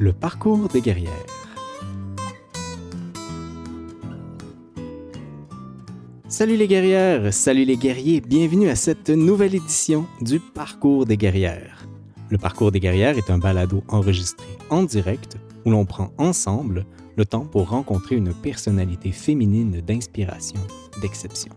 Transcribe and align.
Le 0.00 0.14
parcours 0.14 0.66
des 0.68 0.80
guerrières. 0.80 1.12
Salut 6.26 6.56
les 6.56 6.66
guerrières, 6.66 7.34
salut 7.34 7.66
les 7.66 7.76
guerriers, 7.76 8.22
bienvenue 8.22 8.70
à 8.70 8.76
cette 8.76 9.10
nouvelle 9.10 9.54
édition 9.54 10.06
du 10.22 10.40
Parcours 10.40 11.04
des 11.04 11.18
guerrières. 11.18 11.86
Le 12.30 12.38
Parcours 12.38 12.72
des 12.72 12.80
guerrières 12.80 13.18
est 13.18 13.28
un 13.28 13.36
balado 13.36 13.84
enregistré 13.88 14.46
en 14.70 14.84
direct 14.84 15.36
où 15.66 15.70
l'on 15.70 15.84
prend 15.84 16.12
ensemble 16.16 16.86
le 17.16 17.26
temps 17.26 17.44
pour 17.44 17.68
rencontrer 17.68 18.16
une 18.16 18.32
personnalité 18.32 19.12
féminine 19.12 19.82
d'inspiration, 19.82 20.60
d'exception. 21.02 21.52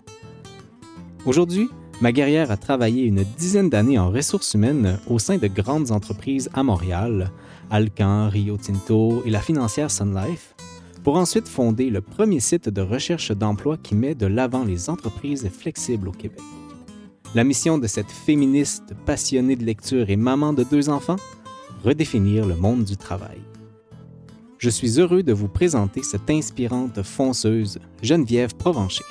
Aujourd'hui, 1.26 1.70
ma 2.02 2.12
guerrière 2.12 2.52
a 2.52 2.58
travaillé 2.58 3.06
une 3.06 3.24
dizaine 3.38 3.70
d'années 3.70 4.00
en 4.00 4.12
ressources 4.12 4.54
humaines 4.54 5.00
au 5.08 5.18
sein 5.18 5.38
de 5.38 5.48
grandes 5.48 5.92
entreprises 5.92 6.50
à 6.54 6.62
Montréal, 6.62 7.32
Alcan, 7.70 8.30
Rio 8.30 8.58
Tinto 8.58 9.24
et 9.26 9.30
la 9.30 9.42
financière 9.42 9.92
Sun 9.92 10.16
Life, 10.16 10.56
pour 11.04 11.18
ensuite 11.18 11.48
fonder 11.48 11.90
le 11.90 12.02
premier 12.02 12.40
site 12.40 12.70
de 12.70 12.82
recherche 12.82 13.32
d'emploi 13.32 13.78
qui 13.78 13.96
met 13.96 14.16
de 14.16 14.26
l'avant 14.26 14.64
les 14.64 14.90
entreprises 14.90 15.50
flexibles 15.50 16.08
au 16.08 16.12
Québec. 16.12 16.42
La 17.36 17.44
mission 17.44 17.78
de 17.78 17.88
cette 17.88 18.12
féministe 18.12 18.94
passionnée 19.06 19.56
de 19.56 19.64
lecture 19.66 20.10
et 20.10 20.16
maman 20.16 20.54
de 20.54 20.64
deux 20.64 20.90
enfants? 20.90 21.18
Redéfinir 21.84 22.46
le 22.46 22.56
monde 22.56 22.86
du 22.86 22.96
travail. 22.96 23.42
Je 24.60 24.70
suis 24.70 25.00
heureux 25.00 25.24
de 25.24 25.34
vous 25.34 25.50
présenter 25.50 26.04
cette 26.04 26.30
inspirante 26.30 27.04
fonceuse, 27.04 27.80
Geneviève 28.02 28.56
Provencher. 28.56 29.04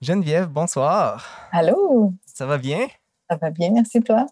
Geneviève, 0.00 0.48
bonsoir. 0.48 1.28
Allô? 1.50 2.14
Ça 2.24 2.46
va 2.46 2.58
bien? 2.58 2.86
Ça 3.28 3.36
va 3.36 3.50
bien, 3.50 3.70
merci 3.70 4.00
toi? 4.00 4.26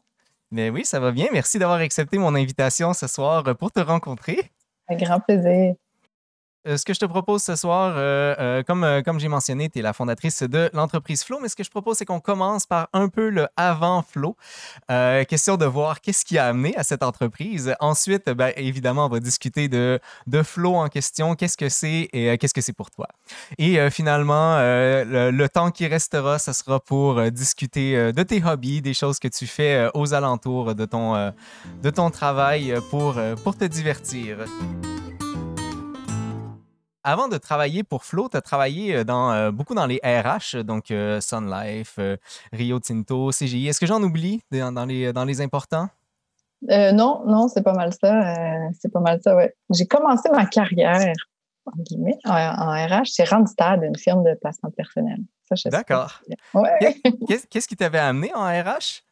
Mais 0.50 0.70
oui, 0.70 0.84
ça 0.84 0.98
va 0.98 1.12
bien. 1.12 1.26
Merci 1.32 1.58
d'avoir 1.58 1.78
accepté 1.78 2.18
mon 2.18 2.34
invitation 2.34 2.92
ce 2.92 3.06
soir 3.06 3.56
pour 3.56 3.70
te 3.70 3.80
rencontrer. 3.80 4.50
Un 4.88 4.96
grand 4.96 5.20
plaisir. 5.20 5.74
Euh, 6.66 6.76
ce 6.76 6.84
que 6.84 6.92
je 6.92 7.00
te 7.00 7.06
propose 7.06 7.42
ce 7.42 7.56
soir, 7.56 7.94
euh, 7.96 8.34
euh, 8.38 8.62
comme, 8.62 9.02
comme 9.02 9.18
j'ai 9.18 9.28
mentionné, 9.28 9.70
tu 9.70 9.78
es 9.78 9.82
la 9.82 9.94
fondatrice 9.94 10.42
de 10.42 10.68
l'entreprise 10.74 11.24
Flow, 11.24 11.38
mais 11.40 11.48
ce 11.48 11.56
que 11.56 11.64
je 11.64 11.70
propose, 11.70 11.96
c'est 11.96 12.04
qu'on 12.04 12.20
commence 12.20 12.66
par 12.66 12.88
un 12.92 13.08
peu 13.08 13.30
le 13.30 13.48
avant 13.56 14.02
Flow. 14.02 14.36
question 15.28 15.56
de 15.56 15.64
voir 15.64 16.02
qu'est-ce 16.02 16.24
qui 16.24 16.36
a 16.36 16.46
amené 16.46 16.76
à 16.76 16.82
cette 16.82 17.02
entreprise. 17.02 17.74
Ensuite, 17.80 18.28
ben, 18.28 18.52
évidemment, 18.56 19.06
on 19.06 19.08
va 19.08 19.20
discuter 19.20 19.68
de, 19.68 19.98
de 20.26 20.42
Flow 20.42 20.74
en 20.74 20.88
question, 20.88 21.34
qu'est-ce 21.34 21.56
que 21.56 21.70
c'est 21.70 22.08
et 22.12 22.36
qu'est-ce 22.36 22.54
que 22.54 22.60
c'est 22.60 22.74
pour 22.74 22.90
toi? 22.90 23.08
Et 23.56 23.90
finalement, 23.90 24.58
le, 24.58 25.46
temps 25.48 25.70
qui 25.70 25.86
restera, 25.86 26.38
ce 26.38 26.52
sera 26.52 26.78
pour 26.78 27.22
discuter 27.30 28.12
de 28.12 28.22
tes 28.22 28.44
hobbies, 28.44 28.82
des 28.82 28.94
choses 28.94 29.18
que 29.18 29.28
tu 29.28 29.46
fais 29.46 29.88
aux 29.94 30.12
alentours 30.12 30.74
de 30.74 30.84
ton, 30.84 31.32
de 31.82 31.90
ton 31.90 32.10
travail 32.10 32.74
pour, 32.90 33.18
pour 33.42 33.56
te 33.56 33.64
divertir. 33.64 34.38
Avant 37.02 37.28
de 37.28 37.38
travailler 37.38 37.82
pour 37.82 38.04
Flow, 38.04 38.28
tu 38.28 38.36
as 38.36 38.42
travaillé 38.42 38.96
euh, 38.96 39.04
dans, 39.04 39.32
euh, 39.32 39.50
beaucoup 39.50 39.74
dans 39.74 39.86
les 39.86 40.00
RH, 40.04 40.62
donc 40.64 40.90
euh, 40.90 41.20
Sun 41.20 41.50
Life, 41.50 41.98
Rio 42.52 42.78
Tinto, 42.78 43.30
CGI. 43.30 43.68
Est-ce 43.68 43.80
que 43.80 43.86
j'en 43.86 44.02
oublie 44.02 44.42
dans, 44.50 44.84
les, 44.86 45.12
dans 45.12 45.24
les 45.24 45.40
importants? 45.40 45.88
non, 46.62 47.22
non, 47.26 47.48
c'est 47.48 47.62
pas 47.62 47.72
mal 47.72 47.90
ça. 47.94 48.20
c'est 48.78 48.92
pas 48.92 49.00
mal 49.00 49.18
ça, 49.22 49.34
ouais. 49.34 49.54
J'ai 49.70 49.86
commencé 49.86 50.28
ma 50.28 50.44
carrière, 50.44 51.14
en 51.64 51.82
guillemets, 51.82 52.18
en, 52.26 52.70
RH 52.70 53.06
chez 53.06 53.24
Randstad, 53.24 53.82
une 53.82 53.96
firme 53.96 54.22
de 54.24 54.34
placement 54.34 54.70
personnel. 54.70 55.20
D'accord. 55.66 56.20
Qu'est-ce 57.26 57.66
qui 57.66 57.76
t'avait 57.76 57.98
amené 57.98 58.30
en 58.34 58.44
RH? 58.44 59.02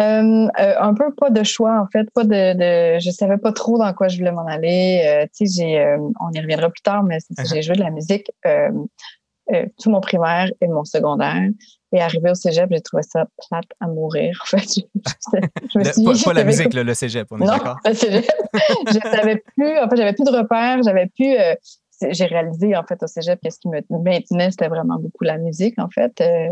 Euh, 0.00 0.48
euh, 0.58 0.74
un 0.80 0.94
peu 0.94 1.12
pas 1.14 1.28
de 1.28 1.42
choix 1.42 1.78
en 1.78 1.86
fait, 1.86 2.10
pas 2.14 2.24
de, 2.24 2.54
de, 2.54 2.98
je 2.98 3.10
savais 3.10 3.36
pas 3.36 3.52
trop 3.52 3.76
dans 3.76 3.92
quoi 3.92 4.08
je 4.08 4.16
voulais 4.16 4.32
m'en 4.32 4.46
aller. 4.46 5.02
Euh, 5.04 5.26
tu 5.36 5.46
sais, 5.46 5.62
j'ai, 5.62 5.96
on 6.20 6.30
y 6.32 6.40
reviendra 6.40 6.70
plus 6.70 6.80
tard, 6.80 7.02
mais 7.02 7.18
uh-huh. 7.18 7.52
j'ai 7.52 7.62
joué 7.62 7.76
de 7.76 7.82
la 7.82 7.90
musique 7.90 8.30
tout 9.82 9.90
mon 9.90 10.00
primaire 10.00 10.50
et 10.62 10.68
mon 10.68 10.84
secondaire. 10.84 11.42
Et 11.94 12.00
arrivé 12.00 12.30
au 12.30 12.34
cégep, 12.34 12.68
j'ai 12.70 12.80
trouvé 12.80 13.02
ça 13.02 13.26
plate 13.36 13.66
à 13.80 13.86
mourir. 13.86 14.40
En 14.42 14.46
fait, 14.46 14.66
je, 15.74 15.78
me 15.78 15.84
suis 15.84 16.04
pas, 16.04 16.30
pas 16.30 16.32
la 16.32 16.44
musique, 16.44 16.72
le, 16.72 16.84
le 16.84 16.94
cégep, 16.94 17.26
on 17.30 17.38
est 17.38 17.46
d'accord? 17.46 17.76
Le 17.84 17.92
cégep, 17.92 18.24
je 18.86 18.98
savais 19.10 19.42
plus. 19.54 19.78
En 19.78 19.90
fait, 19.90 19.96
j'avais 19.96 20.14
plus 20.14 20.24
de 20.24 20.34
repères, 20.34 20.82
j'avais 20.82 21.08
plus. 21.08 21.36
j'ai 22.12 22.24
réalisé 22.24 22.74
en 22.76 22.84
fait 22.84 23.02
au 23.02 23.06
cégep 23.06 23.38
que 23.44 23.50
ce 23.50 23.58
qui 23.58 23.68
me 23.68 23.82
maintenait, 23.90 24.50
c'était 24.50 24.68
vraiment 24.68 24.96
beaucoup 24.98 25.24
la 25.24 25.36
musique 25.36 25.78
en 25.78 25.90
fait. 25.90 26.18
Euh, 26.22 26.48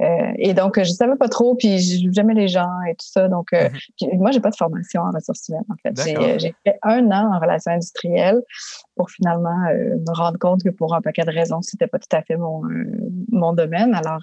et 0.00 0.54
donc, 0.54 0.78
je 0.78 0.90
savais 0.90 1.16
pas 1.16 1.28
trop, 1.28 1.54
puis 1.54 1.78
j'aimais 2.12 2.34
les 2.34 2.48
gens 2.48 2.70
et 2.88 2.94
tout 2.94 3.06
ça. 3.06 3.28
Donc, 3.28 3.52
euh, 3.52 3.68
mhm. 4.02 4.18
moi, 4.18 4.30
j'ai 4.30 4.40
pas 4.40 4.50
de 4.50 4.56
formation 4.56 5.02
en 5.02 5.10
ressources 5.10 5.48
humaines, 5.48 5.64
en 5.70 5.76
fait. 5.82 6.38
J'ai 6.38 6.54
fait 6.66 6.78
un 6.82 7.10
an 7.10 7.34
en 7.34 7.38
relations 7.38 7.72
industrielles 7.72 8.42
pour 8.96 9.10
finalement 9.10 9.66
euh, 9.70 9.96
me 9.96 10.16
rendre 10.16 10.38
compte 10.38 10.62
que 10.62 10.70
pour 10.70 10.94
un 10.94 11.00
paquet 11.00 11.24
de 11.24 11.30
raisons, 11.30 11.62
c'était 11.62 11.86
pas 11.86 11.98
tout 11.98 12.14
à 12.14 12.22
fait 12.22 12.36
mon, 12.36 12.62
mon 13.30 13.52
domaine. 13.52 13.94
Alors, 13.94 14.22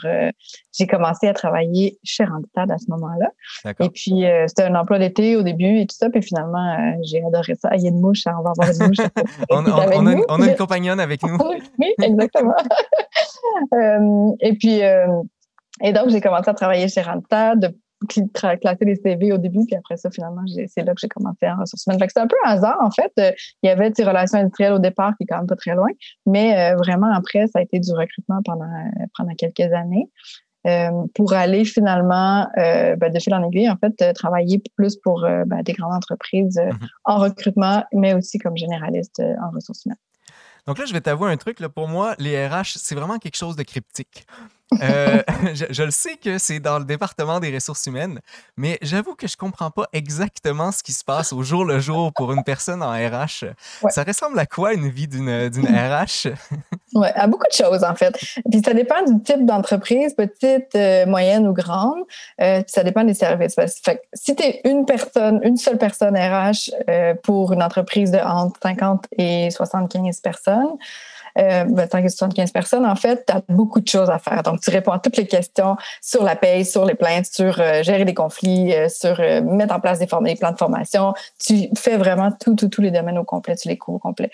j'ai 0.78 0.88
commencé 0.88 1.28
à 1.28 1.34
travailler 1.34 1.98
chez 2.04 2.26
Randstad 2.26 2.72
à 2.72 2.78
ce 2.78 2.86
moment-là. 2.90 3.32
Et 3.80 3.90
puis, 3.90 4.24
c'était 4.48 4.64
un 4.64 4.76
emploi 4.76 5.00
d'été 5.00 5.36
au 5.36 5.44
début 5.44 5.80
et 5.80 5.88
tout 5.88 5.96
ça. 5.96 6.10
Puis 6.10 6.22
finalement, 6.22 6.98
j'ai 7.04 7.24
adoré 7.24 7.56
ça. 7.56 7.70
il 7.76 7.84
y 7.84 7.86
a 7.88 7.90
une 7.90 8.02
mouche, 8.02 8.28
hein, 8.28 8.36
on 8.40 8.44
va 8.44 8.52
avoir 8.52 8.70
une 8.70 8.88
mouche. 8.88 8.98
on, 9.50 9.64
on, 9.64 9.68
a 9.68 9.96
on, 10.28 10.42
a 10.42 10.48
une, 10.48 10.56
compagnonne 10.56 11.00
avec 11.00 11.24
nous. 11.24 11.38
oui, 11.80 11.94
exactement. 12.02 12.56
et 14.42 14.54
puis, 14.54 14.82
et 15.84 15.94
donc, 15.94 16.10
j'ai 16.10 16.22
commencé 16.22 16.50
à 16.50 16.54
travailler 16.54 16.88
chez 16.88 17.02
Randstad, 17.02 17.74
de 18.08 18.58
classer 18.58 18.86
les 18.86 18.96
CV 18.96 19.32
au 19.32 19.38
début, 19.38 19.66
puis 19.66 19.76
après 19.76 19.98
ça, 19.98 20.10
finalement, 20.10 20.42
c'est 20.68 20.84
là 20.84 20.94
que 20.94 21.00
j'ai 21.00 21.08
commencé 21.08 21.48
en 21.48 21.58
ressources 21.58 21.86
humaines. 21.86 22.00
c'est 22.08 22.20
un 22.20 22.28
peu 22.28 22.36
un 22.46 22.52
hasard, 22.52 22.78
en 22.82 22.92
fait. 22.92 23.12
Euh, 23.20 23.32
il 23.62 23.68
y 23.68 23.70
avait 23.70 23.92
des 23.92 24.04
relations 24.04 24.40
industrielles 24.40 24.74
au 24.74 24.80
départ, 24.80 25.14
qui 25.18 25.24
est 25.24 25.28
quand 25.28 25.38
même 25.38 25.48
pas 25.48 25.56
très 25.56 25.76
loin, 25.76 25.90
mais 26.26 26.58
euh, 26.58 26.76
vraiment, 26.78 27.12
après, 27.14 27.48
ça 27.48 27.60
a 27.60 27.62
été 27.62 27.80
du 27.80 27.92
recrutement 27.92 28.42
pendant, 28.44 28.66
euh, 28.66 29.06
pendant 29.18 29.34
quelques 29.36 29.72
années. 29.74 30.10
pour 31.16 31.34
aller 31.34 31.66
finalement, 31.66 32.48
ben, 32.56 33.12
de 33.12 33.20
fil 33.20 33.34
en 33.34 33.44
aiguille, 33.44 33.70
en 33.70 33.78
fait, 33.78 34.14
travailler 34.14 34.62
plus 34.76 34.96
pour 34.98 35.22
ben, 35.22 35.64
des 35.64 35.74
grandes 35.74 35.94
entreprises 35.94 36.58
mm-hmm. 36.58 36.88
en 37.06 37.18
recrutement, 37.18 37.84
mais 37.94 38.14
aussi 38.14 38.38
comme 38.38 38.56
généraliste 38.56 39.22
en 39.42 39.50
ressources 39.50 39.86
humaines. 39.86 39.98
Donc 40.68 40.78
là, 40.78 40.86
je 40.86 40.94
vais 40.94 41.02
t'avouer 41.02 41.32
un 41.32 41.38
truc. 41.38 41.60
Là, 41.60 41.70
pour 41.70 41.88
moi, 41.88 42.14
les 42.20 42.48
RH, 42.48 42.74
c'est 42.76 42.94
vraiment 42.94 43.18
quelque 43.18 43.38
chose 43.38 43.56
de 43.56 43.64
cryptique. 43.64 44.28
Euh, 44.82 45.22
je, 45.54 45.84
le 45.84 45.92
sais 45.92 46.16
que 46.16 46.38
c'est 46.38 46.60
dans 46.60 46.80
le 46.80 46.86
département 46.86 47.40
des 47.40 47.54
ressources 47.54 47.86
humaines, 47.86 48.20
mais 48.56 48.78
j'avoue 48.82 49.16
que 49.16 49.28
je 49.28 49.36
comprends 49.36 49.72
pas 49.72 49.88
exactement 49.94 50.72
ce 50.72 50.82
qui 50.82 50.94
se 50.94 51.04
passe 51.04 51.34
au 51.34 51.44
jour 51.44 51.66
le 51.66 51.80
jour 51.80 52.12
pour 52.14 52.32
une 52.32 52.44
personne 52.44 52.82
en 52.82 52.92
RH. 52.92 53.46
Ça 53.90 54.04
ressemble 54.04 54.40
à 54.40 54.46
quoi 54.46 54.74
une 54.74 54.90
vie 54.90 55.08
d'une 55.08 55.30
RH? 55.50 56.30
oui, 56.94 57.08
à 57.16 57.28
beaucoup 57.28 57.48
de 57.48 57.66
choses 57.66 57.84
en 57.84 57.96
fait. 57.96 58.12
Puis 58.50 58.62
ça 58.64 58.74
dépend 58.74 59.04
du 59.04 59.22
type 59.24 59.46
d'entreprise, 59.46 60.14
petite, 60.14 60.76
euh, 60.76 61.06
moyenne 61.06 61.48
ou 61.48 61.54
grande. 61.54 62.00
Euh, 62.40 62.62
puis 62.62 62.72
ça 62.72 62.84
dépend 62.84 63.04
des 63.04 63.14
services. 63.14 63.56
Fait 63.56 64.02
si 64.14 64.36
tu 64.36 64.44
es 64.44 64.62
une 64.66 64.86
personne, 64.86 65.42
une 65.44 65.58
seule 65.58 65.78
personne 65.78 66.16
RH 66.18 66.72
pour 67.24 67.54
une 67.54 67.64
entreprise 67.64 68.12
de 68.12 68.20
entre 68.20 68.60
50 68.64 69.08
et 69.18 69.50
75 69.52 70.20
personnes, 70.22 70.78
euh, 71.38 71.66
ben, 71.66 71.88
tant 71.88 72.02
que 72.02 72.10
75 72.10 72.52
personnes, 72.52 72.86
en 72.86 72.96
fait, 72.96 73.24
tu 73.28 73.34
as 73.34 73.42
beaucoup 73.50 73.80
de 73.80 73.88
choses 73.88 74.10
à 74.10 74.20
faire. 74.20 74.44
Donc, 74.44 74.62
tu 74.62 74.70
réponds 74.70 74.92
à 74.92 75.00
toutes 75.00 75.18
les 75.18 75.28
questions 75.28 75.76
sur 76.02 76.24
la 76.24 76.36
paye, 76.36 76.66
sur 76.66 76.86
les 76.86 76.96
plaintes, 76.96 77.26
sur 77.26 77.60
euh, 77.60 77.84
gérer 77.84 78.06
les 78.06 78.14
conflits, 78.14 78.74
euh, 78.74 78.90
sur 78.90 79.20
euh, 79.20 79.42
mettre 79.42 79.74
en 79.74 79.80
place 79.80 80.00
des, 80.00 80.08
des, 80.22 80.36
plans 80.36 80.52
de 80.52 80.58
formation. 80.58 81.14
Tu 81.40 81.70
fais 81.78 81.98
vraiment 81.98 82.32
tout, 82.32 82.56
tout, 82.56 82.70
tous 82.70 82.82
les 82.82 82.92
domaines 82.92 83.18
au 83.18 83.24
complet, 83.24 83.56
tu 83.56 83.68
les 83.68 83.78
cours 83.78 83.96
au 83.96 84.00
complet. 84.00 84.32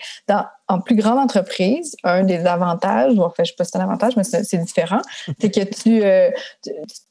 En 0.68 0.80
plus 0.80 0.96
grande 0.96 1.18
entreprise, 1.18 1.96
un 2.04 2.24
des 2.24 2.46
avantages, 2.46 3.14
ou 3.14 3.22
en 3.22 3.30
fait, 3.30 3.44
je 3.44 3.50
sais 3.50 3.56
pas 3.56 3.64
si 3.64 3.70
c'est 3.72 3.78
un 3.78 3.84
avantage, 3.84 4.16
mais 4.16 4.24
c'est 4.24 4.58
différent, 4.58 5.00
c'est 5.40 5.50
que 5.50 5.64
tu, 5.64 6.02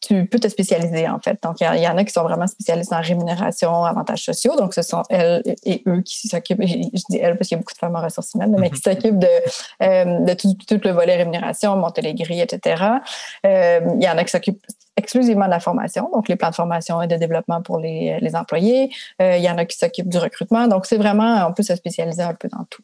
tu, 0.01 0.25
peux 0.27 0.39
te 0.39 0.47
spécialiser, 0.47 1.07
en 1.07 1.19
fait. 1.19 1.41
Donc, 1.43 1.61
il 1.61 1.81
y, 1.81 1.87
en 1.87 1.97
a 1.97 2.03
qui 2.03 2.13
sont 2.13 2.23
vraiment 2.23 2.47
spécialistes 2.47 2.93
en 2.93 3.01
rémunération, 3.01 3.83
avantages 3.83 4.23
sociaux. 4.23 4.55
Donc, 4.55 4.73
ce 4.73 4.81
sont 4.81 5.03
elles 5.09 5.41
et 5.63 5.83
eux 5.87 6.01
qui 6.01 6.27
s'occupent, 6.27 6.61
je 6.61 7.03
dis 7.09 7.17
elles 7.19 7.37
parce 7.37 7.47
qu'il 7.47 7.55
y 7.55 7.59
a 7.59 7.59
beaucoup 7.59 7.73
de 7.73 7.79
femmes 7.79 7.95
en 7.95 8.01
ressources 8.01 8.33
humaines, 8.33 8.55
mais 8.59 8.69
qui 8.69 8.81
s'occupent 8.81 9.19
de 9.19 9.27
euh, 9.81 10.19
de 10.19 10.33
tout, 10.33 10.79
le 10.83 10.91
volet 10.91 11.15
rémunération, 11.17 11.75
monter 11.75 12.01
les 12.01 12.13
grilles, 12.13 12.41
etc. 12.41 12.83
Euh, 13.45 13.79
il 13.95 14.03
y 14.03 14.09
en 14.09 14.17
a 14.17 14.23
qui 14.23 14.31
s'occupent 14.31 14.65
exclusivement 14.97 15.45
de 15.45 15.51
la 15.51 15.59
formation, 15.59 16.09
donc 16.11 16.27
les 16.27 16.35
plans 16.35 16.49
de 16.49 16.55
formation 16.55 17.01
et 17.01 17.07
de 17.07 17.15
développement 17.15 17.61
pour 17.61 17.79
les, 17.79 18.35
employés. 18.35 18.89
Euh, 19.21 19.37
il 19.37 19.43
y 19.43 19.49
en 19.49 19.57
a 19.57 19.65
qui 19.65 19.77
s'occupent 19.77 20.09
du 20.09 20.17
recrutement. 20.17 20.67
Donc, 20.67 20.85
c'est 20.85 20.97
vraiment, 20.97 21.47
on 21.47 21.53
peut 21.53 21.63
se 21.63 21.75
spécialiser 21.75 22.23
un 22.23 22.33
peu 22.33 22.49
dans 22.49 22.65
tout. 22.69 22.83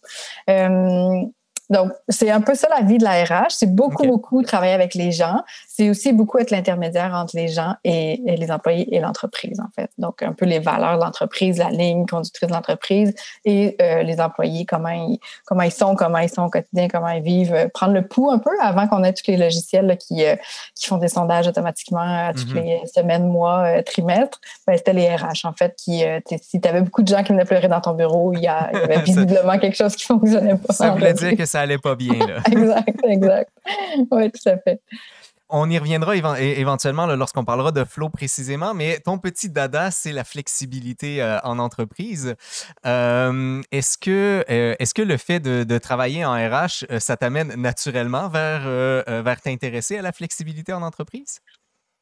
Donc, 1.73 1.91
c'est 2.07 2.29
un 2.29 2.39
peu 2.39 2.53
ça 2.53 2.67
la 2.69 2.85
vie 2.85 2.99
de 2.99 3.03
la 3.03 3.23
RH. 3.23 3.49
C'est 3.49 3.73
beaucoup, 3.73 4.05
beaucoup 4.05 4.43
travailler 4.43 4.73
avec 4.73 4.93
les 4.93 5.11
gens. 5.11 5.41
C'est 5.67 5.89
aussi 5.89 6.13
beaucoup 6.13 6.37
être 6.37 6.51
l'intermédiaire 6.51 7.15
entre 7.15 7.35
les 7.35 7.47
gens 7.47 7.73
et, 7.83 8.21
les 8.23 8.51
employés 8.51 8.95
et 8.95 8.99
l'entreprise, 8.99 9.59
en 9.59 9.69
fait. 9.75 9.89
Donc, 9.97 10.21
un 10.21 10.33
peu 10.33 10.45
les 10.45 10.59
valeurs 10.59 10.97
de 10.97 11.03
l'entreprise, 11.03 11.57
la 11.57 11.71
ligne 11.71 12.05
conductrice 12.05 12.47
de 12.47 12.53
l'entreprise 12.53 13.15
et 13.43 13.75
euh, 13.81 14.03
les 14.03 14.21
employés, 14.21 14.65
comment 14.65 14.89
ils, 14.89 15.17
comment 15.45 15.63
ils 15.63 15.71
sont, 15.71 15.95
comment 15.95 16.19
ils 16.19 16.29
sont 16.29 16.43
au 16.43 16.49
quotidien, 16.51 16.87
comment 16.87 17.09
ils 17.09 17.23
vivent. 17.23 17.55
Euh, 17.55 17.67
prendre 17.73 17.93
le 17.93 18.05
pouls 18.07 18.29
un 18.29 18.37
peu 18.37 18.51
avant 18.61 18.87
qu'on 18.87 19.03
ait 19.03 19.13
tous 19.13 19.31
les 19.31 19.37
logiciels 19.37 19.97
qui, 19.97 20.23
euh, 20.23 20.35
qui 20.75 20.85
font 20.85 20.97
des 20.97 21.07
sondages 21.07 21.47
automatiquement 21.47 22.31
toutes 22.33 22.53
mhm. 22.53 22.61
les 22.61 22.81
semaines, 22.85 23.27
mois, 23.27 23.81
trimestres. 23.81 24.39
Ben, 24.67 24.77
c'était 24.77 24.93
les 24.93 25.09
RH, 25.15 25.45
en 25.45 25.53
fait, 25.53 25.75
qui, 25.75 26.03
si 26.39 26.61
tu 26.61 26.67
avais 26.67 26.81
beaucoup 26.81 27.01
de 27.01 27.07
gens 27.07 27.23
qui 27.23 27.31
venaient 27.31 27.45
pleurer 27.45 27.67
dans 27.67 27.81
ton 27.81 27.93
bureau, 27.93 28.31
il 28.33 28.41
y, 28.41 28.47
avait 28.47 28.99
visiblement 29.03 29.57
quelque 29.57 29.75
chose 29.75 29.95
qui 29.95 30.05
fonctionnait 30.05 30.55
pas. 30.55 30.71
Ça 30.71 30.91
voulait 30.91 31.13
dire 31.13 31.35
que 31.35 31.45
ça 31.47 31.62
allait 31.63 31.77
pas 31.77 31.95
bien. 31.95 32.13
exact, 32.51 32.99
exact. 33.03 33.51
Oui, 34.11 34.31
tout 34.31 34.49
à 34.49 34.57
fait. 34.57 34.81
On 35.55 35.69
y 35.69 35.77
reviendra 35.77 36.15
éventuellement 36.17 37.05
lorsqu'on 37.05 37.45
parlera 37.45 37.71
de 37.71 37.83
flow 37.83 38.09
précisément, 38.09 38.73
mais 38.73 38.99
ton 38.99 39.19
petit 39.19 39.51
dada, 39.51 39.91
c'est 39.91 40.11
la 40.11 40.23
flexibilité 40.23 41.21
euh, 41.21 41.37
en 41.43 41.59
entreprise. 41.59 42.35
Euh, 42.87 43.61
est-ce 43.71 43.99
que, 43.99 44.43
euh, 44.49 44.73
est 44.79 44.93
que 44.93 45.03
le 45.03 45.17
fait 45.17 45.39
de, 45.39 45.77
travailler 45.77 46.25
en 46.25 46.33
RH, 46.33 46.85
ça 46.99 47.17
t'amène 47.17 47.53
naturellement 47.55 48.29
vers, 48.29 48.63
vers 48.63 49.41
t'intéresser 49.41 49.97
à 49.97 50.01
la 50.01 50.11
flexibilité 50.11 50.73
en 50.73 50.81
entreprise? 50.81 51.39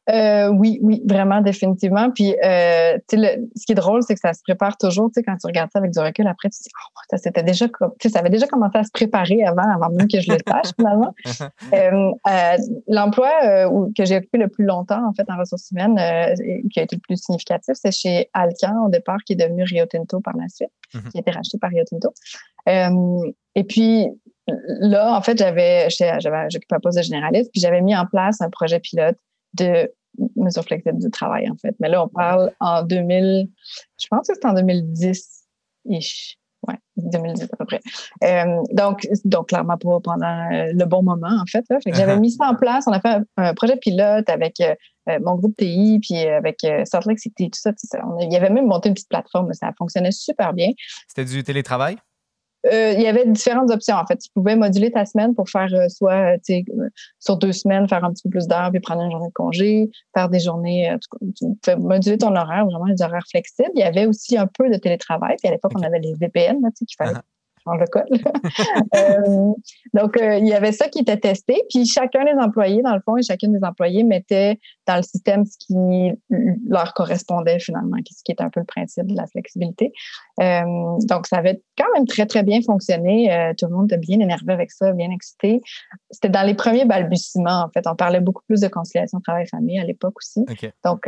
Euh, 0.09 0.47
oui, 0.47 0.79
oui, 0.81 1.03
vraiment, 1.05 1.41
définitivement. 1.41 2.09
Puis, 2.09 2.35
euh, 2.43 2.97
ce 3.07 3.65
qui 3.65 3.71
est 3.71 3.75
drôle, 3.75 4.01
c'est 4.01 4.15
que 4.15 4.19
ça 4.19 4.33
se 4.33 4.41
prépare 4.43 4.77
toujours. 4.77 5.09
Tu 5.09 5.15
sais, 5.15 5.23
quand 5.23 5.37
tu 5.37 5.45
regardes 5.45 5.69
ça 5.71 5.79
avec 5.79 5.91
du 5.91 5.99
recul, 5.99 6.27
après, 6.27 6.49
tu 6.49 6.57
te 6.57 6.63
dis, 6.63 6.69
oh, 6.75 6.99
ça, 7.09 7.17
c'était 7.17 7.43
déjà, 7.43 7.67
ça 7.67 8.19
avait 8.19 8.29
déjà 8.29 8.47
commencé 8.47 8.79
à 8.79 8.83
se 8.83 8.89
préparer 8.91 9.43
avant, 9.43 9.69
avant 9.69 9.89
même 9.89 10.07
que 10.07 10.19
je 10.19 10.31
le 10.31 10.39
sache, 10.47 10.71
finalement. 10.75 11.13
euh, 11.73 12.57
L'emploi 12.87 13.29
euh, 13.43 13.87
que 13.95 14.05
j'ai 14.05 14.17
occupé 14.17 14.39
le 14.39 14.47
plus 14.47 14.65
longtemps, 14.65 15.07
en 15.07 15.13
fait, 15.13 15.29
en 15.29 15.37
ressources 15.37 15.69
humaines, 15.71 15.99
euh, 15.99 16.33
qui 16.71 16.79
a 16.79 16.83
été 16.83 16.95
le 16.95 17.01
plus 17.01 17.17
significatif, 17.17 17.75
c'est 17.75 17.91
chez 17.91 18.29
Alcan, 18.33 18.85
au 18.85 18.89
départ, 18.89 19.19
qui 19.25 19.33
est 19.33 19.37
devenu 19.37 19.63
Rio 19.63 19.85
Tinto 19.85 20.19
par 20.19 20.35
la 20.35 20.49
suite, 20.49 20.71
mm-hmm. 20.95 21.11
qui 21.11 21.17
a 21.17 21.21
été 21.21 21.31
racheté 21.31 21.57
par 21.59 21.69
Rio 21.69 21.83
Tinto. 21.83 22.11
et 23.55 23.63
puis, 23.65 24.07
là, 24.47 25.15
en 25.15 25.21
fait, 25.21 25.37
j'avais, 25.37 25.89
j'occupais 25.89 26.75
un 26.75 26.79
poste 26.79 26.97
de 26.97 27.03
généraliste, 27.03 27.51
puis 27.51 27.61
j'avais 27.61 27.81
mis 27.81 27.95
en 27.95 28.07
place 28.07 28.41
un 28.41 28.49
projet 28.49 28.79
pilote 28.79 29.15
de 29.53 29.91
mesures 30.35 30.63
flexibles 30.63 30.99
du 30.99 31.09
travail, 31.09 31.49
en 31.49 31.55
fait. 31.55 31.75
Mais 31.79 31.89
là, 31.89 32.03
on 32.03 32.07
parle 32.07 32.51
en 32.59 32.83
2000, 32.83 33.49
je 33.99 34.07
pense 34.09 34.27
que 34.27 34.33
c'est 34.33 34.45
en 34.45 34.53
2010 34.53 35.47
ish. 35.85 36.37
Ouais, 36.67 36.75
2010 36.95 37.43
à 37.51 37.57
peu 37.57 37.65
près. 37.65 37.81
Euh, 38.23 38.61
donc, 38.71 39.07
donc, 39.25 39.49
clairement 39.49 39.77
pas 39.77 39.99
pendant 40.03 40.51
euh, 40.51 40.71
le 40.73 40.85
bon 40.85 41.01
moment, 41.01 41.41
en 41.41 41.45
fait. 41.47 41.65
fait 41.67 41.89
que 41.89 41.97
j'avais 41.97 42.15
uh-huh. 42.15 42.19
mis 42.19 42.31
ça 42.31 42.49
en 42.49 42.55
place. 42.55 42.85
On 42.85 42.91
a 42.91 42.99
fait 43.01 43.17
un, 43.37 43.53
projet 43.55 43.77
pilote 43.77 44.29
avec 44.29 44.59
euh, 44.59 44.75
mon 45.23 45.35
groupe 45.35 45.57
TI, 45.57 45.99
puis 46.03 46.19
avec 46.19 46.57
Salt 46.85 47.07
Lake 47.07 47.19
City, 47.19 47.49
tout 47.49 47.59
ça. 47.59 47.71
Tout 47.71 47.87
ça. 47.89 47.99
il 48.19 48.31
y 48.31 48.35
avait 48.35 48.51
même 48.51 48.67
monté 48.67 48.89
une 48.89 48.93
petite 48.93 49.09
plateforme. 49.09 49.51
Ça 49.53 49.71
fonctionnait 49.75 50.11
super 50.11 50.53
bien. 50.53 50.69
C'était 51.07 51.25
du 51.25 51.43
télétravail? 51.43 51.97
Euh, 52.67 52.93
il 52.95 53.01
y 53.01 53.07
avait 53.07 53.25
différentes 53.25 53.71
options. 53.71 53.95
En 53.95 54.05
fait, 54.05 54.17
tu 54.17 54.29
pouvais 54.33 54.55
moduler 54.55 54.91
ta 54.91 55.05
semaine 55.05 55.33
pour 55.33 55.49
faire 55.49 55.73
euh, 55.73 55.89
soit, 55.89 56.37
tu 56.39 56.53
sais, 56.53 56.65
euh, 56.77 56.89
sur 57.19 57.37
deux 57.37 57.51
semaines, 57.51 57.87
faire 57.87 58.03
un 58.03 58.11
petit 58.11 58.23
peu 58.23 58.29
plus 58.29 58.47
d'heures, 58.47 58.69
puis 58.71 58.79
prendre 58.79 59.01
une 59.01 59.11
journée 59.11 59.27
de 59.27 59.33
congé, 59.33 59.89
faire 60.13 60.29
des 60.29 60.39
journées, 60.39 60.95
tu 61.35 61.45
pouvais 61.61 61.75
moduler 61.75 62.17
ton 62.17 62.35
horaire, 62.35 62.65
vraiment 62.65 62.87
des 62.87 63.01
horaires 63.01 63.25
flexibles. 63.29 63.71
Il 63.75 63.79
y 63.79 63.83
avait 63.83 64.05
aussi 64.05 64.37
un 64.37 64.47
peu 64.47 64.69
de 64.69 64.77
télétravail. 64.77 65.35
Puis 65.39 65.47
à 65.47 65.51
l'époque, 65.51 65.71
on 65.75 65.81
avait 65.81 65.99
les 65.99 66.13
VPN, 66.13 66.57
tu 66.57 66.69
sais, 66.75 66.85
qu'il 66.85 66.95
fallait 66.97 67.19
uh-huh 67.65 67.79
le 67.79 67.85
code. 67.87 68.03
Euh, 68.95 69.53
donc, 69.93 70.17
euh, 70.17 70.37
il 70.37 70.47
y 70.47 70.53
avait 70.53 70.71
ça 70.71 70.89
qui 70.89 70.99
était 70.99 71.17
testé. 71.17 71.55
Puis 71.69 71.85
chacun 71.85 72.25
des 72.25 72.37
employés, 72.39 72.81
dans 72.81 72.93
le 72.93 73.01
fond, 73.01 73.15
et 73.17 73.21
chacune 73.21 73.53
des 73.53 73.63
employés 73.63 74.03
mettait 74.03 74.59
dans 74.87 74.97
le 74.97 75.01
système 75.01 75.45
ce 75.45 75.57
qui 75.57 76.11
leur 76.67 76.93
correspondait 76.93 77.59
finalement, 77.59 77.97
ce 78.09 78.23
qui 78.23 78.31
est 78.31 78.41
un 78.41 78.49
peu 78.49 78.59
le 78.59 78.65
principe 78.65 79.07
de 79.07 79.15
la 79.15 79.27
flexibilité. 79.27 79.91
Euh, 80.41 80.61
donc, 81.09 81.27
ça 81.27 81.37
avait 81.37 81.61
quand 81.77 81.87
même 81.95 82.05
très, 82.05 82.25
très 82.25 82.43
bien 82.43 82.61
fonctionné. 82.61 83.53
tout 83.57 83.67
le 83.67 83.75
monde 83.75 83.91
était 83.91 83.97
bien 83.97 84.19
énervé 84.19 84.53
avec 84.53 84.71
ça, 84.71 84.91
bien 84.91 85.09
excité. 85.11 85.61
C'était 86.09 86.29
dans 86.29 86.45
les 86.45 86.55
premiers 86.55 86.85
balbutiements, 86.85 87.63
en 87.63 87.69
fait. 87.69 87.87
On 87.87 87.95
parlait 87.95 88.21
beaucoup 88.21 88.43
plus 88.47 88.61
de 88.61 88.67
conciliation 88.67 89.19
travail-famille 89.19 89.79
à 89.79 89.85
l'époque 89.85 90.15
aussi. 90.17 90.43
Donc, 90.83 91.07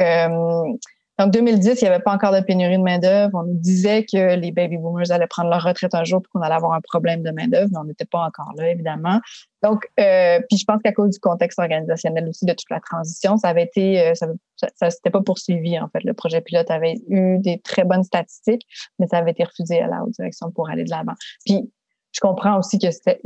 donc, 1.20 1.32
2010, 1.32 1.80
il 1.80 1.84
n'y 1.84 1.90
avait 1.90 2.02
pas 2.02 2.12
encore 2.12 2.34
de 2.34 2.40
pénurie 2.40 2.78
de 2.78 2.84
main-d'œuvre. 2.84 3.32
On 3.36 3.44
nous 3.44 3.60
disait 3.60 4.04
que 4.04 4.36
les 4.36 4.52
baby 4.52 4.78
boomers 4.78 5.12
allaient 5.12 5.28
prendre 5.28 5.50
leur 5.52 5.62
retraite 5.62 5.94
un 5.94 6.04
jour 6.04 6.24
pour 6.24 6.32
qu'on 6.32 6.42
allait 6.42 6.56
avoir 6.56 6.74
un 6.74 6.82
problème 6.82 7.22
de 7.22 7.30
main-d'œuvre, 7.30 7.70
mais 7.72 7.78
on 7.78 7.84
n'était 7.84 8.06
pas 8.06 8.22
encore 8.22 8.52
là, 8.58 8.72
évidemment. 8.72 9.20
Donc, 9.62 9.88
euh, 10.00 10.40
puis 10.50 10.58
je 10.58 10.66
pense 10.66 10.82
qu'à 10.82 10.92
cause 10.92 11.12
du 11.12 11.20
contexte 11.20 11.60
organisationnel 11.60 12.28
aussi 12.28 12.46
de 12.46 12.54
toute 12.54 12.70
la 12.72 12.80
transition, 12.80 13.38
ça 13.38 13.50
avait 13.50 13.64
été, 13.64 14.02
euh, 14.02 14.16
ça, 14.16 14.28
ça, 14.76 14.90
s'était 14.90 15.12
pas 15.12 15.22
poursuivi, 15.22 15.80
en 15.80 15.88
fait. 15.90 16.04
Le 16.04 16.14
projet 16.14 16.42
pilote 16.42 16.72
avait 16.72 16.96
eu 17.08 17.38
des 17.38 17.60
très 17.60 17.84
bonnes 17.84 18.04
statistiques, 18.04 18.66
mais 18.98 19.06
ça 19.06 19.18
avait 19.18 19.32
été 19.32 19.44
refusé 19.44 19.82
à 19.82 19.88
la 19.88 20.04
haute 20.04 20.14
direction 20.14 20.50
pour 20.50 20.68
aller 20.70 20.84
de 20.84 20.90
l'avant. 20.90 21.14
Puis, 21.46 21.72
je 22.14 22.20
comprends 22.20 22.60
aussi 22.60 22.78
que 22.78 22.92
c'était 22.92 23.20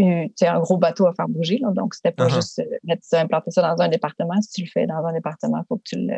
un 0.48 0.60
gros 0.60 0.78
bateau 0.78 1.07
à 1.07 1.13
faire 1.13 1.28
bouger. 1.28 1.57
Là, 1.57 1.72
donc, 1.72 1.94
c'était 1.94 2.12
pas 2.12 2.28
uh-huh. 2.28 2.36
juste 2.36 2.60
euh, 2.60 2.78
mettre 2.86 3.04
ça, 3.04 3.19
implanter 3.19 3.51
ça 3.51 3.62
dans 3.62 3.84
un 3.84 3.89
département. 3.89 4.42
Si 4.42 4.50
tu 4.50 4.62
le 4.62 4.68
fais 4.68 4.88
dans 4.88 5.06
un 5.06 5.12
département, 5.12 5.60
il 5.60 5.68
faut 5.68 5.75
que 5.75 5.84
tu, 5.84 5.95
le, 5.98 6.18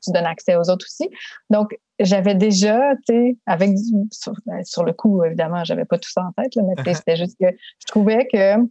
tu 0.00 0.12
donnes 0.12 0.24
accès 0.24 0.54
aux 0.54 0.70
autres 0.70 0.86
aussi. 0.86 1.10
Donc, 1.50 1.76
j'avais 1.98 2.36
déjà, 2.36 2.94
tu 3.08 3.14
sais, 3.14 3.36
avec 3.46 3.72
ben, 4.46 4.64
sur, 4.64 4.84
le 4.84 4.92
coup, 4.92 5.24
évidemment, 5.24 5.64
j'avais 5.64 5.84
pas 5.84 5.98
tout 5.98 6.10
ça 6.10 6.22
en 6.22 6.30
tête, 6.40 6.52
mais 6.56 6.74
uh-huh. 6.74 6.94
c'était 6.94 7.16
juste 7.16 7.36
que 7.40 7.48
je 7.50 7.86
trouvais 7.88 8.28
que 8.32 8.62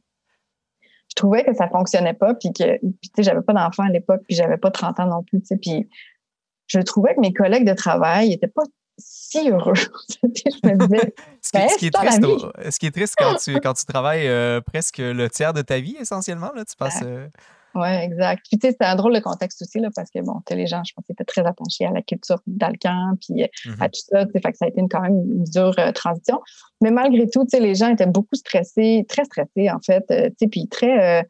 je 1.09 1.15
trouvais 1.15 1.43
que 1.43 1.53
ça 1.53 1.67
fonctionnait 1.67 2.13
pas, 2.13 2.33
puis 2.33 2.51
que 2.53 2.79
tu 2.79 2.95
sais, 3.15 3.23
j'avais 3.23 3.41
pas 3.41 3.53
d'enfant 3.53 3.83
à 3.83 3.89
l'époque, 3.89 4.21
puis 4.25 4.35
j'avais 4.35 4.57
pas 4.57 4.71
30 4.71 5.01
ans 5.01 5.07
non 5.07 5.21
plus, 5.21 5.41
tu 5.41 5.47
sais, 5.47 5.57
puis 5.57 5.87
je 6.67 6.79
trouvais 6.79 7.13
que 7.13 7.19
mes 7.19 7.33
collègues 7.33 7.67
de 7.67 7.73
travail 7.73 8.29
n'étaient 8.29 8.47
pas 8.47 8.63
si 8.97 9.49
heureux. 9.49 9.73
je 10.09 10.67
me 10.67 10.87
disais, 10.87 11.13
ce, 11.41 11.51
qui, 11.51 11.69
ce, 11.69 11.77
qui 11.77 11.85
est 11.87 11.91
triste, 11.91 12.21
ce, 12.69 12.79
qui, 12.79 12.85
est 12.85 12.91
triste, 12.91 13.15
quand 13.17 13.35
tu, 13.35 13.53
quand 13.61 13.73
tu 13.73 13.85
travailles 13.85 14.27
euh, 14.27 14.61
presque 14.61 14.99
le 14.99 15.29
tiers 15.29 15.53
de 15.53 15.61
ta 15.61 15.79
vie, 15.79 15.95
essentiellement, 15.99 16.51
là, 16.55 16.63
tu 16.65 16.75
passes. 16.75 17.01
Euh, 17.03 17.27
oui, 17.75 17.87
exact. 17.87 18.43
Puis, 18.47 18.59
tu 18.59 18.67
sais, 18.67 18.75
c'est 18.79 18.85
un 18.85 18.95
drôle 18.95 19.15
de 19.15 19.19
contexte 19.19 19.61
aussi, 19.63 19.79
là, 19.79 19.89
parce 19.95 20.11
que, 20.11 20.19
bon, 20.19 20.35
les 20.51 20.67
gens, 20.67 20.83
je 20.83 20.93
pense 20.93 21.05
étaient 21.09 21.23
très 21.23 21.41
attachés 21.41 21.85
à 21.85 21.91
la 21.91 22.03
culture 22.03 22.39
d'Alcan, 22.45 23.15
puis 23.19 23.43
euh, 23.43 23.71
à 23.79 23.89
tout 23.89 24.01
ça, 24.07 24.27
fait 24.27 24.51
que 24.51 24.57
ça 24.57 24.65
a 24.65 24.67
été 24.67 24.79
une, 24.79 24.89
quand 24.89 25.01
même 25.01 25.15
une 25.15 25.43
dure 25.43 25.75
transition. 25.95 26.39
Mais 26.81 26.91
malgré 26.91 27.27
tout, 27.27 27.43
tu 27.45 27.49
sais, 27.49 27.59
les 27.59 27.73
gens 27.73 27.89
étaient 27.89 28.05
beaucoup 28.05 28.35
stressés, 28.35 29.05
très 29.09 29.25
stressés, 29.25 29.71
en 29.71 29.79
fait, 29.79 30.05
tu 30.07 30.33
sais, 30.39 30.47
puis 30.47 30.67
très 30.67 31.25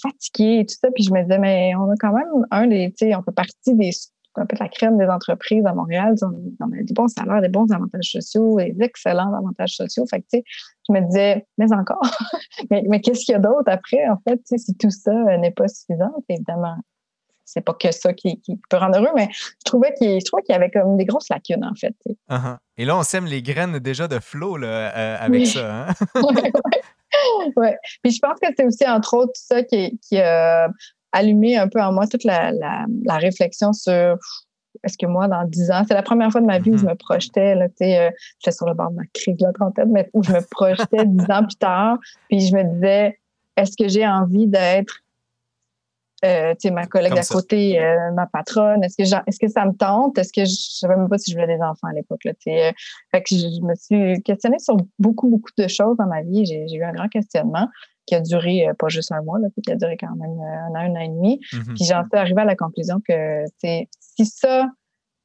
fatigués 0.00 0.60
et 0.60 0.66
tout 0.66 0.76
ça. 0.80 0.88
Puis 0.94 1.02
je 1.02 1.12
me 1.12 1.22
disais, 1.22 1.38
mais 1.38 1.74
on 1.74 1.90
a 1.90 1.94
quand 1.98 2.12
même 2.12 2.46
un 2.52 2.68
des, 2.68 2.92
tu 2.96 3.06
sais, 3.06 3.16
on 3.16 3.22
fait 3.22 3.34
partie 3.34 3.74
des 3.74 3.90
un 4.36 4.46
peu 4.46 4.56
la 4.58 4.68
crème 4.68 4.98
des 4.98 5.06
entreprises 5.06 5.64
à 5.66 5.74
Montréal. 5.74 6.14
On, 6.22 6.66
a 6.66 6.82
des 6.82 6.94
bons 6.94 7.08
salaires, 7.08 7.40
des 7.40 7.48
bons 7.48 7.70
avantages 7.72 8.12
sociaux, 8.12 8.58
des 8.58 8.76
excellents 8.80 9.34
avantages 9.34 9.74
sociaux. 9.74 10.04
Fait 10.08 10.20
que, 10.20 10.26
tu 10.32 10.38
sais, 10.38 10.44
je 10.88 10.92
me 10.92 11.00
disais, 11.06 11.46
mais 11.58 11.72
encore, 11.72 12.00
mais, 12.70 13.00
qu'est-ce 13.00 13.24
qu'il 13.24 13.32
y 13.32 13.36
a 13.36 13.40
d'autre 13.40 13.64
après, 13.66 14.08
en 14.08 14.18
fait, 14.26 14.40
si 14.44 14.76
tout 14.76 14.90
ça 14.90 15.12
euh, 15.12 15.36
n'est 15.38 15.50
pas 15.50 15.68
suffisant, 15.68 16.12
évidemment, 16.28 16.76
c'est 17.44 17.62
pas 17.62 17.74
que 17.74 17.90
ça 17.90 18.12
qui, 18.12 18.40
peut 18.68 18.76
rendre 18.76 18.98
heureux, 18.98 19.10
mais 19.16 19.28
je 19.32 19.64
trouvais 19.64 19.92
qu'il 19.94 20.20
y 20.48 20.52
avait 20.52 20.70
comme 20.70 20.96
des 20.96 21.04
grosses 21.04 21.28
lacunes, 21.28 21.64
en 21.64 21.74
fait. 21.74 21.96
Uh-huh. 22.30 22.56
Et 22.76 22.84
là, 22.84 22.96
on 22.96 23.02
sème 23.02 23.26
les 23.26 23.42
graines 23.42 23.80
déjà 23.80 24.06
de 24.06 24.20
flot 24.20 24.56
là, 24.56 24.96
euh, 24.96 25.16
avec 25.18 25.46
ça. 25.48 25.88
Hein? 25.88 25.94
ouais, 27.56 27.76
Puis 28.02 28.12
je 28.12 28.18
pense 28.20 28.38
que 28.40 28.46
c'est 28.56 28.64
aussi, 28.64 28.86
entre 28.86 29.14
autres, 29.14 29.32
ça 29.34 29.64
qui, 29.64 29.98
qui 29.98 30.18
a 30.18 30.70
allumé 31.12 31.56
un 31.56 31.68
peu 31.68 31.80
en 31.80 31.92
moi 31.92 32.06
toute 32.06 32.24
la, 32.24 32.52
la, 32.52 33.16
réflexion 33.16 33.72
sur 33.72 34.18
est-ce 34.84 34.96
que 34.96 35.06
moi, 35.06 35.28
dans 35.28 35.44
dix 35.44 35.70
ans, 35.70 35.82
c'est 35.86 35.94
la 35.94 36.02
première 36.02 36.30
fois 36.30 36.40
de 36.40 36.46
ma 36.46 36.58
vie 36.58 36.70
où 36.70 36.76
je 36.76 36.84
mm-hmm. 36.84 36.90
me 36.90 36.94
projetais, 36.94 37.54
là, 37.54 37.68
tu 37.68 37.74
sais, 37.78 37.98
euh, 37.98 38.10
j'étais 38.38 38.56
sur 38.56 38.66
le 38.66 38.74
bord 38.74 38.90
de 38.90 38.96
ma 38.96 39.02
crise 39.12 39.36
de 39.36 39.44
la 39.44 39.52
trentaine, 39.52 39.90
mais 39.90 40.08
où 40.12 40.22
je 40.22 40.32
me 40.32 40.40
projetais 40.48 41.04
dix 41.06 41.30
ans 41.30 41.42
plus 41.42 41.56
tard, 41.56 41.98
puis 42.28 42.40
je 42.40 42.54
me 42.54 42.62
disais, 42.74 43.18
est-ce 43.56 43.76
que 43.76 43.88
j'ai 43.88 44.06
envie 44.06 44.46
d'être, 44.46 45.00
euh, 46.24 46.52
tu 46.52 46.68
sais, 46.68 46.70
ma 46.70 46.86
collègue 46.86 47.18
à 47.18 47.24
côté, 47.24 47.80
euh, 47.80 48.12
ma 48.12 48.26
patronne, 48.26 48.84
est-ce 48.84 48.96
que, 48.96 49.02
est-ce 49.26 49.38
que 49.38 49.48
ça 49.48 49.66
me 49.66 49.72
tente? 49.72 50.16
Est-ce 50.18 50.32
que 50.32 50.44
je, 50.44 50.52
je 50.52 50.78
savais 50.78 50.96
même 50.96 51.08
pas 51.08 51.18
si 51.18 51.32
je 51.32 51.36
voulais 51.36 51.56
des 51.56 51.62
enfants 51.62 51.88
à 51.88 51.92
l'époque, 51.92 52.24
là, 52.24 52.32
tu 52.34 52.52
sais. 52.52 52.72
fait 53.10 53.22
que 53.22 53.34
je, 53.34 53.60
me 53.62 53.74
suis 53.74 54.22
questionnée 54.22 54.60
sur 54.60 54.76
beaucoup, 54.98 55.28
beaucoup 55.28 55.50
de 55.58 55.66
choses 55.66 55.96
dans 55.96 56.06
ma 56.06 56.22
vie. 56.22 56.46
J'ai, 56.46 56.68
j'ai 56.68 56.76
eu 56.76 56.84
un 56.84 56.92
grand 56.92 57.08
questionnement 57.08 57.68
qui 58.10 58.16
a 58.16 58.20
duré 58.20 58.68
euh, 58.68 58.74
pas 58.74 58.88
juste 58.88 59.12
un 59.12 59.22
mois, 59.22 59.38
là, 59.38 59.48
qui 59.62 59.70
a 59.70 59.76
duré 59.76 59.96
quand 59.96 60.14
même 60.16 60.38
euh, 60.40 60.66
un 60.66 60.70
an, 60.70 60.92
un 60.92 60.96
an 60.96 61.00
et 61.00 61.08
demi. 61.08 61.40
Mm-hmm. 61.52 61.74
Puis 61.74 61.84
j'en 61.84 62.02
suis 62.02 62.18
arrivée 62.18 62.40
à 62.40 62.44
la 62.44 62.56
conclusion 62.56 63.00
que 63.06 63.44
si 63.62 64.26
ça, 64.26 64.66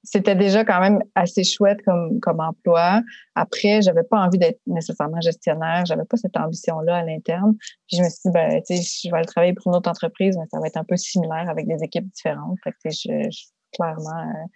c'était 0.03 0.35
déjà 0.35 0.63
quand 0.63 0.79
même 0.79 0.99
assez 1.15 1.43
chouette 1.43 1.79
comme, 1.83 2.19
comme 2.19 2.39
emploi. 2.39 3.01
Après, 3.33 3.81
j'avais 3.81 4.03
pas 4.03 4.19
envie 4.19 4.37
d'être 4.37 4.61
nécessairement 4.67 5.19
gestionnaire. 5.19 5.83
J'avais 5.87 6.05
pas 6.05 6.17
cette 6.17 6.37
ambition-là 6.37 6.97
à 6.97 7.03
l'interne. 7.03 7.55
Puis 7.87 7.97
je 7.97 8.03
me 8.03 8.09
suis 8.09 8.19
dit, 8.25 8.31
ben, 8.31 8.61
tu 8.67 8.77
sais, 8.77 9.01
je 9.03 9.09
vais 9.09 9.17
aller 9.17 9.25
travailler 9.25 9.53
pour 9.53 9.71
une 9.71 9.75
autre 9.75 9.89
entreprise, 9.89 10.37
mais 10.37 10.45
ça 10.51 10.59
va 10.59 10.67
être 10.67 10.77
un 10.77 10.83
peu 10.83 10.95
similaire 10.95 11.49
avec 11.49 11.67
des 11.67 11.83
équipes 11.83 12.07
différentes. 12.13 12.57
Fait 12.63 12.71
que, 12.71 12.91
je, 12.91 13.29
je, 13.31 13.45
clairement, 13.73 14.29
euh, 14.29 14.47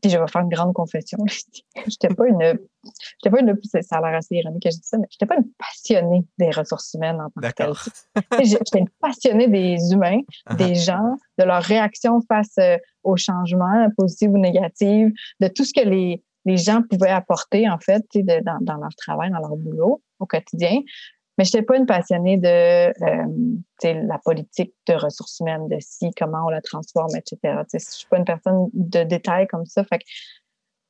puis 0.00 0.10
je 0.10 0.18
vais 0.18 0.26
faire 0.28 0.42
une 0.42 0.48
grande 0.48 0.74
confession. 0.74 1.18
j'étais 1.86 2.08
pas 2.08 2.26
une, 2.26 2.58
j'étais 3.22 3.30
pas 3.30 3.40
une, 3.40 3.56
ça 3.82 3.96
a 3.96 4.00
l'air 4.00 4.18
assez 4.18 4.36
ironique 4.36 4.62
que 4.62 4.70
je 4.70 4.76
dis 4.76 4.86
ça, 4.86 4.98
mais 4.98 5.06
j'étais 5.10 5.26
pas 5.26 5.36
une 5.36 5.50
passionnée 5.58 6.24
des 6.38 6.50
ressources 6.50 6.94
humaines 6.94 7.20
en 7.20 7.30
tant 7.30 7.48
que 7.48 7.54
telle. 7.54 8.44
j'étais 8.44 8.78
une 8.78 8.88
passionnée 9.00 9.48
des 9.48 9.92
humains, 9.92 10.20
uh-huh. 10.48 10.56
des 10.56 10.74
gens, 10.74 11.16
de 11.38 11.44
leur 11.44 11.62
réaction 11.62 12.20
face 12.28 12.58
euh, 12.58 12.76
aux 13.02 13.16
changements, 13.16 13.88
positifs 13.96 14.30
ou 14.30 14.38
négatifs, 14.38 15.12
de 15.40 15.48
tout 15.48 15.64
ce 15.64 15.72
que 15.72 15.86
les, 15.86 16.22
les 16.44 16.56
gens 16.56 16.82
pouvaient 16.88 17.10
apporter, 17.10 17.68
en 17.68 17.78
fait, 17.78 18.04
de, 18.14 18.42
dans, 18.44 18.58
dans 18.60 18.76
leur 18.76 18.94
travail, 18.96 19.30
dans 19.30 19.40
leur 19.40 19.56
boulot 19.56 20.02
au 20.18 20.26
quotidien. 20.26 20.80
Mais 21.36 21.44
je 21.44 21.50
n'étais 21.50 21.62
pas 21.62 21.76
une 21.76 21.86
passionnée 21.86 22.36
de 22.36 22.46
euh, 22.46 24.02
la 24.06 24.18
politique 24.24 24.72
de 24.86 24.94
ressources 24.94 25.40
humaines, 25.40 25.68
de 25.68 25.76
si, 25.80 26.10
comment 26.16 26.46
on 26.46 26.48
la 26.48 26.60
transforme, 26.60 27.14
etc. 27.16 27.38
Je 27.42 27.76
ne 27.76 27.78
suis 27.80 28.06
pas 28.08 28.18
une 28.18 28.24
personne 28.24 28.68
de 28.72 29.02
détails 29.02 29.46
comme 29.48 29.66
ça. 29.66 29.82
Fait 29.84 29.98
que 29.98 30.04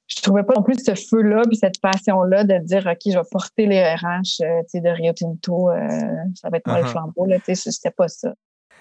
je 0.07 0.21
trouvais 0.21 0.43
pas 0.43 0.55
non 0.55 0.63
plus 0.63 0.85
ce 0.85 0.95
feu-là 0.95 1.43
puis 1.49 1.57
cette 1.57 1.81
passion-là 1.81 2.45
de 2.45 2.59
dire 2.59 2.87
OK, 2.87 2.99
je 3.07 3.19
vais 3.19 3.25
porter 3.31 3.67
les 3.67 3.83
RH 3.83 4.43
euh, 4.43 4.81
de 4.81 4.89
Rio 4.91 5.13
Tinto, 5.15 5.71
euh, 5.71 5.89
ça 6.35 6.51
va 6.51 6.59
être 6.59 6.67
moi 6.67 6.81
le 6.81 6.85
uh-huh. 6.85 6.91
flambeau. 6.91 7.25
Là, 7.25 7.39
c'était 7.47 7.91
pas 7.91 8.09
ça 8.09 8.35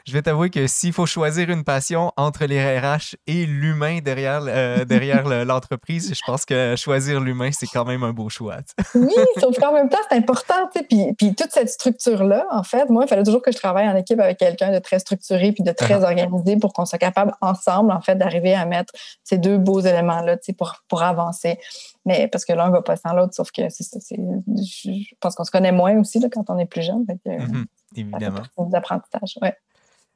je 0.06 0.12
vais 0.12 0.22
t'avouer 0.22 0.50
que 0.50 0.68
s'il 0.68 0.92
faut 0.92 1.06
choisir 1.06 1.50
une 1.50 1.64
passion 1.64 2.12
entre 2.18 2.46
les 2.46 2.80
RH 2.80 3.16
et 3.26 3.46
l'humain 3.46 4.00
derrière, 4.04 4.42
euh, 4.46 4.84
derrière 4.84 5.46
l'entreprise, 5.46 6.14
je 6.14 6.20
pense 6.26 6.44
que 6.44 6.76
choisir 6.76 7.22
l'humain, 7.22 7.52
c'est 7.54 7.68
quand 7.68 7.86
même 7.86 8.04
un 8.04 8.12
beau 8.12 8.28
choix. 8.28 8.58
oui, 8.96 9.14
sauf 9.40 9.58
qu'en 9.58 9.72
même 9.72 9.88
temps, 9.88 10.00
c'est 10.10 10.18
important. 10.18 10.70
Puis, 10.90 11.14
puis 11.18 11.34
toute 11.36 11.52
cette 11.52 11.70
structure-là, 11.70 12.46
en 12.52 12.64
fait, 12.64 12.90
moi, 12.90 13.06
il 13.06 13.08
fallait 13.08 13.24
toujours 13.24 13.42
que 13.42 13.54
je 13.54 13.58
travaille 13.58 13.88
en 13.88 13.96
équipe 13.96 14.20
avec 14.20 14.38
quelqu'un 14.38 14.74
de 14.74 14.80
très 14.80 15.00
structuré 15.00 15.54
puis 15.54 15.64
de 15.64 15.72
très 15.72 16.02
uh-huh. 16.02 16.04
organisé 16.04 16.58
pour 16.58 16.74
qu'on 16.74 16.86
soit 16.86 17.00
capable 17.00 17.34
ensemble, 17.40 17.92
en 17.92 18.02
fait, 18.02 18.16
d'arriver 18.16 18.54
à 18.54 18.66
mettre 18.66 18.94
ces 19.24 19.38
deux 19.38 19.58
beaux 19.58 19.80
éléments-là 19.80 20.36
pour, 20.58 20.76
pour 20.90 21.02
avancer. 21.02 21.60
Mais 22.06 22.28
parce 22.28 22.44
que 22.44 22.52
l'un 22.52 22.68
ne 22.68 22.74
va 22.74 22.82
pas 22.82 22.98
sans 22.98 23.14
l'autre, 23.14 23.34
sauf 23.34 23.52
que. 23.52 23.62
Je 23.70 25.16
pense 25.22 25.36
qu'on 25.36 25.46
se 25.46 25.52
connaît 25.52 25.72
moins 25.72 25.98
aussi 25.98 26.20
là, 26.20 26.28
quand 26.30 26.50
on 26.50 26.58
est 26.58 26.66
plus 26.66 26.82
jeune. 26.82 27.06
Mm-hmm. 27.26 27.66
évidemment. 27.96 28.42
D'apprentissage, 28.58 29.38
ouais 29.42 29.56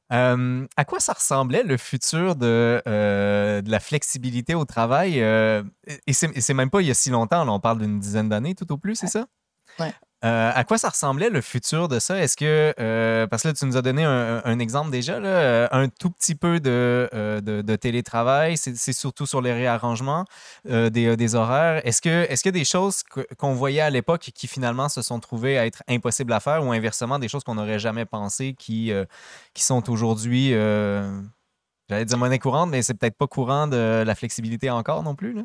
à 0.10 0.86
quoi 0.86 1.00
ça 1.00 1.14
ressemblait 1.14 1.64
le 1.64 1.78
futur 1.78 2.36
de, 2.36 2.82
euh, 2.88 3.62
de 3.62 3.70
la 3.70 3.80
flexibilité 3.80 4.56
au 4.56 4.66
travail? 4.66 5.22
Euh, 5.22 5.64
et 6.06 6.14
c'est 6.14 6.54
même 6.54 6.70
pas 6.70 6.82
il 6.82 6.88
y 6.88 6.92
a 6.92 6.94
si 6.94 7.10
longtemps, 7.10 7.48
on 7.48 7.60
parle 7.60 7.80
d'une 7.80 8.00
dizaine 8.00 8.30
d'années 8.30 8.56
tout 8.56 8.72
au 8.72 8.78
plus, 8.78 8.96
c'est 8.96 9.08
ça? 9.08 9.28
Ouais. 9.80 9.94
Euh, 10.26 10.52
à 10.54 10.64
quoi 10.64 10.80
ça 10.80 10.90
ressemblait 10.90 11.30
le 11.30 11.42
futur 11.42 11.88
de 11.88 12.00
ça? 12.00 12.20
Est-ce 12.20 12.36
que, 12.36 12.74
euh, 12.80 13.28
parce 13.28 13.44
que 13.44 13.50
là, 13.50 13.54
tu 13.54 13.66
nous 13.66 13.78
as 13.78 13.84
donné 13.84 14.04
un, 14.04 14.60
exemple 14.60 14.90
déjà, 14.90 15.20
là, 15.20 15.30
euh, 15.30 15.68
un 15.72 15.90
tout 15.90 16.10
petit 16.10 16.34
peu 16.34 16.60
de, 16.60 17.76
télétravail, 17.76 18.58
c'est 18.58 18.94
surtout 18.94 19.28
sur 19.28 19.42
les 19.42 19.54
réarrangements 19.54 20.26
des, 20.66 21.36
horaires. 21.36 21.86
Est-ce 21.86 22.02
que 22.02 22.24
est 22.30 22.36
qu'il 22.38 22.48
y 22.48 22.56
a 22.56 22.60
des 22.60 22.66
choses 22.66 23.04
qu'on 23.38 23.54
voyait 23.54 23.82
à 23.82 23.90
l'époque 23.92 24.32
qui 24.34 24.48
finalement 24.48 24.90
se 24.90 25.02
sont 25.04 25.20
trouvées 25.20 25.58
à 25.60 25.68
être 25.68 25.84
impossibles 25.88 26.34
à 26.34 26.40
faire 26.40 26.66
ou 26.66 26.72
inversement 26.72 27.20
des 27.20 27.28
choses 27.28 27.44
qu'on 27.44 27.56
n'aurait 27.56 27.80
jamais 27.80 28.06
pensé 28.06 28.56
qui, 28.58 28.92
qui 29.54 29.64
sont 29.64 29.88
aujourd'hui, 29.90 30.52
j'allais 31.90 32.06
dire 32.06 32.18
monnaie 32.18 32.40
courante, 32.40 32.72
mais 32.72 32.82
c'est 32.82 32.96
peut-être 32.96 33.18
pas 33.18 33.28
courant 33.28 33.68
de 33.68 34.04
la 34.06 34.16
flexibilité 34.16 34.72
encore 34.72 35.04
non 35.04 35.16
plus? 35.16 35.34
Là? 35.34 35.44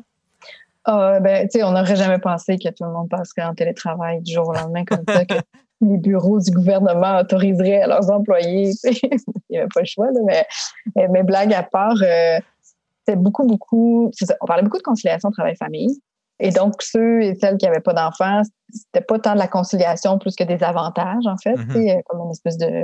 Ah, 0.85 1.19
ben, 1.21 1.47
tu 1.47 1.59
sais, 1.59 1.63
on 1.63 1.71
n'aurait 1.71 1.95
jamais 1.95 2.19
pensé 2.19 2.57
que 2.57 2.69
tout 2.69 2.83
le 2.83 2.91
monde 2.91 3.09
passerait 3.09 3.43
en 3.43 3.53
télétravail 3.53 4.21
du 4.21 4.33
jour 4.33 4.49
au 4.49 4.53
lendemain 4.53 4.83
comme 4.83 5.03
ça, 5.07 5.25
que 5.25 5.35
les 5.81 5.97
bureaux 5.97 6.39
du 6.39 6.51
gouvernement 6.51 7.19
autoriseraient 7.19 7.81
à 7.81 7.87
leurs 7.87 8.09
employés. 8.09 8.71
Il 8.83 9.19
n'y 9.49 9.57
avait 9.57 9.67
pas 9.73 9.81
le 9.81 9.85
choix, 9.85 10.07
là, 10.07 10.19
mais, 10.25 11.07
mais 11.09 11.23
blague 11.23 11.53
à 11.53 11.63
part, 11.63 11.95
euh, 12.01 12.39
c'était 13.05 13.17
beaucoup, 13.17 13.45
beaucoup. 13.45 14.11
on 14.41 14.45
parlait 14.45 14.63
beaucoup 14.63 14.77
de 14.77 14.83
conciliation 14.83 15.31
travail-famille. 15.31 16.01
Et 16.39 16.49
donc, 16.49 16.81
ceux 16.81 17.21
et 17.21 17.35
celles 17.35 17.57
qui 17.57 17.65
n'avaient 17.65 17.79
pas 17.79 17.93
d'enfants, 17.93 18.41
c'était 18.71 19.05
pas 19.05 19.19
tant 19.19 19.33
de 19.33 19.39
la 19.39 19.47
conciliation 19.47 20.17
plus 20.17 20.35
que 20.35 20.43
des 20.43 20.63
avantages, 20.63 21.25
en 21.25 21.37
fait, 21.37 21.55
mm-hmm. 21.55 22.01
comme 22.07 22.21
une 22.21 22.31
espèce 22.31 22.57
de 22.57 22.81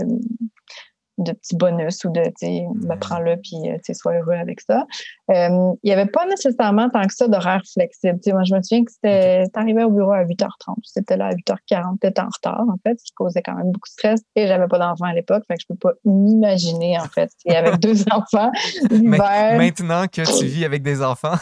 de 1.19 1.33
petits 1.33 1.55
bonus 1.55 2.03
ou 2.05 2.09
de, 2.11 2.21
tu 2.23 2.31
sais, 2.37 2.65
me 2.75 2.95
prends-le 2.95 3.37
puis, 3.37 3.69
euh, 3.69 3.75
tu 3.75 3.81
sais, 3.85 3.93
sois 3.93 4.13
heureux 4.13 4.33
avec 4.33 4.61
ça. 4.61 4.85
Euh, 5.31 5.73
il 5.83 5.87
n'y 5.87 5.91
avait 5.91 6.09
pas 6.09 6.25
nécessairement 6.25 6.89
tant 6.89 7.05
que 7.05 7.13
ça 7.13 7.27
d'horaire 7.27 7.61
flexible. 7.71 8.15
Tu 8.15 8.29
sais, 8.29 8.33
moi, 8.33 8.43
je 8.43 8.55
me 8.55 8.61
souviens 8.61 8.83
que 8.83 8.91
c'était, 8.91 9.43
arrivé 9.53 9.83
au 9.83 9.91
bureau 9.91 10.13
à 10.13 10.23
8h30. 10.23 10.75
C'était 10.83 11.17
là 11.17 11.27
à 11.27 11.33
8h40, 11.33 11.99
peut-être 11.99 12.19
en 12.19 12.29
retard, 12.33 12.65
en 12.67 12.77
fait, 12.85 12.97
ce 12.99 13.05
qui 13.05 13.13
causait 13.13 13.41
quand 13.41 13.55
même 13.55 13.71
beaucoup 13.71 13.87
de 13.87 13.91
stress. 13.91 14.21
Et 14.35 14.47
j'avais 14.47 14.67
pas 14.67 14.79
d'enfants 14.79 15.05
à 15.05 15.13
l'époque, 15.13 15.43
fait 15.47 15.55
que 15.55 15.61
je 15.61 15.67
peux 15.67 15.79
pas 15.79 15.93
m'imaginer, 16.05 16.97
en 16.99 17.05
fait, 17.05 17.29
et 17.45 17.55
avec 17.55 17.77
deux 17.79 18.03
enfants, 18.11 18.51
l'hiver. 18.89 19.57
Maintenant 19.57 20.07
que 20.07 20.39
tu 20.39 20.45
vis 20.45 20.65
avec 20.65 20.83
des 20.83 21.01
enfants. 21.03 21.35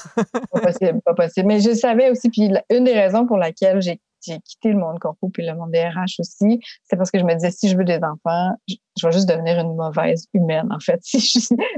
pas 0.51 0.59
possible, 0.59 1.01
pas 1.01 1.13
possible. 1.13 1.47
Mais 1.47 1.59
je 1.59 1.73
savais 1.73 2.09
aussi, 2.09 2.29
puis 2.29 2.51
une 2.69 2.83
des 2.83 2.93
raisons 2.93 3.25
pour 3.25 3.37
laquelle 3.37 3.81
j'ai 3.81 3.99
j'ai 4.27 4.39
quitté 4.39 4.69
le 4.69 4.79
monde 4.79 4.99
corpo 4.99 5.29
puis 5.29 5.45
le 5.45 5.55
monde 5.55 5.71
des 5.71 5.83
RH 5.83 6.19
aussi, 6.19 6.59
c'est 6.83 6.95
parce 6.95 7.11
que 7.11 7.19
je 7.19 7.23
me 7.23 7.33
disais, 7.33 7.51
si 7.51 7.69
je 7.69 7.77
veux 7.77 7.83
des 7.83 7.99
enfants, 8.03 8.51
je, 8.67 9.05
vais 9.05 9.11
juste 9.11 9.29
devenir 9.29 9.59
une 9.59 9.75
mauvaise 9.75 10.27
humaine, 10.33 10.67
en 10.71 10.79
fait. 10.79 10.99
Si 11.07 11.19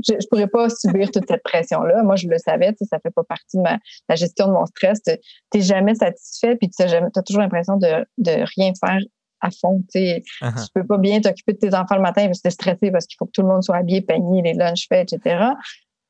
je, 0.08 0.13
je, 0.20 0.27
pourrais 0.27 0.48
pas 0.48 0.70
subir 0.70 1.10
toute 1.12 1.27
cette 1.27 1.44
pression-là. 1.44 2.03
Moi, 2.03 2.15
je 2.15 2.27
le 2.27 2.38
savais, 2.38 2.74
ça 2.82 3.00
fait 3.00 3.12
pas 3.12 3.24
partie 3.24 3.58
de 3.58 3.62
ma, 3.62 3.79
la 4.08 4.15
gestion 4.15 4.48
de 4.48 4.53
mon 4.53 4.65
stress. 4.65 5.01
Tu 5.03 5.18
n'es 5.53 5.62
jamais 5.62 5.96
satisfait 5.96 6.56
puis 6.56 6.70
tu 6.70 6.84
as, 6.84 7.22
toujours 7.24 7.41
l'impression 7.41 7.77
de, 7.77 8.06
de 8.18 8.44
rien 8.56 8.72
faire 8.79 9.00
à 9.41 9.50
fond. 9.51 9.82
Tu 9.91 10.00
ne 10.00 10.20
uh-huh. 10.48 10.68
peux 10.74 10.86
pas 10.86 10.98
bien 10.98 11.22
t'occuper 11.22 11.53
de 11.53 11.60
tes 11.60 11.75
enfants 11.75 11.96
le 11.96 12.01
matin 12.01 12.25
parce 12.25 12.39
que 12.39 12.44
tu 12.44 12.48
es 12.48 12.51
stressé 12.51 12.91
parce 12.91 13.06
qu'il 13.06 13.15
faut 13.18 13.25
que 13.25 13.32
tout 13.32 13.41
le 13.41 13.48
monde 13.48 13.63
soit 13.63 13.77
habillé, 13.77 14.01
peigné, 14.01 14.41
les 14.41 14.53
lunchs 14.53 14.88
faits, 14.89 15.13
etc 15.13 15.53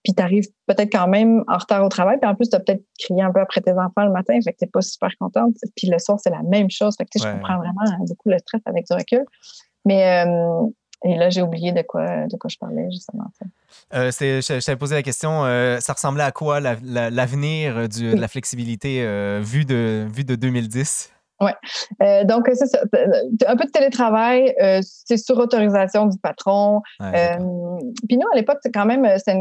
puis 0.09 0.15
tu 0.15 0.23
arrives 0.23 0.47
peut-être 0.65 0.91
quand 0.91 1.07
même 1.07 1.43
en 1.47 1.57
retard 1.57 1.85
au 1.85 1.89
travail, 1.89 2.17
puis 2.19 2.27
en 2.27 2.33
plus, 2.33 2.49
tu 2.49 2.55
as 2.55 2.59
peut-être 2.59 2.83
crié 2.97 3.21
un 3.21 3.31
peu 3.31 3.39
après 3.39 3.61
tes 3.61 3.73
enfants 3.73 4.05
le 4.05 4.11
matin, 4.11 4.39
fait 4.43 4.53
que 4.53 4.57
tu 4.65 4.67
pas 4.67 4.81
super 4.81 5.09
contente. 5.19 5.53
Puis 5.75 5.87
le 5.87 5.99
soir, 5.99 6.17
c'est 6.21 6.31
la 6.31 6.41
même 6.41 6.71
chose. 6.71 6.95
Fait 6.97 7.05
que 7.05 7.11
je 7.19 7.31
comprends 7.31 7.57
vraiment 7.57 8.05
beaucoup 8.07 8.29
le 8.29 8.39
stress 8.39 8.61
avec 8.65 8.87
du 8.87 8.93
recul. 8.93 9.23
Mais 9.85 10.25
euh, 10.25 10.65
et 11.05 11.15
là, 11.15 11.29
j'ai 11.29 11.43
oublié 11.43 11.71
de 11.71 11.83
quoi, 11.83 12.27
de 12.27 12.35
quoi 12.37 12.49
je 12.49 12.57
parlais, 12.57 12.89
justement. 12.91 13.25
Euh, 13.93 14.11
je, 14.11 14.65
t'avais 14.65 14.77
posé 14.77 14.95
la 14.95 15.03
question, 15.03 15.45
euh, 15.45 15.79
ça 15.79 15.93
ressemblait 15.93 16.23
à 16.23 16.31
quoi 16.31 16.59
l'avenir 16.59 17.87
de 17.87 18.19
la 18.19 18.27
flexibilité 18.27 19.01
vue, 19.41 19.63
de, 19.63 20.07
vue 20.11 20.25
de 20.25 20.35
2010? 20.35 21.13
Oui. 21.41 21.51
Euh, 22.01 22.23
donc, 22.25 22.49
c'est 22.53 22.65
ça. 22.65 22.79
Un 23.47 23.55
peu 23.55 23.65
de 23.65 23.71
télétravail, 23.71 24.53
euh, 24.61 24.79
c'est 24.83 25.17
sur 25.17 25.37
autorisation 25.37 26.07
du 26.07 26.17
patron. 26.17 26.81
Euh, 27.01 27.37
puis 28.07 28.17
nous, 28.17 28.27
à 28.33 28.35
l'époque, 28.35 28.57
c'est 28.61 28.71
quand 28.71 28.85
même, 28.85 29.07
c'est 29.17 29.35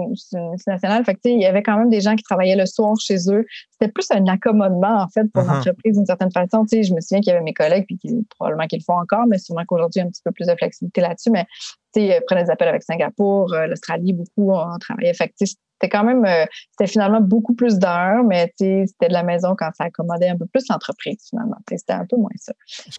national. 0.67 1.05
Fait 1.05 1.19
il 1.25 1.41
y 1.41 1.47
avait 1.47 1.63
quand 1.63 1.77
même 1.77 1.91
des 1.91 2.01
gens 2.01 2.15
qui 2.15 2.23
travaillaient 2.23 2.57
le 2.57 2.67
soir 2.67 2.95
chez 3.01 3.17
eux. 3.31 3.45
C'était 3.73 3.91
plus 3.91 4.07
un 4.11 4.27
accommodement, 4.27 5.03
en 5.03 5.09
fait, 5.09 5.25
pour 5.33 5.43
uh-huh. 5.43 5.57
l'entreprise 5.57 5.97
d'une 5.97 6.07
certaine 6.07 6.31
façon. 6.31 6.65
Tu 6.65 6.79
sais, 6.79 6.83
je 6.85 6.95
me 6.95 7.01
souviens 7.01 7.21
qu'il 7.21 7.33
y 7.33 7.35
avait 7.35 7.45
mes 7.45 7.55
collègues, 7.55 7.87
puis 7.87 7.99
probablement 8.39 8.67
qu'ils 8.67 8.79
le 8.79 8.85
font 8.85 9.01
encore, 9.01 9.27
mais 9.27 9.39
sûrement 9.39 9.65
qu'aujourd'hui, 9.67 10.01
il 10.01 10.03
y 10.03 10.05
a 10.05 10.07
un 10.07 10.11
petit 10.11 10.23
peu 10.25 10.31
plus 10.31 10.47
de 10.47 10.55
flexibilité 10.57 11.01
là-dessus. 11.01 11.31
Mais, 11.31 11.47
tu 11.95 12.01
sais, 12.01 12.21
prenaient 12.27 12.45
des 12.45 12.51
appels 12.51 12.69
avec 12.69 12.83
Singapour, 12.85 13.55
l'Australie, 13.67 14.13
beaucoup, 14.13 14.53
on 14.53 14.79
travaillait. 14.79 15.15
Fait 15.15 15.33
c'était 15.81 15.97
quand 15.97 16.05
même, 16.05 16.25
euh, 16.25 16.45
c'était 16.73 16.91
finalement 16.91 17.21
beaucoup 17.21 17.55
plus 17.55 17.79
d'heures, 17.79 18.25
mais 18.25 18.53
c'était 18.59 19.09
de 19.09 19.13
la 19.13 19.23
maison 19.23 19.55
quand 19.57 19.71
ça 19.77 19.85
accommodait 19.85 20.29
un 20.29 20.37
peu 20.37 20.47
plus 20.47 20.65
l'entreprise, 20.69 21.19
finalement. 21.29 21.57
C'était 21.69 21.93
un 21.93 22.05
peu 22.05 22.17
moins 22.17 22.31
ça. 22.37 22.53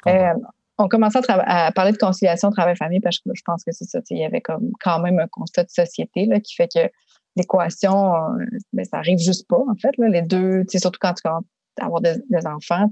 Euh, 0.07 0.33
on 0.77 0.87
commençait 0.87 1.19
à, 1.27 1.71
parler 1.73 1.91
de 1.91 1.97
conciliation 1.97 2.51
travail-famille 2.51 3.01
parce 3.01 3.19
que 3.19 3.29
je 3.33 3.41
pense 3.45 3.65
que 3.65 3.73
c'est 3.73 3.83
ça. 3.83 3.99
Il 4.11 4.17
y 4.17 4.23
avait 4.23 4.39
comme 4.39 4.71
quand 4.81 4.99
même 4.99 5.19
un 5.19 5.27
constat 5.27 5.65
de 5.65 5.69
société 5.69 6.25
là, 6.25 6.39
qui 6.39 6.55
fait 6.55 6.69
que 6.73 6.89
l'équation, 7.35 8.15
euh, 8.15 8.45
ben, 8.71 8.85
ça 8.85 8.97
arrive 8.97 9.19
juste 9.19 9.47
pas, 9.49 9.59
en 9.59 9.75
fait. 9.75 9.97
Là, 9.97 10.07
les 10.07 10.21
deux, 10.21 10.63
surtout 10.69 10.99
quand 11.01 11.13
tu 11.13 11.23
commences 11.23 11.43
à 11.81 11.85
avoir 11.85 11.99
des, 11.99 12.15
enfants, 12.45 12.89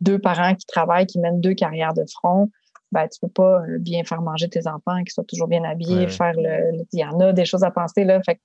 deux 0.00 0.18
parents 0.20 0.54
qui 0.54 0.66
travaillent, 0.66 1.06
qui 1.06 1.18
mènent 1.18 1.40
deux 1.40 1.54
carrières 1.54 1.94
de 1.94 2.04
front, 2.12 2.50
ben, 2.92 3.08
tu 3.08 3.18
peux 3.20 3.28
pas 3.28 3.62
bien 3.80 4.04
faire 4.04 4.22
manger 4.22 4.48
tes 4.48 4.68
enfants, 4.68 4.98
qu'ils 4.98 5.10
soient 5.10 5.24
toujours 5.24 5.48
bien 5.48 5.64
habillés, 5.64 6.06
faire 6.06 6.34
le. 6.36 6.84
Il 6.92 7.00
y 7.00 7.04
en 7.04 7.18
a 7.18 7.32
des 7.32 7.44
choses 7.44 7.64
à 7.64 7.72
penser, 7.72 8.04
là. 8.04 8.22
Fait 8.22 8.36
que 8.36 8.40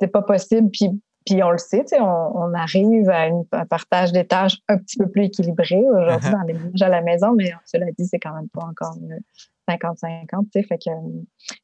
c'est 0.00 0.08
pas 0.08 0.22
possible. 0.22 0.70
Puis, 0.70 0.88
puis 1.24 1.42
on 1.42 1.50
le 1.50 1.58
sait, 1.58 1.84
on, 1.98 2.04
on 2.04 2.54
arrive 2.54 3.08
à 3.10 3.28
un 3.52 3.66
partage 3.66 4.12
des 4.12 4.26
tâches 4.26 4.58
un 4.68 4.78
petit 4.78 4.96
peu 4.96 5.08
plus 5.08 5.24
équilibré 5.24 5.82
aujourd'hui 5.88 6.28
uh-huh. 6.28 6.32
dans 6.32 6.42
les 6.42 6.52
ménages 6.54 6.82
à 6.82 6.88
la 6.88 7.02
maison, 7.02 7.32
mais 7.34 7.52
cela 7.64 7.86
dit, 7.98 8.06
c'est 8.06 8.20
quand 8.20 8.34
même 8.34 8.48
pas 8.48 8.64
encore 8.64 8.96
50-50, 9.68 10.66
fait 10.66 10.78
que 10.78 10.90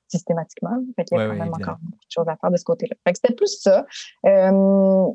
systématiquement. 0.08 0.76
Fait 0.96 1.04
qu'il 1.04 1.18
y 1.18 1.20
a 1.20 1.28
quand 1.28 1.34
même 1.34 1.48
encore 1.48 1.78
beaucoup 1.82 2.04
de 2.04 2.10
choses 2.10 2.28
à 2.28 2.36
faire 2.36 2.50
de 2.50 2.56
ce 2.56 2.64
côté-là. 2.64 2.96
Fait 3.06 3.12
que 3.12 3.18
c'était 3.22 3.34
plus 3.34 3.60
ça. 3.60 3.86
Euh, 4.26 5.06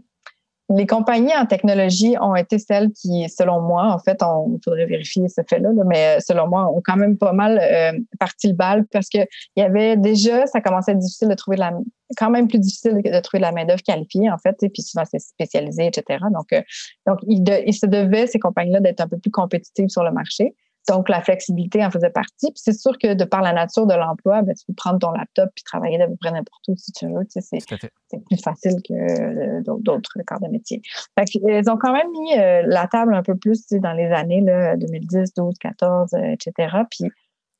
les 0.69 0.85
compagnies 0.85 1.35
en 1.35 1.45
technologie 1.45 2.15
ont 2.19 2.35
été 2.35 2.59
celles 2.59 2.91
qui, 2.91 3.27
selon 3.29 3.61
moi, 3.61 3.93
en 3.93 3.99
fait, 3.99 4.21
on 4.21 4.59
faudrait 4.63 4.85
vérifier 4.85 5.27
ce 5.29 5.41
fait-là, 5.49 5.69
mais 5.85 6.19
selon 6.19 6.47
moi, 6.47 6.69
ont 6.69 6.81
quand 6.83 6.97
même 6.97 7.17
pas 7.17 7.31
mal 7.31 7.57
euh, 7.59 7.97
parti 8.19 8.49
le 8.49 8.53
bal 8.53 8.85
parce 8.91 9.07
que 9.07 9.19
il 9.55 9.61
y 9.61 9.61
avait 9.61 9.95
déjà, 9.95 10.45
ça 10.45 10.59
commençait 10.59 10.91
à 10.91 10.93
être 10.93 10.99
difficile 10.99 11.29
de 11.29 11.35
trouver 11.35 11.55
de 11.55 11.61
la, 11.61 11.71
quand 12.17 12.29
même 12.29 12.47
plus 12.47 12.59
difficile 12.59 13.01
de 13.01 13.19
trouver 13.21 13.39
la 13.39 13.53
main 13.53 13.65
d'œuvre 13.65 13.81
qualifiée, 13.81 14.29
en 14.29 14.37
fait, 14.37 14.55
et 14.61 14.69
puis 14.69 14.81
souvent 14.81 15.05
c'est 15.09 15.19
spécialisé, 15.19 15.87
etc. 15.87 16.19
Donc, 16.31 16.51
euh, 16.51 16.61
donc 17.05 17.19
il, 17.27 17.73
se 17.73 17.85
devait 17.85 18.27
ces 18.27 18.39
compagnies-là 18.39 18.81
d'être 18.81 19.01
un 19.01 19.07
peu 19.07 19.17
plus 19.17 19.31
compétitives 19.31 19.89
sur 19.89 20.03
le 20.03 20.11
marché. 20.11 20.53
Donc, 20.87 21.09
la 21.09 21.21
flexibilité 21.21 21.83
en 21.85 21.91
faisait 21.91 22.09
partie. 22.09 22.51
Puis 22.51 22.61
c'est 22.63 22.73
sûr 22.73 22.97
que 22.97 23.13
de 23.13 23.23
par 23.25 23.41
la 23.41 23.53
nature 23.53 23.85
de 23.85 23.93
l'emploi, 23.93 24.41
ben, 24.41 24.55
tu 24.55 24.65
peux 24.65 24.73
prendre 24.73 24.99
ton 24.99 25.11
laptop 25.11 25.49
puis 25.53 25.63
travailler 25.63 25.97
d'à 25.97 26.07
peu 26.07 26.15
près 26.15 26.31
n'importe 26.31 26.63
où 26.67 26.75
si 26.75 26.91
tu 26.91 27.07
veux. 27.07 27.25
Tu 27.25 27.41
sais, 27.41 27.59
c'est 27.61 28.25
plus 28.25 28.41
facile 28.41 28.81
que 28.87 28.93
euh, 28.93 29.61
d'autres 29.79 30.11
corps 30.25 30.39
de 30.39 30.47
métier. 30.47 30.81
Fait 31.17 31.25
ils 31.33 31.69
ont 31.69 31.77
quand 31.77 31.93
même 31.93 32.09
mis 32.11 32.35
la 32.35 32.87
table 32.87 33.13
un 33.13 33.23
peu 33.23 33.35
plus 33.35 33.67
dans 33.71 33.93
les 33.93 34.07
années 34.11 34.41
là, 34.41 34.75
2010, 34.77 35.33
12, 35.33 35.57
14, 35.59 36.13
etc. 36.13 36.77
Puis 36.89 37.09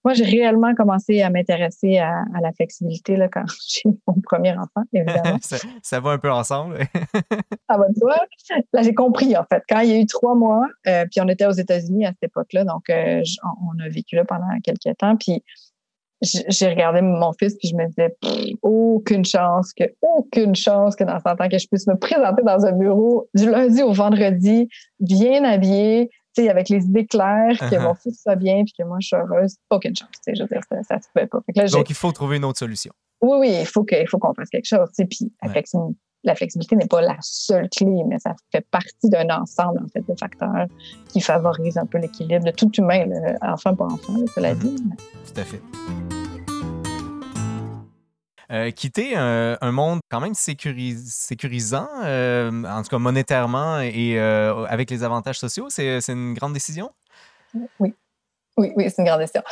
moi, 0.08 0.14
j'ai 0.14 0.24
réellement 0.24 0.74
commencé 0.74 1.22
à 1.22 1.30
m'intéresser 1.30 1.98
à, 1.98 2.24
la 2.42 2.54
flexibilité 2.54 3.18
là, 3.18 3.28
quand 3.28 3.44
j'ai 3.68 3.90
mon 4.08 4.22
premier 4.24 4.54
enfant, 4.54 4.84
évidemment. 4.94 5.38
ça, 5.84 6.00
va 6.00 6.12
un 6.12 6.18
peu 6.18 6.32
ensemble. 6.32 6.80
ça 7.70 7.78
va 7.78 7.90
de 7.90 8.00
soi. 8.00 8.16
Là, 8.72 8.84
j'ai 8.84 8.94
compris, 8.94 9.36
en 9.36 9.44
fait. 9.44 9.62
Quand 9.68 9.82
il 9.82 9.90
y 9.90 9.92
a 9.92 10.00
eu 10.00 10.06
trois 10.06 10.34
mois, 10.34 10.66
euh, 10.88 11.04
puis 11.12 11.20
on 11.20 11.28
était 11.28 11.46
aux 11.46 11.52
États-Unis 11.52 12.06
à 12.06 12.12
cette 12.12 12.30
époque-là, 12.30 12.64
donc 12.64 12.90
euh, 12.90 13.22
on 13.44 13.84
a 13.84 13.90
vécu 13.90 14.16
là 14.16 14.24
pendant 14.24 14.48
quelques 14.64 14.98
temps, 14.98 15.18
puis 15.18 15.44
j'ai 16.22 16.70
regardé 16.70 17.02
mon 17.02 17.34
fils, 17.34 17.58
puis 17.58 17.68
je 17.68 17.76
me 17.76 17.86
disais, 17.88 18.16
aucune 18.62 19.26
chance, 19.26 19.74
que, 19.74 19.84
aucune 20.02 20.56
chance 20.56 20.96
que 20.96 21.04
dans 21.04 21.20
ce 21.20 21.36
temps 21.36 21.50
que 21.50 21.58
je 21.58 21.68
puisse 21.68 21.86
me 21.86 21.98
présenter 21.98 22.44
dans 22.44 22.66
un 22.66 22.72
bureau 22.72 23.28
du 23.36 23.52
lundi 23.52 23.84
au 23.84 23.92
vendredi, 23.92 24.70
bien 25.02 25.44
habillé, 25.44 26.10
avec 26.50 26.70
les 26.70 26.86
idées 26.86 27.06
claires, 27.06 27.58
que 27.58 27.76
mon 27.78 27.94
uh-huh. 27.94 28.02
fils 28.02 28.22
soit 28.22 28.36
bien, 28.36 28.64
puis 28.64 28.74
que 28.78 28.84
moi, 28.84 28.98
je 29.00 29.08
suis 29.08 29.16
heureuse, 29.16 29.56
aucune 29.70 29.96
chance. 29.96 30.10
Je 30.28 30.42
veux 30.42 30.48
dire, 30.48 30.62
ça, 30.70 31.00
se 31.00 31.08
fait 31.14 31.28
pas. 31.28 31.40
Donc, 31.68 31.90
il 31.90 31.96
faut 31.96 32.12
trouver 32.12 32.38
une 32.38 32.46
autre 32.46 32.60
solution. 32.60 32.92
Oui, 33.22 33.38
oui, 33.40 33.58
il 33.60 33.66
faut 33.66 33.84
qu'on 33.84 34.34
fasse 34.34 34.50
quelque 34.50 34.68
chose. 34.68 34.90
Puis 35.10 35.32
la, 36.24 36.36
flexibilité, 36.36 36.76
n'est 36.76 36.88
pas 36.88 37.02
la 37.02 37.18
seule 37.22 37.70
clé, 37.70 38.04
mais 38.08 38.20
ça 38.20 38.36
fait 38.52 38.66
partie 38.70 39.10
d'un 39.10 39.30
ensemble 39.30 39.80
en 39.84 39.88
fait, 39.88 40.02
de 40.08 40.16
facteurs 40.20 40.68
qui 41.10 41.22
favorisent 41.22 41.78
un 41.78 41.86
peu 41.86 41.98
l'équilibre 41.98 42.46
de 42.46 42.52
tout 42.52 42.72
humain, 42.74 43.06
enfant 43.42 43.76
pour 43.76 43.88
enfant, 43.88 44.18
c'est 44.34 44.42
la 44.42 44.54
vie. 44.54 44.76
Tout 45.26 45.42
à 45.42 45.44
fait. 45.44 45.62
Euh, 48.50 48.72
quitter 48.72 49.16
un, 49.16 49.72
monde 49.72 50.00
quand 50.10 50.22
même 50.22 50.34
sécurisant, 50.34 51.90
euh, 52.06 52.64
en 52.64 52.82
tout 52.82 52.90
cas 52.90 52.98
monétairement 52.98 53.82
et 53.82 54.18
euh, 54.18 54.66
avec 54.70 54.90
les 54.90 55.04
avantages 55.04 55.38
sociaux, 55.38 55.68
c'est 55.70 56.00
une 56.08 56.34
grande 56.34 56.54
décision? 56.54 56.92
Oui. 57.80 57.94
Oui, 58.60 58.74
oui, 58.76 58.90
c'est 58.90 59.04
une 59.04 59.08
grande 59.08 59.20
décision. 59.20 59.44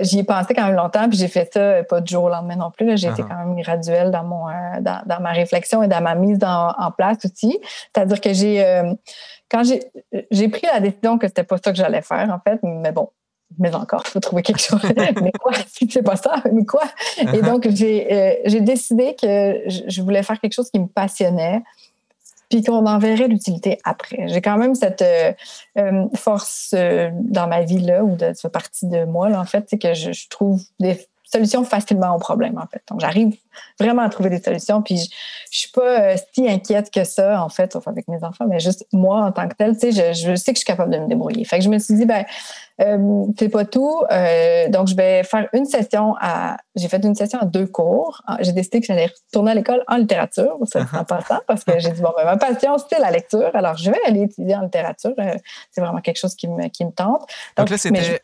J'y 0.00 0.20
ai 0.20 0.24
pensé 0.24 0.54
quand 0.54 0.66
même 0.66 0.74
longtemps, 0.74 1.08
puis 1.08 1.16
j'ai 1.16 1.28
fait 1.28 1.48
ça 1.52 1.84
pas 1.84 2.00
du 2.00 2.12
jour 2.12 2.24
au 2.24 2.28
lendemain 2.28 2.56
non 2.56 2.72
plus. 2.72 2.96
J'ai 2.96 3.06
été 3.06 3.22
uh-huh. 3.22 3.28
quand 3.28 3.36
même 3.36 3.60
graduelle 3.60 4.10
dans, 4.10 4.24
mon, 4.24 4.46
dans, 4.80 5.20
ma 5.20 5.30
réflexion 5.30 5.84
et 5.84 5.88
dans 5.88 6.00
ma 6.00 6.16
mise 6.16 6.40
en 6.42 6.90
place 6.90 7.18
aussi. 7.24 7.60
C'est-à-dire 7.94 8.20
que 8.20 8.32
j'ai 8.32 8.82
quand 9.50 9.62
j'ai 9.64 10.48
pris 10.48 10.66
la 10.66 10.80
décision 10.80 11.18
que 11.18 11.26
c'était 11.26 11.44
pas 11.44 11.58
ça 11.62 11.72
que 11.72 11.76
j'allais 11.76 12.02
faire, 12.02 12.30
en 12.30 12.40
fait, 12.40 12.60
mais 12.62 12.92
bon, 12.92 13.10
mais 13.58 13.74
encore, 13.74 14.02
il 14.06 14.10
faut 14.10 14.20
trouver 14.20 14.42
quelque 14.42 14.60
chose. 14.60 14.80
mais 15.22 15.32
quoi? 15.32 15.52
C'est 15.66 16.02
pas 16.02 16.16
ça, 16.16 16.42
mais 16.52 16.64
quoi? 16.64 16.82
Et 17.18 17.24
uh-huh. 17.24 17.44
donc, 17.44 17.66
euh, 17.66 18.34
j'ai 18.44 18.60
décidé 18.60 19.16
que 19.20 19.62
je 19.66 20.02
voulais 20.02 20.22
faire 20.22 20.40
quelque 20.40 20.54
chose 20.54 20.70
qui 20.70 20.80
me 20.80 20.86
passionnait, 20.86 21.62
puis 22.48 22.62
qu'on 22.62 22.86
en 22.86 22.98
verrait 22.98 23.28
l'utilité 23.28 23.78
après. 23.84 24.28
J'ai 24.28 24.40
quand 24.40 24.56
même 24.56 24.74
cette 24.74 25.02
euh, 25.02 25.32
euh, 25.78 26.06
force 26.14 26.74
dans 26.74 27.46
ma 27.46 27.62
vie, 27.62 27.80
là, 27.80 28.04
ou 28.04 28.16
de, 28.16 28.32
cette 28.34 28.52
partie 28.52 28.86
de 28.86 29.04
moi, 29.04 29.28
là, 29.28 29.40
en 29.40 29.44
fait, 29.44 29.66
c'est 29.68 29.78
que 29.78 29.94
je, 29.94 30.12
je, 30.12 30.28
trouve 30.28 30.62
des 30.78 31.06
solutions 31.30 31.64
facilement 31.64 32.14
aux 32.14 32.18
problèmes, 32.18 32.58
en 32.58 32.66
fait. 32.66 32.82
Donc, 32.90 33.00
j'arrive 33.00 33.36
vraiment 33.78 34.02
à 34.02 34.08
trouver 34.08 34.30
des 34.30 34.40
solutions. 34.40 34.82
Puis, 34.82 34.96
je, 34.98 35.08
je 35.50 35.58
suis 35.58 35.70
pas 35.70 36.00
euh, 36.00 36.16
si 36.32 36.48
inquiète 36.48 36.90
que 36.90 37.04
ça, 37.04 37.42
en 37.42 37.48
fait, 37.48 37.72
sauf 37.72 37.86
avec 37.88 38.08
mes 38.08 38.22
enfants, 38.24 38.46
mais 38.48 38.60
juste 38.60 38.86
moi, 38.92 39.24
en 39.24 39.32
tant 39.32 39.48
que 39.48 39.54
telle, 39.54 39.76
tu 39.78 39.92
sais, 39.92 40.12
je, 40.14 40.30
je, 40.30 40.34
sais 40.34 40.52
que 40.52 40.56
je 40.56 40.64
suis 40.64 40.66
capable 40.66 40.92
de 40.92 40.98
me 40.98 41.08
débrouiller. 41.08 41.44
Fait 41.44 41.58
que 41.58 41.64
je 41.64 41.68
me 41.68 41.78
suis 41.78 41.94
dit, 41.94 42.04
ben, 42.04 42.24
euh, 42.80 43.26
c'est 43.38 43.48
pas 43.48 43.64
tout. 43.64 44.02
Euh, 44.10 44.68
donc, 44.68 44.88
je 44.88 44.94
vais 44.94 45.22
faire 45.22 45.48
une 45.52 45.64
session 45.64 46.14
à. 46.20 46.56
J'ai 46.74 46.88
fait 46.88 47.04
une 47.04 47.14
session 47.14 47.38
à 47.40 47.44
deux 47.44 47.66
cours. 47.66 48.22
Ah, 48.26 48.38
j'ai 48.40 48.52
décidé 48.52 48.80
que 48.80 48.86
j'allais 48.86 49.06
retourner 49.26 49.52
à 49.52 49.54
l'école 49.54 49.84
en 49.86 49.96
littérature, 49.96 50.58
en 50.92 51.04
passant, 51.04 51.40
parce 51.46 51.64
que 51.64 51.78
j'ai 51.78 51.90
dit, 51.90 52.00
bon, 52.00 52.12
ben, 52.16 52.24
ma 52.24 52.36
passion, 52.36 52.76
c'est 52.78 52.98
la 52.98 53.10
lecture. 53.10 53.50
Alors, 53.54 53.76
je 53.76 53.90
vais 53.90 54.00
aller 54.06 54.22
étudier 54.22 54.56
en 54.56 54.62
littérature. 54.62 55.14
c'est 55.70 55.80
vraiment 55.80 56.00
quelque 56.00 56.18
chose 56.18 56.34
qui 56.34 56.48
me, 56.48 56.68
qui 56.68 56.84
me 56.84 56.92
tente. 56.92 57.26
Donc, 57.56 57.70
là, 57.70 57.78
c'était 57.78 58.20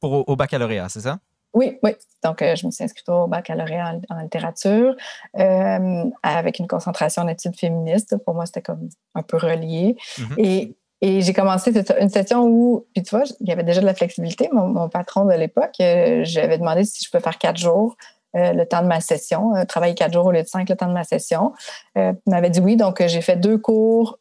pour 0.00 0.26
au 0.28 0.34
baccalauréat, 0.34 0.88
c'est 0.88 1.00
ça? 1.00 1.18
Oui, 1.52 1.78
oui. 1.82 1.92
Donc, 2.22 2.42
euh, 2.42 2.54
je 2.54 2.66
me 2.66 2.70
suis 2.70 2.84
inscrite 2.84 3.08
au 3.08 3.26
baccalauréat 3.26 4.00
en, 4.08 4.20
littérature 4.20 4.94
euh, 5.38 6.04
avec 6.22 6.58
une 6.58 6.68
concentration 6.68 7.22
en 7.22 7.28
études 7.28 7.56
féministes. 7.56 8.16
Pour 8.24 8.34
moi, 8.34 8.46
c'était 8.46 8.62
comme 8.62 8.88
un 9.14 9.22
peu 9.22 9.36
relié. 9.36 9.96
Mm-hmm. 10.18 10.34
Et, 10.38 10.76
et 11.00 11.22
j'ai 11.22 11.32
commencé 11.32 11.72
une 11.98 12.08
session 12.10 12.44
où, 12.44 12.86
puis 12.94 13.02
tu 13.02 13.16
vois, 13.16 13.24
il 13.40 13.48
y 13.48 13.52
avait 13.52 13.62
déjà 13.62 13.80
de 13.80 13.86
la 13.86 13.94
flexibilité. 13.94 14.48
Mon, 14.52 14.88
patron 14.88 15.24
de 15.24 15.32
l'époque, 15.32 15.74
euh, 15.80 16.20
j'avais 16.24 16.58
demandé 16.58 16.84
si 16.84 17.04
je 17.04 17.10
pouvais 17.10 17.22
faire 17.22 17.38
quatre 17.38 17.56
jours 17.56 17.96
euh, 18.36 18.52
le 18.52 18.64
temps 18.64 18.80
de 18.82 18.86
ma 18.86 19.00
session, 19.00 19.56
euh, 19.56 19.64
travailler 19.64 19.96
quatre 19.96 20.12
jours 20.12 20.26
au 20.26 20.30
lieu 20.30 20.42
de 20.42 20.46
cinq 20.46 20.68
le 20.68 20.76
temps 20.76 20.86
de 20.86 20.92
ma 20.92 21.02
session. 21.02 21.52
Euh, 21.98 22.12
il 22.26 22.30
m'avait 22.30 22.50
dit 22.50 22.60
oui, 22.60 22.76
donc 22.76 23.04
j'ai 23.04 23.22
fait 23.22 23.34
deux 23.34 23.58
cours 23.58 24.20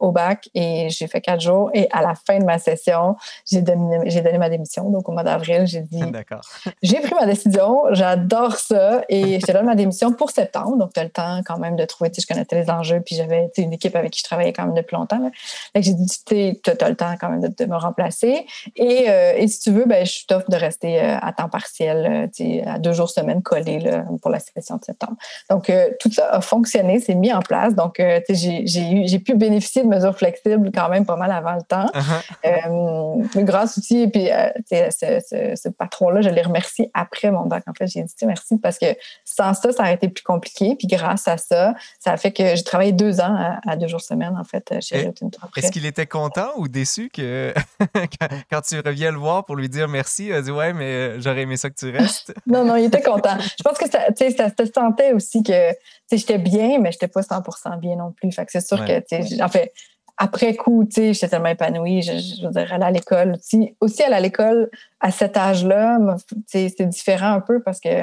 au 0.00 0.10
bac 0.10 0.48
et 0.54 0.88
j'ai 0.90 1.06
fait 1.06 1.20
quatre 1.20 1.40
jours. 1.40 1.70
Et 1.72 1.88
à 1.92 2.02
la 2.02 2.14
fin 2.14 2.40
de 2.40 2.44
ma 2.44 2.58
session, 2.58 3.14
j'ai 3.48 3.62
donné, 3.62 4.00
j'ai 4.06 4.22
donné 4.22 4.38
ma 4.38 4.48
démission. 4.48 4.90
Donc 4.90 5.08
au 5.08 5.12
mois 5.12 5.22
d'avril, 5.22 5.66
j'ai 5.66 5.82
dit 5.82 6.02
j'ai 6.82 6.98
pris 6.98 7.14
ma 7.14 7.26
décision, 7.26 7.82
j'adore 7.92 8.56
ça 8.56 9.02
et 9.08 9.38
je 9.38 9.46
te 9.46 9.52
donne 9.52 9.66
ma 9.66 9.76
démission 9.76 10.12
pour 10.12 10.30
septembre. 10.30 10.76
Donc 10.76 10.92
tu 10.92 10.98
as 10.98 11.04
le 11.04 11.10
temps 11.10 11.42
quand 11.46 11.58
même 11.58 11.76
de 11.76 11.84
trouver, 11.84 12.10
tu 12.10 12.20
sais, 12.20 12.26
je 12.28 12.34
connaissais 12.34 12.60
les 12.60 12.70
enjeux, 12.70 13.00
puis 13.00 13.14
j'avais 13.14 13.48
une 13.56 13.72
équipe 13.72 13.94
avec 13.94 14.10
qui 14.10 14.18
je 14.18 14.24
travaillais 14.24 14.52
quand 14.52 14.64
même 14.64 14.74
depuis 14.74 14.96
longtemps. 14.96 15.20
Là. 15.20 15.30
j'ai 15.76 15.94
dit 15.94 16.06
tu 16.26 16.34
as 16.80 16.88
le 16.88 16.96
temps 16.96 17.14
quand 17.20 17.28
même 17.28 17.40
de, 17.40 17.66
me 17.66 17.76
remplacer. 17.76 18.46
Et, 18.74 19.06
et, 19.36 19.46
si 19.46 19.60
tu 19.60 19.70
veux, 19.70 19.84
ben, 19.84 20.04
je 20.04 20.26
t'offre 20.26 20.50
de 20.50 20.56
rester 20.56 20.98
à 21.00 21.32
temps 21.32 21.48
partiel, 21.48 22.30
à 22.66 22.78
deux 22.78 22.95
jours 22.96 23.10
semaine 23.10 23.42
collés 23.42 23.78
pour 24.20 24.30
la 24.30 24.40
session 24.40 24.76
de 24.76 24.84
septembre. 24.84 25.16
Donc, 25.50 25.70
euh, 25.70 25.90
tout 26.00 26.10
ça 26.10 26.30
a 26.30 26.40
fonctionné, 26.40 27.00
c'est 27.00 27.14
mis 27.14 27.32
en 27.32 27.40
place. 27.40 27.74
Donc, 27.74 28.00
euh, 28.00 28.20
j'ai 28.28 29.18
pu 29.18 29.34
bénéficier 29.34 29.82
de 29.82 29.88
mesures 29.88 30.16
flexibles 30.16 30.70
quand 30.72 30.88
même 30.88 31.06
pas 31.06 31.16
mal 31.16 31.30
avant 31.30 31.54
le 31.54 31.62
temps. 31.62 31.86
Uh-huh. 31.94 33.24
Euh, 33.36 33.42
grâce 33.44 33.78
aussi, 33.78 34.02
et 34.02 34.08
puis 34.08 34.28
ce, 34.60 35.68
patron-là, 35.68 36.22
je 36.22 36.28
l'ai 36.28 36.42
remercié 36.42 36.90
après 36.94 37.30
mon 37.30 37.46
bac. 37.46 37.64
En 37.66 37.74
fait, 37.74 37.86
j'ai 37.86 38.02
dit 38.02 38.14
merci 38.26 38.58
parce 38.58 38.78
que 38.78 38.86
sans 39.24 39.54
ça, 39.54 39.72
ça 39.72 39.82
aurait 39.82 39.94
été 39.94 40.08
plus 40.08 40.24
compliqué. 40.24 40.74
Puis 40.76 40.88
grâce 40.88 41.28
à 41.28 41.36
ça, 41.36 41.74
ça 41.98 42.12
a 42.12 42.16
fait 42.16 42.32
que 42.32 42.56
j'ai 42.56 42.64
travaillé 42.64 42.92
deux 42.92 43.20
ans 43.20 43.58
à, 43.66 43.76
deux 43.76 43.88
jours 43.88 44.00
semaine, 44.00 44.36
en 44.38 44.44
fait, 44.44 44.74
chez 44.80 45.10
Est-ce 45.56 45.70
qu'il 45.70 45.86
était 45.86 46.06
content 46.06 46.48
ou 46.56 46.68
déçu 46.68 47.10
que 47.10 47.52
quand, 48.50 48.60
tu 48.62 48.80
reviens 48.80 49.12
le 49.12 49.18
voir 49.18 49.44
pour 49.44 49.56
lui 49.56 49.68
dire 49.68 49.88
merci, 49.88 50.26
il 50.26 50.32
a 50.32 50.42
dit 50.42 50.50
Ouais, 50.50 50.72
mais 50.72 51.20
j'aurais 51.20 51.42
aimé 51.42 51.56
ça 51.56 51.70
que 51.70 51.76
tu 51.76 51.90
restes? 51.90 52.34
non, 52.46 52.64
non, 52.64 52.76
il 52.76 52.85
était 52.86 53.02
content. 53.02 53.36
Je 53.40 53.62
pense 53.62 53.78
que 53.78 53.88
ça, 53.88 54.00
ça 54.14 54.48
se 54.48 54.72
sentait 54.72 55.12
aussi 55.12 55.42
que 55.42 55.72
j'étais 56.10 56.38
bien, 56.38 56.78
mais 56.78 56.92
je 56.92 56.96
n'étais 56.96 57.08
pas 57.08 57.20
100% 57.20 57.78
bien 57.78 57.96
non 57.96 58.12
plus. 58.12 58.32
Fait 58.32 58.44
que 58.44 58.52
c'est 58.52 58.66
sûr 58.66 58.84
que, 58.84 59.42
en 59.42 59.48
fait, 59.48 59.72
après 60.16 60.54
coup, 60.54 60.88
j'étais 60.90 61.28
tellement 61.28 61.48
épanouie. 61.48 62.02
Je, 62.02 62.46
veux 62.46 62.50
dire, 62.50 62.72
aller 62.72 62.84
à 62.84 62.90
l'école 62.90 63.32
aussi. 63.36 63.76
Aussi, 63.80 64.02
aller 64.02 64.14
à 64.14 64.20
l'école 64.20 64.70
à 65.00 65.10
cet 65.10 65.36
âge-là, 65.36 65.98
c'est 66.46 66.82
différent 66.82 67.32
un 67.32 67.40
peu 67.40 67.62
parce 67.62 67.80
que 67.80 68.02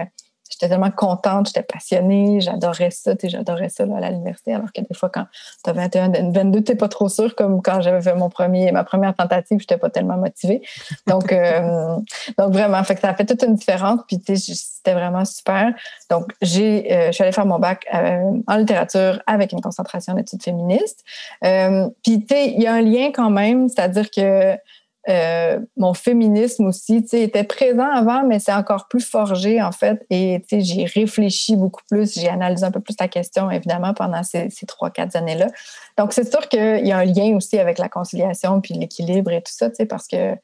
j'étais 0.54 0.70
tellement 0.70 0.92
contente, 0.92 1.48
j'étais 1.48 1.64
passionnée, 1.64 2.40
j'adorais 2.42 2.92
ça, 2.92 3.14
j'adorais 3.22 3.70
ça 3.70 3.86
là, 3.86 4.08
à 4.08 4.12
l'université, 4.12 4.54
alors 4.54 4.72
que 4.72 4.82
des 4.82 4.94
fois, 4.94 5.10
quand 5.10 5.26
tu 5.64 5.70
as 5.70 5.74
21, 5.74 6.32
22, 6.32 6.64
tu 6.64 6.72
n'es 6.72 6.78
pas 6.78 6.88
trop 6.88 7.10
sûr, 7.10 7.36
comme 7.36 7.62
quand 7.62 7.82
j'avais 7.82 8.02
fait 8.02 8.14
mon 8.14 8.30
premier, 8.30 8.72
ma 8.72 8.84
première 8.84 9.16
tentative, 9.16 9.58
je 9.60 9.64
n'étais 9.64 9.78
pas 9.78 9.90
tellement 9.90 10.18
motivée. 10.18 10.62
Donc, 11.08 11.32
euh, 11.32 11.98
donc 12.38 12.54
vraiment, 12.54 12.84
fait 12.84 12.96
que 12.96 13.02
ça 13.02 13.10
a 13.10 13.16
fait 13.16 13.26
toute 13.26 13.42
une 13.44 13.56
différence, 13.56 14.02
puis 14.08 14.22
c'était 14.26 14.94
vraiment 14.94 15.26
super. 15.26 15.74
Donc, 16.10 16.32
j'ai, 16.42 16.94
euh, 16.94 17.08
je 17.08 17.12
suis 17.14 17.24
allée 17.24 17.32
faire 17.32 17.46
mon 17.46 17.60
bac 17.60 17.86
euh, 17.94 18.40
en 18.48 18.56
littérature 18.58 19.22
avec 19.26 19.52
une 19.54 19.62
concentration 19.62 20.14
en 20.14 20.18
études 20.18 20.44
féministes. 20.44 21.04
puis, 21.42 22.26
tu 22.26 22.36
sais, 22.36 22.48
il 22.48 22.62
y 22.62 22.68
a 22.68 22.74
un 22.74 22.82
lien 22.82 23.12
quand 23.12 23.32
même, 23.32 23.70
c'est-à-dire 23.70 24.12
que 24.12 24.56
euh, 25.10 25.60
mon 25.76 25.94
féminisme 25.94 26.66
aussi, 26.66 27.02
tu 27.04 27.10
sais, 27.10 27.22
était 27.24 27.44
présent 27.44 27.90
avant, 27.90 28.26
mais 28.26 28.40
c'est 28.40 28.54
encore 28.54 28.88
plus 28.88 29.06
forgé, 29.06 29.62
en 29.62 29.74
fait. 29.74 30.06
Et, 30.10 30.42
tu 30.48 30.62
sais, 30.62 30.62
j'ai 30.62 30.86
réfléchi 30.86 31.58
beaucoup 31.58 31.82
plus, 31.90 32.14
j'ai 32.18 32.30
analysé 32.30 32.66
un 32.66 32.72
peu 32.72 32.80
plus 32.80 32.96
la 33.00 33.10
question, 33.10 33.52
évidemment, 33.52 33.94
pendant 33.94 34.24
ces, 34.24 34.50
trois, 34.66 34.90
quatre 34.92 35.16
années-là. 35.18 35.48
Donc, 35.98 36.14
c'est 36.14 36.30
sûr 36.30 36.48
qu'il 36.48 36.88
y 36.88 36.92
a 36.92 36.98
un 36.98 37.06
lien 37.06 37.36
aussi 37.36 37.60
avec 37.60 37.80
la 37.80 37.90
conciliation 37.90 38.62
puis 38.62 38.76
l'équilibre 38.76 39.32
et 39.32 39.42
tout 39.42 39.52
ça, 39.54 39.70
tu 39.70 39.76
sais, 39.76 39.86
parce 39.86 40.08
que, 40.08 40.36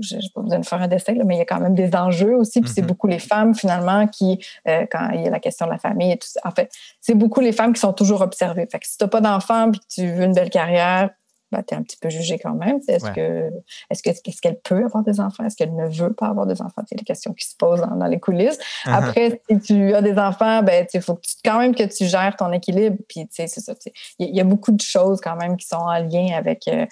je 0.00 0.16
n'ai 0.16 0.22
pas 0.34 0.40
besoin 0.40 0.58
de 0.58 0.66
faire 0.66 0.80
un 0.80 0.88
dessin, 0.88 1.14
mais 1.24 1.36
il 1.36 1.38
y 1.38 1.42
a 1.42 1.44
quand 1.44 1.60
même 1.60 1.74
des 1.74 1.94
enjeux 1.94 2.34
aussi. 2.34 2.60
Puis 2.60 2.70
c'est 2.70 2.80
mm-hmm. 2.80 2.86
beaucoup 2.86 3.06
les 3.06 3.18
femmes, 3.18 3.54
finalement, 3.54 4.06
qui, 4.06 4.38
euh, 4.68 4.86
quand 4.90 5.10
il 5.12 5.22
y 5.22 5.26
a 5.26 5.30
la 5.30 5.40
question 5.40 5.66
de 5.66 5.70
la 5.70 5.78
famille 5.78 6.12
et 6.12 6.16
tout 6.18 6.28
ça, 6.28 6.40
en 6.44 6.50
fait, 6.50 6.70
c'est 7.00 7.14
beaucoup 7.14 7.40
les 7.40 7.52
femmes 7.52 7.72
qui 7.72 7.80
sont 7.80 7.92
toujours 7.92 8.22
observées. 8.22 8.66
Fait 8.70 8.78
que 8.78 8.86
si 8.86 8.96
tu 8.96 9.04
n'as 9.04 9.08
pas 9.08 9.20
d'enfant 9.20 9.70
puis 9.70 9.80
que 9.80 9.86
tu 9.88 10.10
veux 10.10 10.24
une 10.24 10.32
belle 10.32 10.50
carrière, 10.50 11.10
bah, 11.52 11.62
tu 11.62 11.74
es 11.74 11.76
un 11.76 11.82
petit 11.82 11.96
peu 11.96 12.10
jugé 12.10 12.38
quand 12.38 12.54
même. 12.54 12.80
Est-ce 12.88 13.10
que 13.10 13.50
est-ce 13.90 14.02
que 14.02 14.10
est-ce 14.10 14.40
qu'elle 14.40 14.58
peut 14.58 14.84
avoir 14.84 15.04
des 15.04 15.20
enfants? 15.20 15.44
Est-ce 15.44 15.56
qu'elle 15.56 15.74
ne 15.74 15.88
veut 15.88 16.12
pas 16.12 16.26
avoir 16.26 16.46
des 16.46 16.60
enfants? 16.60 16.82
C'est 16.88 16.96
des 16.96 17.04
questions 17.04 17.32
qui 17.32 17.46
se 17.46 17.56
posent 17.56 17.80
dans, 17.80 18.06
les 18.06 18.18
coulisses. 18.18 18.58
Uh-huh. 18.84 18.94
Après, 18.94 19.40
si 19.48 19.60
tu 19.60 19.94
as 19.94 20.02
des 20.02 20.18
enfants, 20.18 20.62
ben 20.62 20.86
il 20.92 21.02
faut 21.02 21.18
quand 21.44 21.58
même 21.58 21.74
que 21.74 21.84
tu 21.84 22.06
gères 22.06 22.36
ton 22.36 22.52
équilibre. 22.52 22.96
Puis 23.08 23.28
c'est 23.30 23.46
ça. 23.46 23.74
Il 24.18 24.34
y, 24.34 24.40
a 24.40 24.44
beaucoup 24.44 24.72
de 24.72 24.80
choses 24.80 25.20
quand 25.20 25.36
même 25.36 25.56
qui 25.56 25.66
sont 25.66 25.76
en 25.76 25.98
lien 25.98 26.36
avec, 26.36 26.66
euh, 26.68 26.86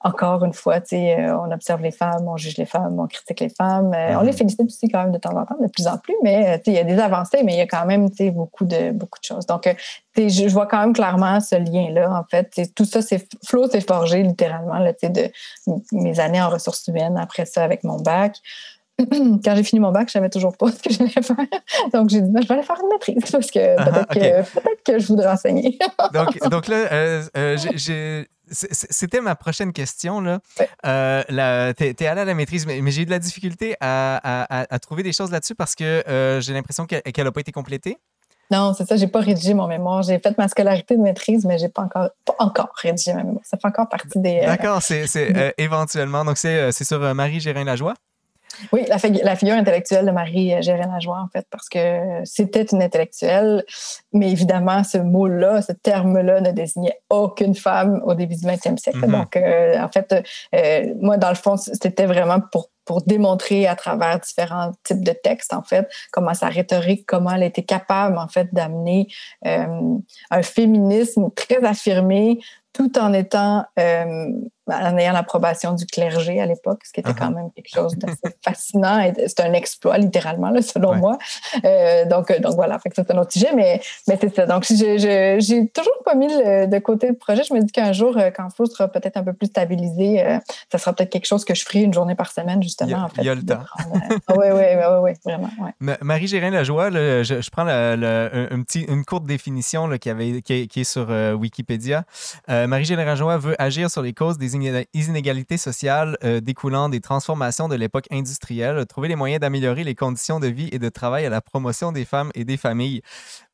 encore 0.00 0.44
une 0.44 0.52
fois, 0.52 0.80
tu 0.80 0.96
sais, 0.96 1.30
on 1.30 1.50
observe 1.50 1.82
les 1.82 1.90
femmes, 1.90 2.26
on 2.28 2.36
juge 2.36 2.56
les 2.56 2.66
femmes, 2.66 2.98
on 2.98 3.06
critique 3.06 3.40
les 3.40 3.48
femmes. 3.48 3.92
On 3.94 4.20
les 4.20 4.32
mm-hmm. 4.32 4.36
félicite 4.36 4.62
aussi 4.62 4.88
quand 4.88 5.02
même 5.02 5.12
de 5.12 5.18
temps 5.18 5.36
en 5.36 5.44
temps, 5.44 5.56
de 5.60 5.68
plus 5.68 5.86
en 5.86 5.98
plus, 5.98 6.16
mais 6.22 6.58
tu 6.58 6.70
sais, 6.70 6.70
il 6.72 6.74
y 6.74 6.80
a 6.80 6.84
des 6.84 6.98
avancées, 6.98 7.42
mais 7.44 7.54
il 7.54 7.58
y 7.58 7.62
a 7.62 7.66
quand 7.66 7.86
même, 7.86 8.10
tu 8.10 8.16
sais, 8.16 8.30
beaucoup 8.30 8.64
de, 8.64 8.90
beaucoup 8.92 9.18
de 9.18 9.24
choses. 9.24 9.46
Donc, 9.46 9.68
je, 10.16 10.48
vois 10.48 10.66
quand 10.66 10.80
même 10.80 10.92
clairement 10.92 11.40
ce 11.40 11.56
lien-là, 11.56 12.10
en 12.10 12.24
fait. 12.24 12.72
tout 12.74 12.84
ça, 12.84 13.02
c'est 13.02 13.26
Flo 13.44 13.68
s'est 13.68 13.80
forgé 13.80 14.22
littéralement 14.22 14.78
là, 14.78 14.92
de 14.92 15.30
mes 15.92 16.20
années 16.20 16.42
en 16.42 16.50
ressources 16.50 16.86
humaines, 16.88 17.18
après 17.18 17.44
ça 17.46 17.64
avec 17.64 17.84
mon 17.84 17.96
bac. 17.96 18.36
quand 19.44 19.54
j'ai 19.54 19.62
fini 19.62 19.80
mon 19.80 19.92
bac, 19.92 20.08
je 20.08 20.12
savais 20.12 20.30
toujours 20.30 20.56
pas 20.56 20.70
ce 20.72 20.82
que 20.82 20.92
j'allais 20.92 21.10
faire. 21.10 21.36
Donc, 21.92 22.08
j'ai 22.08 22.20
dit, 22.20 22.30
ben, 22.30 22.42
je 22.42 22.48
vais 22.48 22.54
aller 22.54 22.62
faire 22.62 22.78
une 22.80 22.88
maîtrise 22.88 23.30
parce 23.30 23.50
que 23.50 23.76
ah, 23.78 24.04
peut-être 24.04 24.82
que, 24.84 24.98
je 24.98 25.06
voudrais 25.06 25.28
enseigner. 25.28 25.78
donc, 26.12 26.38
donc 26.50 26.68
là, 26.68 26.92
euh, 26.92 27.22
euh, 27.36 28.24
c'était 28.50 29.20
ma 29.20 29.34
prochaine 29.34 29.72
question. 29.72 30.20
Là. 30.20 30.40
Euh, 30.84 31.72
tu 31.76 31.84
es, 31.84 32.06
allé 32.06 32.20
à 32.20 32.24
la 32.24 32.34
maîtrise, 32.34 32.66
mais, 32.66 32.90
j'ai 32.90 33.02
eu 33.02 33.06
de 33.06 33.10
la 33.10 33.18
difficulté 33.18 33.76
à, 33.80 34.78
trouver 34.82 35.02
des 35.02 35.12
choses 35.12 35.30
là-dessus 35.30 35.54
parce 35.54 35.74
que 35.74 36.02
j'ai 36.40 36.52
l'impression 36.52 36.86
qu'elle 36.86 37.24
n'a 37.24 37.32
pas 37.32 37.40
été 37.40 37.52
complétée. 37.52 37.98
Non, 38.48 38.74
c'est 38.74 38.86
ça, 38.86 38.96
j'ai 38.96 39.08
pas 39.08 39.18
rédigé 39.18 39.54
mon 39.54 39.66
mémoire. 39.66 40.02
J'ai 40.02 40.20
fait 40.20 40.38
ma 40.38 40.46
scolarité 40.46 40.96
de 40.96 41.02
maîtrise, 41.02 41.44
mais 41.44 41.58
j'ai 41.58 41.68
pas 41.68 41.82
encore, 41.82 42.10
pas 42.24 42.36
encore 42.38 42.70
rédigé 42.76 43.12
ma 43.12 43.24
mémoire. 43.24 43.44
Ça 43.44 43.56
fait 43.56 43.66
encore 43.66 43.88
partie 43.88 44.20
des. 44.20 44.40
D'accord, 44.40 44.82
c'est 44.82 45.54
éventuellement. 45.58 46.24
Donc, 46.24 46.38
c'est 46.38 46.84
sur 46.84 47.14
Marie 47.14 47.40
Gérin-Lajoie? 47.40 47.94
Oui, 48.72 48.84
la, 48.88 49.36
figure 49.36 49.54
intellectuelle 49.54 50.06
de 50.06 50.10
Marie 50.10 50.54
euh, 50.54 50.62
Gérin 50.62 50.90
Lajoie, 50.92 51.20
en 51.20 51.28
fait, 51.28 51.46
parce 51.50 51.68
que 51.68 52.22
c'était 52.24 52.64
une 52.64 52.82
intellectuelle, 52.82 53.64
mais 54.12 54.30
évidemment, 54.30 54.84
ce 54.84 54.98
mot-là, 54.98 55.62
ce 55.62 55.72
terme-là 55.72 56.40
ne 56.40 56.50
désignait 56.50 57.00
aucune 57.10 57.54
femme 57.54 58.00
au 58.04 58.14
début 58.14 58.36
du 58.36 58.46
20e 58.46 58.78
siècle. 58.78 58.98
Mm-hmm. 58.98 59.10
Donc, 59.10 59.36
euh, 59.36 59.78
en 59.80 59.88
fait, 59.88 60.14
euh, 60.54 60.94
moi, 61.00 61.16
dans 61.16 61.28
le 61.28 61.34
fond, 61.34 61.56
c'était 61.56 62.06
vraiment 62.06 62.40
pour 62.40 62.70
pour 62.84 63.02
démontrer 63.02 63.66
à 63.66 63.74
travers 63.74 64.20
différents 64.20 64.70
types 64.84 65.02
de 65.02 65.10
textes, 65.10 65.52
en 65.52 65.64
fait, 65.64 65.88
comment 66.12 66.34
sa 66.34 66.46
rhétorique, 66.46 67.04
comment 67.04 67.32
elle 67.32 67.42
était 67.42 67.64
capable, 67.64 68.16
en 68.16 68.28
fait, 68.28 68.54
d'amener 68.54 69.08
un 69.42 70.42
féminisme 70.42 71.30
très 71.34 71.64
affirmé, 71.64 72.38
tout 72.72 72.96
en 72.96 73.12
étant 73.12 73.64
en 74.68 74.98
ayant 74.98 75.12
l'approbation 75.12 75.74
du 75.74 75.86
clergé 75.86 76.40
à 76.40 76.46
l'époque, 76.46 76.80
ce 76.84 76.92
qui 76.92 77.00
était 77.00 77.14
quand 77.14 77.30
uh-huh. 77.30 77.34
même 77.34 77.50
quelque 77.54 77.72
chose 77.72 77.96
d'assez 77.96 78.36
fascinant. 78.44 79.12
C'est 79.16 79.40
un 79.40 79.52
exploit, 79.52 79.98
littéralement, 79.98 80.50
là, 80.50 80.60
selon 80.62 80.96
moi. 80.96 81.18
Euh, 81.64 82.04
donc, 82.06 82.32
donc 82.40 82.54
voilà, 82.54 82.78
c'est 82.94 83.10
un 83.10 83.18
autre 83.18 83.32
sujet, 83.32 83.50
mais, 83.54 83.80
mais 84.08 84.18
c'est 84.20 84.34
ça. 84.34 84.46
Donc, 84.46 84.64
j'ai 84.64 85.68
toujours 85.68 86.02
pas 86.04 86.14
mis 86.14 86.28
de 86.28 86.78
côté 86.78 87.08
le 87.08 87.14
projet. 87.14 87.42
Je 87.44 87.54
me 87.54 87.60
dis 87.62 87.72
qu'un 87.72 87.92
jour, 87.92 88.16
euh, 88.16 88.30
quand 88.34 88.48
Flo 88.50 88.66
sera 88.66 88.88
peut-être 88.88 89.16
un 89.16 89.22
peu 89.22 89.32
plus 89.32 89.46
stabilisé, 89.46 90.24
euh, 90.24 90.38
ça 90.70 90.78
sera 90.78 90.92
peut-être 90.92 91.10
quelque 91.10 91.26
chose 91.26 91.44
que 91.44 91.54
je 91.54 91.64
ferai 91.64 91.82
une 91.82 91.94
journée 91.94 92.14
par 92.14 92.32
semaine, 92.32 92.62
justement. 92.62 92.88
Il 92.88 92.92
y 92.92 92.94
a, 92.94 93.04
en 93.04 93.08
fait, 93.08 93.22
il 93.22 93.26
y 93.26 93.30
a 93.30 93.34
le 93.34 93.42
temps. 93.42 93.64
oui, 94.36 94.46
oui, 94.52 94.64
oui, 95.02 95.10
vraiment. 95.24 95.50
Marie 96.02 96.26
Gérin-Lajoie, 96.26 96.90
je, 96.90 97.40
je 97.40 97.50
prends 97.50 97.66
un 97.66 98.62
petit, 98.62 98.82
une 98.82 99.04
courte 99.04 99.26
définition 99.26 99.86
là, 99.86 99.98
qui, 99.98 100.10
avait, 100.10 100.42
qui, 100.42 100.80
est, 100.80 100.84
sur 100.84 101.08
Wikipédia. 101.38 102.04
Marie 102.48 102.84
Gérin-Lajoie 102.84 103.38
veut 103.38 103.54
agir 103.60 103.90
sur 103.90 104.02
les 104.02 104.12
causes 104.12 104.38
des 104.38 104.55
inégalités 104.94 105.56
sociales 105.56 106.16
euh, 106.24 106.40
découlant 106.40 106.88
des 106.88 107.00
transformations 107.00 107.68
de 107.68 107.74
l'époque 107.74 108.06
industrielle, 108.10 108.84
trouver 108.86 109.08
les 109.08 109.16
moyens 109.16 109.40
d'améliorer 109.40 109.84
les 109.84 109.94
conditions 109.94 110.40
de 110.40 110.46
vie 110.46 110.68
et 110.72 110.78
de 110.78 110.88
travail 110.88 111.26
à 111.26 111.30
la 111.30 111.40
promotion 111.40 111.92
des 111.92 112.04
femmes 112.04 112.30
et 112.34 112.44
des 112.44 112.56
familles. 112.56 113.02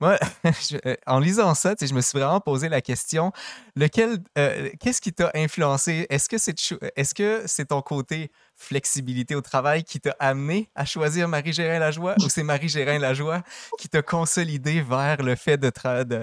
Moi, 0.00 0.18
euh, 0.86 0.94
en 1.06 1.18
lisant 1.18 1.54
ça, 1.54 1.74
je 1.80 1.94
me 1.94 2.00
suis 2.00 2.18
vraiment 2.18 2.40
posé 2.40 2.68
la 2.68 2.80
question, 2.80 3.32
lequel, 3.76 4.18
euh, 4.38 4.70
qu'est-ce 4.80 5.00
qui 5.00 5.12
t'a 5.12 5.30
influencé? 5.34 6.06
Est-ce 6.10 6.28
que 6.28 6.38
c'est 6.38 6.58
est 6.96 7.12
-ce 7.12 7.42
c'est 7.46 7.66
ton 7.66 7.82
côté 7.82 8.30
flexibilité 8.62 9.34
au 9.34 9.40
travail 9.40 9.84
qui 9.84 10.00
t'a 10.00 10.14
amené 10.18 10.68
à 10.74 10.84
choisir 10.84 11.28
Marie-Gérin-Lajoie 11.28 12.14
ou 12.24 12.28
c'est 12.28 12.42
Marie-Gérin-Lajoie 12.42 13.42
qui 13.78 13.88
t'a 13.88 14.02
consolidé 14.02 14.80
vers 14.80 15.22
le 15.22 15.34
fait 15.34 15.58
de, 15.58 15.70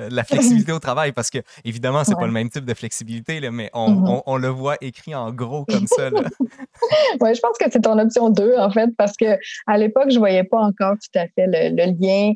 la 0.10 0.24
flexibilité 0.24 0.72
au 0.72 0.80
travail? 0.80 1.12
Parce 1.12 1.30
que, 1.30 1.40
évidemment, 1.64 2.04
c'est 2.04 2.16
pas 2.16 2.26
le 2.26 2.32
même 2.32 2.50
type 2.50 2.66
de 2.66 2.74
flexibilité, 2.74 3.40
là, 3.40 3.52
mais 3.52 3.70
mm-hmm. 3.74 4.24
on, 4.26 4.38
le 4.38 4.48
voit 4.48 4.78
écrit 4.82 5.14
en 5.14 5.32
gros 5.32 5.66
comme 5.66 5.88
ça. 5.88 6.10
oui, 7.22 7.36
je 7.36 7.40
pense 7.40 7.58
que 7.60 7.66
c'est 7.72 7.82
ton 7.82 8.00
option 8.00 8.30
2, 8.30 8.56
en 8.58 8.72
fait, 8.72 8.90
parce 8.98 9.16
que 9.18 9.38
à 9.68 9.78
l'époque, 9.78 10.10
je 10.10 10.20
voyais 10.20 10.44
pas 10.44 10.60
encore 10.60 10.94
tout 10.94 11.20
à 11.20 11.28
fait 11.28 11.46
le, 11.48 11.92
lien. 12.00 12.34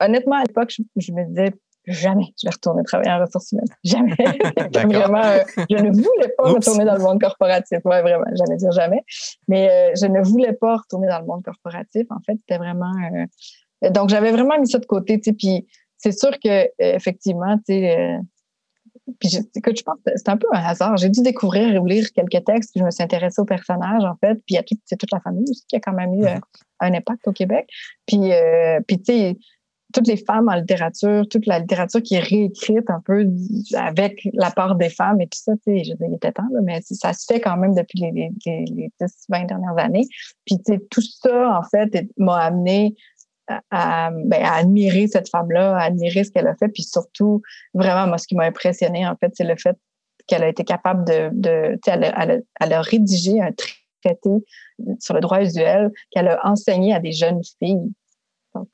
honnêtement, 0.00 0.36
à 0.36 0.44
l'époque, 0.44 0.72
je, 0.96 1.12
me 1.12 1.26
disais 1.28 1.52
jamais 1.92 2.32
je 2.40 2.46
vais 2.46 2.50
retourner 2.50 2.82
travailler 2.84 3.10
en 3.10 3.20
ressources 3.20 3.52
humaines. 3.52 3.66
Jamais. 3.84 4.14
vraiment, 4.98 5.24
euh, 5.24 5.42
je 5.70 5.76
ne 5.76 5.90
voulais 5.90 6.28
pas 6.36 6.52
retourner 6.52 6.84
dans 6.84 6.96
le 6.96 7.02
monde 7.02 7.20
corporatif. 7.20 7.78
Ouais, 7.84 8.02
vraiment, 8.02 8.24
j'allais 8.34 8.56
dire 8.56 8.72
jamais. 8.72 9.02
Mais 9.48 9.70
euh, 9.70 9.92
je 10.00 10.06
ne 10.06 10.22
voulais 10.22 10.52
pas 10.52 10.76
retourner 10.76 11.08
dans 11.08 11.20
le 11.20 11.26
monde 11.26 11.42
corporatif. 11.44 12.06
En 12.10 12.20
fait, 12.26 12.36
c'était 12.38 12.58
vraiment. 12.58 12.92
Euh, 13.84 13.90
donc, 13.90 14.08
j'avais 14.08 14.32
vraiment 14.32 14.58
mis 14.58 14.68
ça 14.68 14.78
de 14.78 14.86
côté. 14.86 15.18
Puis, 15.18 15.66
c'est 15.96 16.12
sûr 16.12 16.30
que 16.38 16.68
effectivement, 16.78 17.56
tu 17.58 17.64
sais. 17.74 18.18
puis, 19.18 19.28
je, 19.30 19.38
écoute, 19.54 19.78
je 19.78 19.82
pense 19.82 19.98
que 20.04 20.12
c'est 20.16 20.28
un 20.28 20.36
peu 20.36 20.46
un 20.52 20.60
hasard. 20.60 20.96
J'ai 20.96 21.08
dû 21.08 21.22
découvrir 21.22 21.74
et 21.74 21.88
lire 21.88 22.06
quelques 22.12 22.44
textes, 22.44 22.72
puis 22.72 22.80
je 22.80 22.84
me 22.84 22.90
suis 22.90 23.02
intéressée 23.02 23.40
aux 23.40 23.44
personnages, 23.46 24.04
en 24.04 24.16
fait. 24.16 24.34
Puis, 24.46 24.54
il 24.54 24.54
y 24.54 24.58
a 24.58 24.62
toute 24.62 25.12
la 25.12 25.20
famille 25.20 25.44
aussi 25.48 25.64
qui 25.68 25.76
a 25.76 25.80
quand 25.80 25.92
même 25.92 26.14
eu 26.14 26.24
mm-hmm. 26.24 26.40
un 26.80 26.94
impact 26.94 27.28
au 27.28 27.32
Québec. 27.32 27.68
Puis, 28.06 28.30
puis 28.86 28.98
tu 28.98 29.12
sais, 29.12 29.36
toutes 29.94 30.06
les 30.06 30.16
femmes 30.16 30.48
en 30.48 30.54
littérature, 30.54 31.26
toute 31.28 31.46
la 31.46 31.60
littérature 31.60 32.02
qui 32.02 32.14
est 32.14 32.20
réécrite 32.20 32.90
un 32.90 33.00
peu 33.00 33.26
avec 33.74 34.28
la 34.34 34.50
part 34.50 34.74
des 34.76 34.90
femmes 34.90 35.20
et 35.20 35.26
tout 35.26 35.38
ça, 35.38 35.52
tu 35.64 35.78
sais, 35.78 35.84
je 35.84 35.92
il 36.06 36.14
était 36.14 36.32
temps, 36.32 36.48
mais 36.62 36.80
ça 36.82 37.12
se 37.12 37.24
fait 37.26 37.40
quand 37.40 37.56
même 37.56 37.74
depuis 37.74 38.00
les, 38.00 38.12
les, 38.12 38.64
les 38.66 38.92
10, 39.00 39.26
20 39.28 39.44
dernières 39.44 39.78
années. 39.78 40.06
Puis, 40.44 40.56
tu 40.58 40.74
sais, 40.74 40.80
tout 40.90 41.00
ça, 41.00 41.58
en 41.58 41.62
fait, 41.62 42.06
m'a 42.18 42.36
amené 42.36 42.94
à, 43.70 44.10
ben, 44.10 44.42
à, 44.42 44.56
admirer 44.56 45.08
cette 45.08 45.30
femme-là, 45.30 45.76
à 45.76 45.84
admirer 45.84 46.24
ce 46.24 46.30
qu'elle 46.30 46.46
a 46.46 46.54
fait, 46.56 46.68
puis 46.68 46.82
surtout, 46.82 47.40
vraiment, 47.72 48.06
moi, 48.06 48.18
ce 48.18 48.26
qui 48.26 48.34
m'a 48.34 48.44
impressionné, 48.44 49.06
en 49.06 49.16
fait, 49.16 49.32
c'est 49.34 49.44
le 49.44 49.56
fait 49.56 49.76
qu'elle 50.26 50.42
a 50.42 50.48
été 50.48 50.64
capable 50.64 51.06
de, 51.06 51.30
de 51.32 51.74
tu 51.76 51.90
sais, 51.90 51.92
elle, 51.92 52.12
elle, 52.18 52.44
elle, 52.60 52.72
a 52.74 52.82
rédigé 52.82 53.40
un 53.40 53.52
traité 53.52 54.30
sur 55.00 55.14
le 55.14 55.20
droit 55.20 55.42
usuel 55.42 55.90
qu'elle 56.10 56.28
a 56.28 56.46
enseigné 56.46 56.94
à 56.94 57.00
des 57.00 57.12
jeunes 57.12 57.40
filles. 57.58 57.90
Donc, 58.54 58.68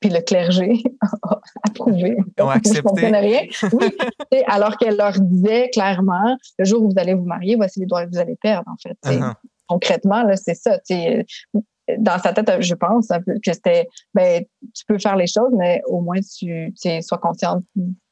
puis 0.00 0.10
le 0.10 0.20
clergé 0.20 0.82
a 1.22 1.40
approuvé. 1.64 2.16
Ont 2.40 2.48
accepté. 2.48 3.06
rien. 3.06 3.42
Oui, 3.72 3.92
alors 4.46 4.76
qu'elle 4.76 4.96
leur 4.96 5.18
disait 5.18 5.70
clairement, 5.70 6.36
le 6.58 6.64
jour 6.64 6.82
où 6.82 6.90
vous 6.90 6.98
allez 6.98 7.14
vous 7.14 7.24
marier, 7.24 7.56
voici 7.56 7.80
les 7.80 7.86
droits 7.86 8.04
que 8.06 8.10
vous 8.10 8.18
allez 8.18 8.36
perdre, 8.36 8.70
en 8.70 8.76
fait. 8.76 8.96
Uh-huh. 9.04 9.34
Concrètement, 9.66 10.22
là, 10.22 10.36
c'est 10.36 10.54
ça. 10.54 10.78
Dans 11.98 12.18
sa 12.18 12.32
tête, 12.32 12.60
je 12.60 12.74
pense 12.74 13.08
que 13.08 13.52
c'était, 13.52 13.88
ben, 14.14 14.44
tu 14.74 14.84
peux 14.86 14.98
faire 14.98 15.16
les 15.16 15.26
choses, 15.26 15.52
mais 15.56 15.82
au 15.86 16.00
moins 16.00 16.20
tu, 16.20 16.74
sois 17.00 17.18
consciente 17.18 17.64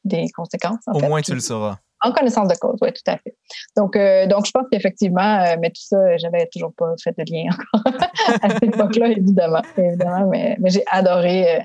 des 0.05 0.27
conséquences. 0.35 0.81
au 0.87 1.01
moins 1.01 1.21
tu 1.21 1.35
le 1.35 1.41
sauras. 1.41 1.79
En 2.03 2.13
connaissance 2.13 2.49
de 2.49 2.55
cause, 2.55 2.77
oui, 2.83 2.93
tout 2.93 3.11
à 3.11 3.17
fait. 3.17 3.35
Donc, 3.77 3.97
euh, 3.97 4.27
donc 4.27 4.47
je 4.47 4.51
pense 4.51 4.65
qu'effectivement, 4.71 5.41
euh, 5.41 5.57
mais 5.61 5.71
tout 5.71 5.83
ça, 5.83 6.17
j'avais 6.19 6.47
toujours 6.53 6.73
pas 6.75 6.93
fait 7.03 7.17
de 7.17 7.25
lien 7.33 7.51
encore 7.51 7.93
à 8.43 8.51
cette 8.51 8.65
époque-là, 8.65 9.09
évidemment. 9.09 9.63
évidemment 9.79 10.29
mais, 10.29 10.59
j'ai 10.67 10.85
adoré, 10.91 11.57
euh, 11.57 11.61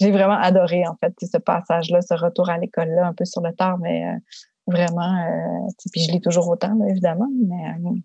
j'ai 0.00 0.10
vraiment 0.10 0.38
adoré, 0.38 0.86
en 0.86 0.96
fait, 0.96 1.12
ce 1.20 1.36
passage-là, 1.36 2.00
ce 2.00 2.14
retour 2.14 2.48
à 2.48 2.56
l'école-là, 2.58 3.06
un 3.06 3.12
peu 3.12 3.26
sur 3.26 3.42
le 3.42 3.52
tard, 3.52 3.78
mais 3.78 4.04
vraiment, 4.66 5.14
puis 5.92 6.02
je 6.02 6.10
lis 6.10 6.20
toujours 6.20 6.48
autant, 6.48 6.76
évidemment, 6.88 7.28
mais 7.48 8.00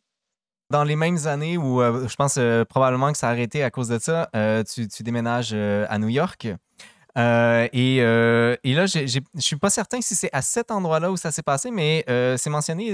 dans 0.70 0.86
les 0.86 0.96
mêmes 0.96 1.18
années 1.26 1.58
où 1.58 1.82
je 1.82 2.16
pense 2.16 2.40
probablement 2.70 3.12
que 3.12 3.18
ça 3.18 3.28
a 3.28 3.32
arrêté 3.32 3.62
à 3.62 3.70
cause 3.72 3.90
de 3.90 4.00
ça, 4.00 4.30
tu, 4.74 5.04
déménages 5.04 5.54
à 5.54 5.98
New 6.00 6.08
York. 6.08 6.48
Euh, 7.18 7.68
euh, 7.74 8.56
et, 8.64 8.74
là, 8.74 8.86
je 8.86 9.20
ne 9.34 9.42
suis 9.42 9.56
pas 9.58 9.70
certain 9.70 10.02
si 10.02 10.16
c'est 10.16 10.30
à 10.34 10.42
cet 10.42 10.72
endroit-là 10.72 11.12
où 11.12 11.18
ça 11.18 11.32
s'est 11.32 11.44
passé, 11.44 11.72
mais 11.72 12.04
euh, 12.10 12.38
c'est 12.38 12.50
mentionné 12.50 12.92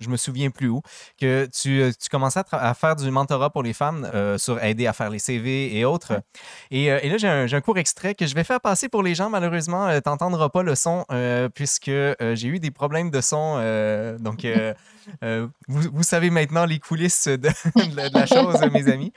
je 0.00 0.08
me 0.08 0.16
souviens 0.16 0.50
plus 0.50 0.68
où, 0.68 0.82
que 1.20 1.46
tu, 1.46 1.92
tu 2.00 2.08
commençais 2.08 2.40
à, 2.52 2.74
faire 2.74 2.96
du 2.96 3.10
mentorat 3.10 3.50
pour 3.50 3.62
les 3.62 3.72
femmes 3.72 4.10
sur 4.38 4.62
aider 4.62 4.86
à 4.86 4.92
faire 4.92 5.10
les 5.10 5.18
CV 5.18 5.76
et 5.76 5.84
autres. 5.84 6.22
Et, 6.70 6.88
là, 6.88 7.16
j'ai 7.18 7.28
un, 7.28 7.46
un, 7.50 7.60
court 7.60 7.78
extrait 7.78 8.14
que 8.14 8.26
je 8.26 8.34
vais 8.34 8.44
faire 8.44 8.60
passer 8.60 8.88
pour 8.88 9.02
les 9.02 9.14
gens. 9.14 9.30
Malheureusement, 9.30 9.88
tu 9.90 10.08
n'entendras 10.08 10.48
pas 10.48 10.62
le 10.62 10.74
son 10.74 11.04
puisque 11.54 11.90
j'ai 11.90 12.48
eu 12.48 12.58
des 12.58 12.70
problèmes 12.70 13.10
de 13.10 13.20
son. 13.20 13.56
donc, 14.18 14.44
euh, 15.22 15.46
vous, 15.68 16.02
savez 16.02 16.30
maintenant 16.30 16.64
les 16.64 16.78
coulisses 16.78 17.28
de, 17.28 17.48
la 18.12 18.26
chose, 18.26 18.60
mes 18.72 18.88
amis. 18.88 19.12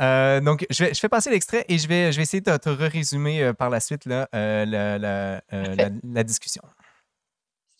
Euh, 0.00 0.40
donc, 0.40 0.66
je, 0.70 0.84
vais, 0.84 0.94
je 0.94 1.00
fais 1.00 1.08
passer 1.08 1.30
l'extrait 1.30 1.64
et 1.68 1.78
je 1.78 1.88
vais, 1.88 2.12
je 2.12 2.16
vais 2.16 2.22
essayer 2.22 2.40
de 2.40 2.56
te 2.56 2.68
résumer 2.68 3.42
euh, 3.42 3.52
par 3.52 3.70
la 3.70 3.80
suite 3.80 4.06
là, 4.06 4.28
la, 4.32 4.98
la, 4.98 6.24
discussion. 6.24 6.62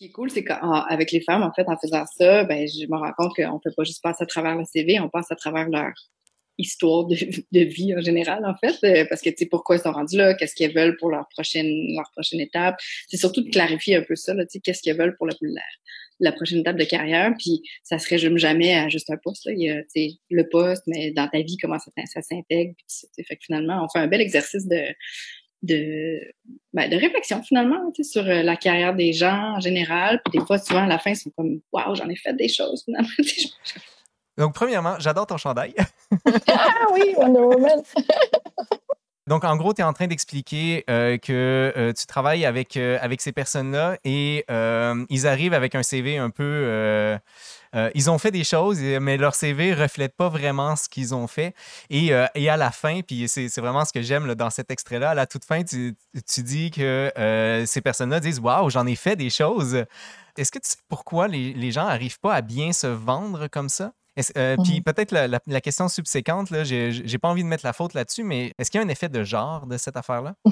Qui 0.05 0.11
est 0.11 0.12
cool, 0.12 0.31
c'est 0.31 0.45
qu'avec 0.45 1.12
les 1.12 1.23
femmes, 1.23 1.43
en 1.43 1.51
fait, 1.55 1.67
en 1.67 1.79
faisant 1.79 2.05
ça, 2.05 2.45
ben, 2.45 2.69
je 2.69 2.87
me 2.90 2.99
rends 2.99 3.14
compte 3.17 3.35
qu'on 3.35 3.55
ne 3.55 3.59
peut 3.59 3.73
pas 3.75 3.85
juste 3.85 4.03
passer 4.03 4.23
à 4.23 4.27
travers 4.27 4.55
le 4.55 4.64
CV, 4.67 5.01
on 5.01 5.09
passe 5.09 5.33
à 5.33 5.35
travers 5.35 5.67
leur 5.71 5.95
histoire 6.59 7.07
de, 7.07 7.61
vie 7.61 7.95
en 7.97 8.03
général, 8.03 8.45
en 8.45 8.55
fait, 8.55 9.07
parce 9.09 9.23
que, 9.23 9.31
tu 9.31 9.37
sais, 9.38 9.47
pourquoi 9.47 9.77
ils 9.77 9.81
sont 9.81 9.93
rendus 9.93 10.19
là, 10.19 10.35
qu'est-ce 10.35 10.55
qu'ils 10.55 10.75
veulent 10.75 10.99
pour 10.99 11.09
leur 11.09 11.27
prochaine, 11.31 11.73
leur 11.97 12.11
prochaine 12.12 12.40
étape. 12.40 12.77
C'est 13.09 13.17
surtout 13.17 13.40
de 13.40 13.49
clarifier 13.49 13.97
un 13.97 14.03
peu 14.03 14.14
ça, 14.14 14.35
tu 14.35 14.45
sais, 14.51 14.61
qu'est-ce 14.61 14.83
qu'ils 14.83 14.95
veulent 14.95 15.17
pour 15.17 15.27
la 16.21 16.33
prochaine 16.33 16.59
étape 16.59 16.77
de 16.77 16.85
carrière, 16.85 17.33
puis 17.38 17.62
ça 17.83 17.99
se 17.99 18.07
résume 18.07 18.37
jamais 18.37 18.75
à 18.75 18.90
juste 18.90 19.09
un 19.09 19.17
poste. 19.17 19.47
Là. 19.47 19.53
Il 19.57 19.62
y 19.62 19.71
a 19.71 19.81
le 20.29 20.49
poste, 20.51 20.83
mais 20.87 21.12
dans 21.12 21.29
ta 21.29 21.40
vie, 21.40 21.57
comment 21.57 21.79
ça, 21.79 22.21
s'intègre. 22.21 22.75
Fait 23.27 23.37
que 23.37 23.43
finalement, 23.43 23.83
on 23.83 23.88
fait 23.88 24.01
un 24.01 24.07
bel 24.07 24.21
exercice 24.21 24.67
de, 24.69 24.85
de, 25.64 26.20
ben, 26.72 26.90
de 26.90 26.96
réflexion 26.96 27.42
finalement 27.42 27.92
sur 28.03 28.22
euh, 28.22 28.42
la 28.42 28.57
carrière 28.57 28.94
des 28.94 29.12
gens 29.12 29.55
en 29.57 29.61
général. 29.61 30.20
Puis 30.24 30.38
des 30.38 30.44
fois, 30.44 30.59
souvent, 30.59 30.85
à 30.85 30.87
la 30.87 30.98
fin, 30.98 31.11
ils 31.11 31.16
sont 31.16 31.31
comme 31.37 31.61
Waouh, 31.72 31.94
j'en 31.94 32.09
ai 32.09 32.16
fait 32.16 32.35
des 32.35 32.48
choses 32.48 32.83
finalement. 32.85 33.09
Donc, 34.37 34.55
premièrement, 34.55 34.96
j'adore 34.98 35.27
ton 35.27 35.37
chandail. 35.37 35.74
ah 36.48 36.87
oui, 36.92 37.14
Wonder 37.16 37.40
Woman. 37.40 37.83
Donc, 39.26 39.44
en 39.44 39.56
gros, 39.56 39.72
tu 39.72 39.80
es 39.80 39.84
en 39.84 39.94
train 39.94 40.06
d'expliquer 40.06 40.84
euh, 40.90 41.16
que 41.16 41.72
euh, 41.76 41.94
tu 41.94 42.06
travailles 42.06 42.44
avec, 42.44 42.76
euh, 42.76 42.98
avec 43.00 43.22
ces 43.22 43.32
personnes-là 43.32 43.96
et 44.04 44.44
ils 45.08 45.26
arrivent 45.26 45.54
avec 45.54 45.74
un 45.74 45.82
CV 45.82 46.18
un 46.18 46.28
peu. 46.28 47.18
ils 47.94 48.10
ont 48.10 48.18
fait 48.18 48.30
des 48.30 48.44
choses, 48.44 48.80
mais 48.80 49.16
leur 49.16 49.34
CV 49.34 49.70
ne 49.70 49.80
reflète 49.80 50.14
pas 50.14 50.28
vraiment 50.28 50.76
ce 50.76 50.88
qu'ils 50.88 51.14
ont 51.14 51.26
fait. 51.26 51.54
Et, 51.88 52.10
et, 52.34 52.48
à 52.48 52.56
la 52.56 52.70
fin, 52.70 53.00
puis 53.00 53.28
c'est 53.28 53.58
vraiment 53.58 53.84
ce 53.84 53.92
que 53.92 54.02
j'aime 54.02 54.34
dans 54.34 54.50
cet 54.50 54.70
extrait-là, 54.70 55.10
à 55.10 55.14
la 55.14 55.26
toute 55.26 55.44
fin, 55.44 55.62
tu, 55.64 55.94
tu 56.26 56.42
dis 56.42 56.70
que 56.70 57.10
ces 57.66 57.80
personnes-là 57.80 58.20
disent 58.20 58.40
Waouh, 58.40 58.68
j'en 58.70 58.87
ai 58.87 58.96
fait 58.96 59.16
des 59.16 59.30
choses. 59.30 59.84
Est-ce 60.37 60.50
que 60.50 60.58
tu 60.58 60.68
sais 60.70 60.76
pourquoi 60.88 61.28
les, 61.28 61.54
les 61.54 61.70
gens 61.70 61.87
n'arrivent 61.87 62.20
pas 62.20 62.34
à 62.34 62.42
bien 62.42 62.72
se 62.72 62.88
vendre 62.88 63.46
comme 63.46 63.68
ça? 63.68 63.92
Euh, 64.37 64.57
puis 64.62 64.81
mmh 64.81 64.83
peut-être 64.85 65.12
la, 65.12 65.61
question 65.61 65.88
subséquente, 65.88 66.50
là, 66.50 66.62
j'ai, 66.62 67.18
pas 67.18 67.29
envie 67.29 67.42
de 67.42 67.48
mettre 67.48 67.64
la 67.64 67.72
faute 67.72 67.94
là-dessus, 67.94 68.22
mais 68.22 68.53
est-ce 68.59 68.70
qu'il 68.70 68.81
y 68.81 68.85
a 68.85 68.87
un 68.87 68.90
effet 68.90 69.09
de 69.09 69.24
genre 69.24 69.66
de 69.66 69.77
cette 69.77 69.96
affaire-là? 69.96 70.35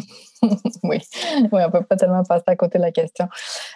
oui. 0.83 1.01
oui, 1.53 1.63
on 1.65 1.71
peut 1.71 1.85
pas 1.85 1.97
tellement 1.97 2.25
passer 2.25 2.45
à 2.47 2.57
côté 2.57 2.79
de 2.79 2.83
la 2.83 2.93
question. 2.93 3.29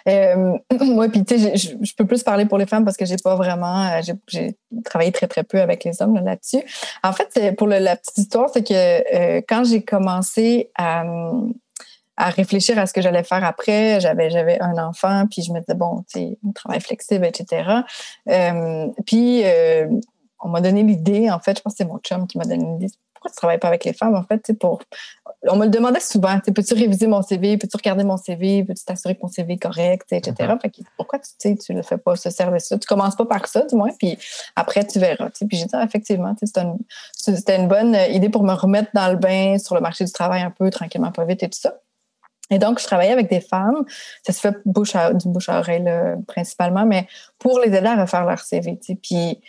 Euh, 0.07 0.57
oui, 0.81 1.09
puis 1.09 1.23
tu 1.23 1.37
sais, 1.37 1.55
je 1.55 1.95
peux 1.95 2.05
plus 2.05 2.23
parler 2.23 2.45
pour 2.45 2.57
les 2.57 2.65
femmes 2.65 2.85
parce 2.85 2.97
que 2.97 3.05
j'ai 3.05 3.17
pas 3.17 3.35
vraiment, 3.35 3.85
euh, 3.87 4.01
j'ai, 4.27 4.57
travaillé 4.83 5.11
très 5.11 5.27
très 5.27 5.43
peu 5.43 5.61
avec 5.61 5.83
les 5.83 6.01
hommes 6.01 6.15
là-dessus. 6.15 6.63
En 7.03 7.13
fait, 7.13 7.55
pour 7.55 7.67
la 7.67 7.95
petite 7.95 8.17
histoire, 8.17 8.49
c'est 8.51 8.67
que 8.67 9.39
quand 9.41 9.63
j'ai 9.63 9.83
commencé 9.83 10.71
à 10.75 11.03
à 12.17 12.29
réfléchir 12.29 12.77
à 12.79 12.85
ce 12.87 12.93
que 12.93 13.01
j'allais 13.01 13.23
faire 13.23 13.43
après. 13.43 13.99
J'avais 14.01 14.29
j'avais 14.29 14.59
un 14.59 14.77
enfant, 14.77 15.25
puis 15.29 15.43
je 15.43 15.53
me 15.53 15.59
disais 15.59 15.75
bon, 15.75 16.03
tu 16.11 16.19
sais, 16.19 16.37
travail 16.55 16.81
flexible, 16.81 17.25
etc. 17.25 17.69
Euh, 18.29 18.87
puis 19.05 19.43
euh, 19.45 19.87
on 20.39 20.49
m'a 20.49 20.61
donné 20.61 20.83
l'idée, 20.83 21.29
en 21.29 21.39
fait, 21.39 21.57
je 21.57 21.61
pense 21.61 21.73
que 21.73 21.77
c'est 21.77 21.87
mon 21.87 21.99
chum 21.99 22.27
qui 22.27 22.37
m'a 22.37 22.45
donné 22.45 22.65
l'idée. 22.65 22.93
Pourquoi 23.13 23.31
tu 23.31 23.37
travailles 23.37 23.57
pas 23.57 23.67
avec 23.67 23.83
les 23.83 23.93
femmes, 23.93 24.15
en 24.15 24.23
fait, 24.23 24.51
pour. 24.59 24.81
On 25.49 25.55
me 25.55 25.65
le 25.65 25.71
demandait 25.71 25.99
souvent, 25.99 26.39
peux-tu 26.39 26.73
réviser 26.75 27.07
mon 27.07 27.21
CV, 27.23 27.57
peux-tu 27.57 27.77
regarder 27.77 28.03
mon 28.03 28.17
CV, 28.17 28.63
peux-tu 28.63 28.83
t'assurer 28.83 29.15
que 29.15 29.21
mon 29.23 29.27
CV 29.27 29.53
est 29.53 29.57
correct, 29.57 30.05
etc. 30.11 30.33
Mm-hmm. 30.37 30.61
Fait 30.61 30.69
que, 30.69 30.81
pourquoi 30.97 31.19
tu 31.19 31.29
sais, 31.37 31.55
tu 31.55 31.73
le 31.73 31.81
fais 31.81 31.97
pas 31.97 32.15
ce 32.15 32.29
service-là? 32.29 32.77
Tu 32.77 32.87
commences 32.87 33.15
pas 33.15 33.25
par 33.25 33.47
ça, 33.47 33.65
du 33.65 33.75
moins, 33.75 33.89
puis 33.97 34.17
après 34.55 34.85
tu 34.85 34.99
verras. 34.99 35.29
Puis 35.29 35.57
j'ai 35.57 35.65
dit 35.65 35.71
ah, 35.73 35.83
effectivement, 35.83 36.35
c'était 36.39 36.61
une, 36.61 36.77
c'était 37.11 37.55
une 37.55 37.67
bonne 37.67 37.95
idée 38.09 38.29
pour 38.29 38.43
me 38.43 38.53
remettre 38.53 38.89
dans 38.93 39.09
le 39.09 39.17
bain 39.17 39.57
sur 39.57 39.73
le 39.73 39.81
marché 39.81 40.05
du 40.05 40.11
travail 40.11 40.41
un 40.41 40.51
peu 40.51 40.69
tranquillement, 40.69 41.11
pas 41.11 41.25
vite 41.25 41.41
et 41.43 41.49
tout 41.49 41.59
ça. 41.59 41.79
Et 42.49 42.59
donc, 42.59 42.79
je 42.79 42.85
travaillais 42.85 43.11
avec 43.11 43.29
des 43.29 43.41
femmes. 43.41 43.85
Ça 44.25 44.33
se 44.33 44.39
fait 44.39 44.55
bouche 44.65 44.95
à, 44.95 45.13
du 45.13 45.27
bouche 45.27 45.49
à 45.49 45.59
oreille 45.59 45.83
principalement, 46.27 46.85
mais 46.85 47.07
pour 47.39 47.59
les 47.59 47.75
aider 47.75 47.87
à 47.87 48.01
refaire 48.01 48.25
leur 48.25 48.39
CV. 48.39 48.79
Puis, 49.01 49.41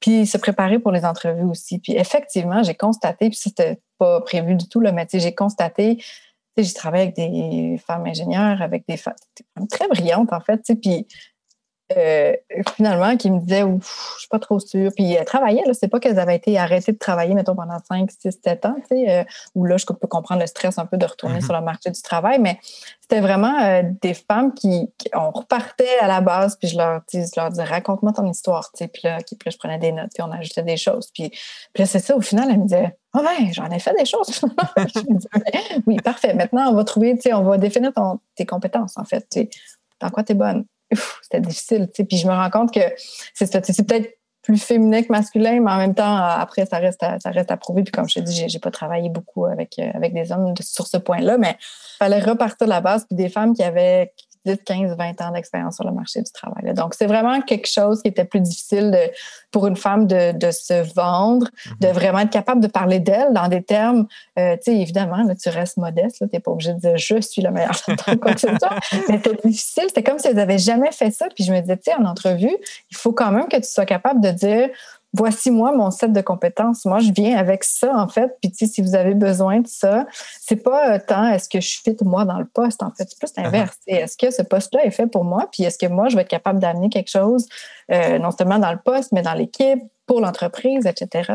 puis 0.00 0.26
se 0.26 0.38
préparer 0.38 0.78
pour 0.78 0.92
les 0.92 1.04
entrevues 1.04 1.44
aussi. 1.44 1.78
Puis 1.78 1.94
effectivement, 1.96 2.62
j'ai 2.62 2.74
constaté, 2.74 3.28
puis 3.28 3.38
c'était 3.38 3.80
pas 3.98 4.20
prévu 4.22 4.54
du 4.54 4.68
tout, 4.68 4.80
le 4.80 4.92
mais 4.92 5.06
j'ai 5.12 5.34
constaté, 5.34 6.02
j'ai 6.56 6.74
travaillé 6.74 7.04
avec 7.04 7.16
des 7.16 7.80
femmes 7.86 8.06
ingénieures, 8.06 8.60
avec 8.62 8.84
des 8.88 8.96
femmes 8.96 9.14
très 9.70 9.88
brillantes 9.88 10.32
en 10.32 10.40
fait, 10.40 10.60
puis 10.80 11.06
euh, 11.96 12.34
finalement, 12.76 13.16
qui 13.16 13.30
me 13.30 13.40
disait, 13.40 13.62
ouf, 13.62 14.14
je 14.14 14.20
suis 14.20 14.28
pas 14.28 14.38
trop 14.38 14.60
sûre. 14.60 14.92
Puis 14.94 15.12
elles 15.12 15.24
travaillaient, 15.24 15.64
là, 15.66 15.74
c'est 15.74 15.88
pas 15.88 16.00
qu'elles 16.00 16.18
avaient 16.18 16.36
été 16.36 16.58
arrêtées 16.58 16.92
de 16.92 16.98
travailler, 16.98 17.34
mettons, 17.34 17.54
pendant 17.54 17.78
5, 17.88 18.10
6, 18.10 18.38
7 18.44 18.66
ans, 18.66 18.76
tu 18.88 18.96
sais, 18.96 19.10
euh, 19.10 19.24
où 19.54 19.64
là, 19.64 19.76
je 19.76 19.86
peux 19.86 19.94
comprendre 20.06 20.40
le 20.40 20.46
stress 20.46 20.78
un 20.78 20.86
peu 20.86 20.96
de 20.96 21.06
retourner 21.06 21.38
mm-hmm. 21.38 21.44
sur 21.44 21.54
le 21.54 21.60
marché 21.60 21.90
du 21.90 22.00
travail, 22.02 22.38
mais 22.38 22.58
c'était 23.00 23.20
vraiment 23.20 23.60
euh, 23.60 23.82
des 24.02 24.14
femmes 24.14 24.54
qui, 24.54 24.88
on 25.14 25.30
repartait 25.30 25.98
à 26.00 26.06
la 26.06 26.20
base, 26.20 26.56
puis 26.56 26.68
je 26.68 26.78
leur, 26.78 27.02
je 27.12 27.18
leur 27.36 27.50
disais, 27.50 27.64
raconte-moi 27.64 28.12
ton 28.12 28.30
histoire, 28.30 28.70
tu 28.72 28.84
sais, 28.84 28.88
puis 28.88 29.02
là, 29.04 29.18
puis 29.20 29.50
je 29.50 29.58
prenais 29.58 29.78
des 29.78 29.90
notes, 29.90 30.10
puis 30.14 30.22
on 30.22 30.30
ajoutait 30.30 30.62
des 30.62 30.76
choses. 30.76 31.10
Puis, 31.12 31.30
puis 31.30 31.82
là, 31.82 31.86
c'est 31.86 31.98
ça, 31.98 32.16
au 32.16 32.20
final, 32.20 32.48
elle 32.50 32.58
me 32.58 32.64
disait, 32.64 32.96
ah 33.12 33.18
oh 33.20 33.24
ben, 33.24 33.52
j'en 33.52 33.68
ai 33.70 33.80
fait 33.80 33.94
des 33.98 34.04
choses. 34.04 34.28
je 34.30 35.00
me 35.00 35.16
disais, 35.16 35.82
oui, 35.86 35.96
parfait. 35.96 36.34
Maintenant, 36.34 36.70
on 36.70 36.74
va 36.74 36.84
trouver, 36.84 37.16
tu 37.16 37.22
sais, 37.22 37.34
on 37.34 37.42
va 37.42 37.58
définir 37.58 37.92
ton, 37.92 38.20
tes 38.36 38.46
compétences, 38.46 38.96
en 38.96 39.04
fait. 39.04 39.26
Tu 39.28 39.40
sais, 39.40 39.50
dans 40.00 40.10
quoi 40.10 40.22
tu 40.22 40.32
es 40.32 40.34
bonne? 40.36 40.64
C'était 41.22 41.40
difficile. 41.40 41.88
Tu 41.88 42.02
sais. 42.02 42.04
Puis 42.04 42.16
je 42.18 42.26
me 42.26 42.32
rends 42.32 42.50
compte 42.50 42.72
que 42.72 42.80
c'est 43.34 43.50
peut-être 43.86 44.10
plus 44.42 44.58
féminin 44.58 45.02
que 45.02 45.08
masculin, 45.10 45.60
mais 45.60 45.70
en 45.70 45.76
même 45.76 45.94
temps, 45.94 46.16
après, 46.16 46.64
ça 46.64 46.78
reste 46.78 47.02
à, 47.02 47.18
ça 47.20 47.30
reste 47.30 47.50
à 47.50 47.56
prouver. 47.56 47.82
Puis 47.82 47.92
comme 47.92 48.08
je 48.08 48.20
te 48.20 48.20
dis, 48.20 48.48
j'ai 48.48 48.58
pas 48.58 48.70
travaillé 48.70 49.10
beaucoup 49.10 49.44
avec, 49.44 49.78
euh, 49.78 49.90
avec 49.94 50.14
des 50.14 50.32
hommes 50.32 50.54
sur 50.60 50.86
ce 50.86 50.96
point-là, 50.96 51.36
mais 51.36 51.56
il 51.60 51.96
fallait 51.98 52.20
repartir 52.20 52.66
de 52.66 52.70
la 52.70 52.80
base. 52.80 53.04
Puis 53.06 53.16
des 53.16 53.28
femmes 53.28 53.54
qui 53.54 53.62
avaient 53.62 54.12
10, 54.46 54.58
15, 54.64 54.96
20 54.96 55.20
ans 55.20 55.32
d'expérience 55.32 55.76
sur 55.76 55.84
le 55.84 55.92
marché 55.92 56.22
du 56.22 56.30
travail. 56.30 56.72
Donc, 56.74 56.94
c'est 56.94 57.06
vraiment 57.06 57.40
quelque 57.42 57.68
chose 57.68 58.02
qui 58.02 58.08
était 58.08 58.24
plus 58.24 58.40
difficile 58.40 58.90
de, 58.90 59.10
pour 59.50 59.66
une 59.66 59.76
femme 59.76 60.06
de, 60.06 60.32
de 60.32 60.50
se 60.50 60.94
vendre, 60.94 61.48
de 61.80 61.88
mhm. 61.88 61.92
vraiment 61.92 62.18
être 62.20 62.30
capable 62.30 62.60
de 62.60 62.66
parler 62.66 63.00
d'elle 63.00 63.32
dans 63.32 63.48
des 63.48 63.62
termes, 63.62 64.06
euh, 64.38 64.56
tu 64.56 64.72
sais, 64.72 64.78
évidemment, 64.78 65.22
là, 65.22 65.34
tu 65.34 65.48
restes 65.48 65.76
modeste, 65.76 66.18
tu 66.18 66.24
n'es 66.32 66.40
pas 66.40 66.50
obligé 66.50 66.72
de 66.72 66.78
dire 66.78 66.96
je 66.96 67.20
suis 67.20 67.42
la 67.42 67.50
meilleure 67.50 67.80
quoi 68.20 68.34
que 68.34 68.40
ce 68.40 68.46
soit, 68.46 68.78
mais 69.08 69.18
c'était 69.22 69.48
difficile, 69.48 69.84
c'était 69.88 70.02
comme 70.02 70.18
si 70.18 70.28
elles 70.28 70.36
n'avaient 70.36 70.58
jamais 70.58 70.92
fait 70.92 71.10
ça. 71.10 71.26
Puis 71.34 71.44
je 71.44 71.52
me 71.52 71.60
disais, 71.60 71.76
tu 71.76 71.90
sais, 71.90 71.94
en 71.94 72.04
entrevue, 72.04 72.56
il 72.90 72.96
faut 72.96 73.12
quand 73.12 73.30
même 73.30 73.48
que 73.48 73.56
tu 73.56 73.68
sois 73.68 73.86
capable 73.86 74.20
de 74.20 74.30
dire 74.30 74.68
voici 75.12 75.50
moi 75.50 75.72
mon 75.72 75.90
set 75.90 76.12
de 76.12 76.20
compétences. 76.20 76.84
Moi, 76.84 77.00
je 77.00 77.12
viens 77.12 77.36
avec 77.36 77.64
ça, 77.64 77.94
en 77.96 78.08
fait. 78.08 78.36
Puis, 78.40 78.52
si 78.68 78.80
vous 78.80 78.94
avez 78.94 79.14
besoin 79.14 79.60
de 79.60 79.66
ça, 79.66 80.06
c'est 80.40 80.56
pas 80.56 80.98
tant 80.98 81.28
est-ce 81.28 81.48
que 81.48 81.60
je 81.60 81.80
fit 81.82 81.96
moi 82.02 82.24
dans 82.24 82.38
le 82.38 82.44
poste, 82.44 82.82
en 82.82 82.90
fait. 82.90 83.06
C'est 83.08 83.18
plus 83.18 83.32
l'inverse. 83.36 83.76
Uh-huh. 83.86 84.02
Est-ce 84.02 84.16
que 84.16 84.30
ce 84.30 84.42
poste-là 84.42 84.84
est 84.84 84.90
fait 84.90 85.06
pour 85.06 85.24
moi? 85.24 85.48
Puis, 85.50 85.64
est-ce 85.64 85.78
que 85.78 85.86
moi, 85.86 86.08
je 86.08 86.16
vais 86.16 86.22
être 86.22 86.28
capable 86.28 86.60
d'amener 86.60 86.88
quelque 86.88 87.10
chose, 87.10 87.46
euh, 87.90 88.18
non 88.18 88.30
seulement 88.30 88.58
dans 88.58 88.72
le 88.72 88.78
poste, 88.78 89.12
mais 89.12 89.22
dans 89.22 89.34
l'équipe, 89.34 89.80
pour 90.06 90.20
l'entreprise, 90.20 90.86
etc. 90.86 91.34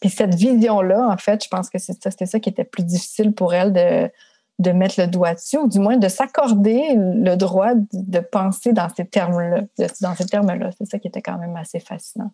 Puis, 0.00 0.10
cette 0.10 0.34
vision-là, 0.34 1.08
en 1.08 1.16
fait, 1.16 1.44
je 1.44 1.48
pense 1.48 1.70
que 1.70 1.78
c'était 1.78 2.26
ça 2.26 2.40
qui 2.40 2.48
était 2.48 2.64
plus 2.64 2.84
difficile 2.84 3.32
pour 3.32 3.54
elle 3.54 3.72
de 3.72 4.10
de 4.58 4.70
mettre 4.70 5.00
le 5.00 5.06
doigt 5.06 5.34
dessus, 5.34 5.58
ou 5.58 5.68
du 5.68 5.78
moins 5.78 5.96
de 5.96 6.08
s'accorder 6.08 6.94
le 6.96 7.34
droit 7.36 7.72
de 7.74 8.20
penser 8.20 8.72
dans 8.72 8.88
ces 8.94 9.04
termes-là. 9.04 9.62
Dans 10.00 10.14
ces 10.14 10.26
termes-là, 10.26 10.70
c'est 10.78 10.86
ça 10.86 10.98
qui 10.98 11.08
était 11.08 11.22
quand 11.22 11.38
même 11.38 11.56
assez 11.56 11.80
fascinant. 11.80 12.30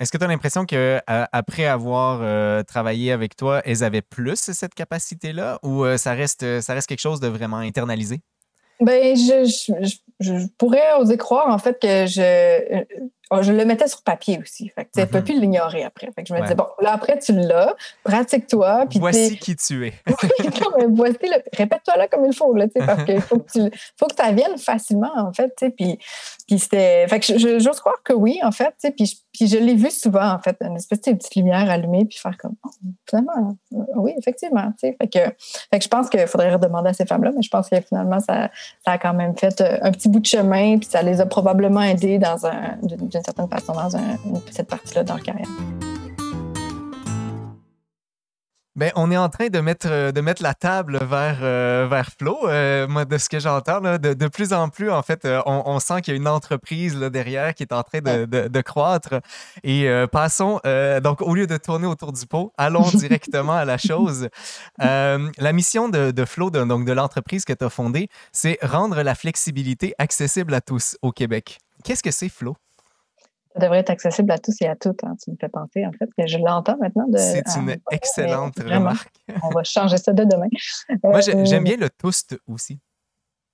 Est-ce 0.00 0.10
que 0.10 0.18
tu 0.18 0.24
as 0.24 0.28
l'impression 0.28 0.64
qu'après 0.64 1.66
avoir 1.66 2.20
euh, 2.22 2.62
travaillé 2.64 3.12
avec 3.12 3.36
toi, 3.36 3.62
elles 3.64 3.84
avaient 3.84 4.02
plus 4.02 4.36
cette 4.36 4.74
capacité-là 4.74 5.58
ou 5.62 5.84
euh, 5.84 5.96
ça, 5.96 6.12
reste, 6.12 6.60
ça 6.60 6.74
reste 6.74 6.88
quelque 6.88 7.00
chose 7.00 7.20
de 7.20 7.28
vraiment 7.28 7.58
internalisé? 7.58 8.20
Ben, 8.80 9.16
je, 9.16 9.94
je, 10.18 10.46
pourrais 10.58 10.94
oser 10.98 11.16
croire 11.16 11.48
en 11.48 11.58
fait 11.58 11.80
que 11.80 12.06
je, 12.06 12.84
je 13.40 13.52
le 13.52 13.64
mettais 13.64 13.88
sur 13.88 14.02
papier 14.02 14.38
aussi. 14.40 14.68
Fait 14.68 14.84
que, 14.84 14.90
tu 14.92 15.00
ne 15.00 15.04
peux 15.06 15.18
mm-hmm. 15.18 15.24
plus 15.24 15.40
l'ignorer 15.40 15.84
après. 15.84 16.08
Fait 16.14 16.22
que 16.22 16.28
je 16.28 16.34
me 16.34 16.42
disais, 16.42 16.54
bon, 16.54 16.66
là, 16.80 16.92
après, 16.92 17.18
tu 17.18 17.32
l'as, 17.32 17.74
pratique-toi. 18.04 18.86
Voici 18.96 19.38
qui 19.38 19.56
tu 19.56 19.86
es. 19.86 19.94
oui, 20.06 20.84
voici 20.90 21.18
répète-toi 21.56 21.96
là 21.96 22.08
comme 22.08 22.26
il 22.26 22.34
faut, 22.34 22.52
là, 22.54 22.66
parce 22.74 23.04
qu'il 23.04 23.20
faut 23.20 23.38
que, 23.38 23.52
tu, 23.52 23.78
faut 23.96 24.06
que 24.06 24.16
ça 24.16 24.32
vienne 24.32 24.58
facilement, 24.58 25.12
en 25.16 25.32
fait. 25.32 25.52
Puis, 25.76 25.98
puis 26.46 26.58
c'était. 26.58 27.06
Fait 27.08 27.20
que 27.20 27.38
j'ose 27.58 27.80
croire 27.80 28.02
que 28.04 28.12
oui, 28.12 28.38
en 28.42 28.52
fait. 28.52 28.74
Puis, 28.96 29.22
puis 29.32 29.46
je 29.46 29.56
l'ai 29.56 29.74
vu 29.74 29.90
souvent, 29.90 30.32
en 30.32 30.38
fait, 30.38 30.56
une 30.60 30.76
espèce 30.76 31.00
de 31.00 31.12
petite 31.12 31.34
lumière 31.36 31.70
allumée, 31.70 32.04
puis 32.04 32.18
faire 32.18 32.36
comme, 32.36 32.54
oh, 32.64 32.70
finalement, 33.08 33.56
euh, 33.72 33.78
oui, 33.96 34.12
effectivement. 34.18 34.72
Fait 34.78 34.94
que, 34.94 35.18
fait 35.18 35.78
que 35.78 35.82
je 35.82 35.88
pense 35.88 36.10
qu'il 36.10 36.26
faudrait 36.26 36.52
redemander 36.52 36.90
à 36.90 36.92
ces 36.92 37.06
femmes-là, 37.06 37.30
mais 37.34 37.42
je 37.42 37.48
pense 37.48 37.68
que 37.68 37.80
finalement, 37.80 38.20
ça, 38.20 38.50
ça 38.84 38.92
a 38.92 38.98
quand 38.98 39.14
même 39.14 39.36
fait 39.36 39.60
euh, 39.60 39.78
un 39.80 39.90
petit 39.90 40.08
bout 40.08 40.20
de 40.20 40.26
chemin, 40.26 40.78
puis 40.78 40.88
ça 40.90 41.02
les 41.02 41.20
a 41.20 41.26
probablement 41.26 41.82
aidés 41.82 42.18
dans 42.18 42.46
un, 42.46 42.76
d'une 42.82 43.08
certaine 43.22 43.48
façon 43.48 43.72
dans 43.72 43.90
cette 44.50 44.68
partie-là 44.68 45.04
de 45.04 45.08
leur 45.08 45.22
carrière. 45.22 45.48
Ben, 48.74 48.90
on 48.96 49.10
est 49.10 49.18
en 49.18 49.28
train 49.28 49.48
de 49.48 49.60
mettre, 49.60 49.88
euh, 49.90 50.12
de 50.12 50.22
mettre 50.22 50.42
la 50.42 50.54
table 50.54 50.98
vers, 51.04 51.40
euh, 51.42 51.86
vers 51.90 52.08
Flo. 52.18 52.48
Euh, 52.48 52.88
moi, 52.88 53.04
de 53.04 53.18
ce 53.18 53.28
que 53.28 53.38
j'entends, 53.38 53.82
de, 53.82 54.14
de, 54.14 54.28
plus 54.28 54.54
en 54.54 54.70
plus, 54.70 54.90
en 54.90 55.02
fait, 55.02 55.28
on, 55.44 55.78
sent 55.78 56.00
qu'il 56.00 56.14
y 56.14 56.16
a 56.16 56.18
une 56.18 56.28
entreprise 56.28 56.96
là, 56.96 57.10
derrière 57.10 57.54
qui 57.54 57.64
est 57.64 57.72
en 57.74 57.82
train 57.82 58.00
de, 58.00 58.24
de, 58.24 58.60
croître. 58.62 59.20
Et 59.62 59.86
passons, 60.10 60.60
donc, 61.02 61.20
au 61.20 61.34
lieu 61.34 61.46
de 61.46 61.56
tourner 61.58 61.86
autour 61.86 62.12
du 62.12 62.26
pot, 62.26 62.52
allons 62.56 62.88
directement 62.94 63.52
à 63.52 63.64
la 63.64 63.76
chose. 63.76 64.28
la 64.78 65.52
mission 65.52 65.88
de, 65.88 66.24
Flo, 66.24 66.50
donc 66.50 66.86
de 66.86 66.92
l'entreprise 66.92 67.44
que 67.44 67.52
tu 67.52 67.64
as 67.64 67.70
fondée, 67.70 68.08
c'est 68.32 68.58
rendre 68.62 69.02
la 69.02 69.14
flexibilité 69.14 69.94
accessible 69.98 70.54
à 70.54 70.60
tous 70.60 70.96
au 71.02 71.12
Québec. 71.12 71.58
Qu'est-ce 71.84 72.02
que 72.02 72.10
c'est, 72.10 72.28
Flo? 72.28 72.56
Ça 73.54 73.60
devrait 73.60 73.78
être 73.78 73.90
accessible 73.90 74.30
à 74.32 74.38
tous 74.38 74.56
et 74.62 74.66
à 74.66 74.76
toutes. 74.76 75.04
Hein. 75.04 75.14
Tu 75.22 75.30
me 75.30 75.36
fais 75.38 75.48
penser, 75.48 75.84
en 75.84 75.92
fait, 75.92 76.08
que 76.16 76.26
je 76.26 76.38
l'entends 76.38 76.76
maintenant. 76.78 77.06
C'est 77.16 77.44
une 77.56 77.76
excellente 77.90 78.58
remarque. 78.58 79.14
On 79.42 79.50
va 79.50 79.62
changer 79.62 79.98
ça 79.98 80.12
de 80.12 80.24
demain. 80.24 80.48
Moi, 81.04 81.20
j'aime 81.20 81.44
euh, 81.44 81.60
bien 81.60 81.76
le 81.76 81.90
toast 81.90 82.36
aussi. 82.46 82.78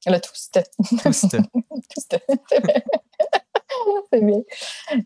Le 0.07 0.19
toast. 0.19 0.61
Toast. 1.03 1.31
toast. 1.95 2.17
c'est 4.13 4.25
bien. 4.25 4.41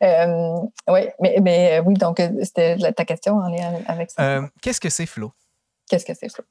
Euh, 0.02 0.56
oui, 0.88 1.00
mais, 1.20 1.38
mais 1.40 1.80
oui, 1.80 1.94
donc 1.94 2.20
c'était 2.42 2.76
ta 2.92 3.04
question 3.04 3.36
en 3.36 3.48
lien 3.48 3.80
avec 3.86 4.10
ça. 4.10 4.42
Qu'est-ce 4.60 4.80
que 4.80 4.90
c'est 4.90 5.06
Flo? 5.06 5.32
Qu'est-ce 5.88 6.04
que 6.04 6.14
c'est 6.14 6.30
Flo? 6.30 6.44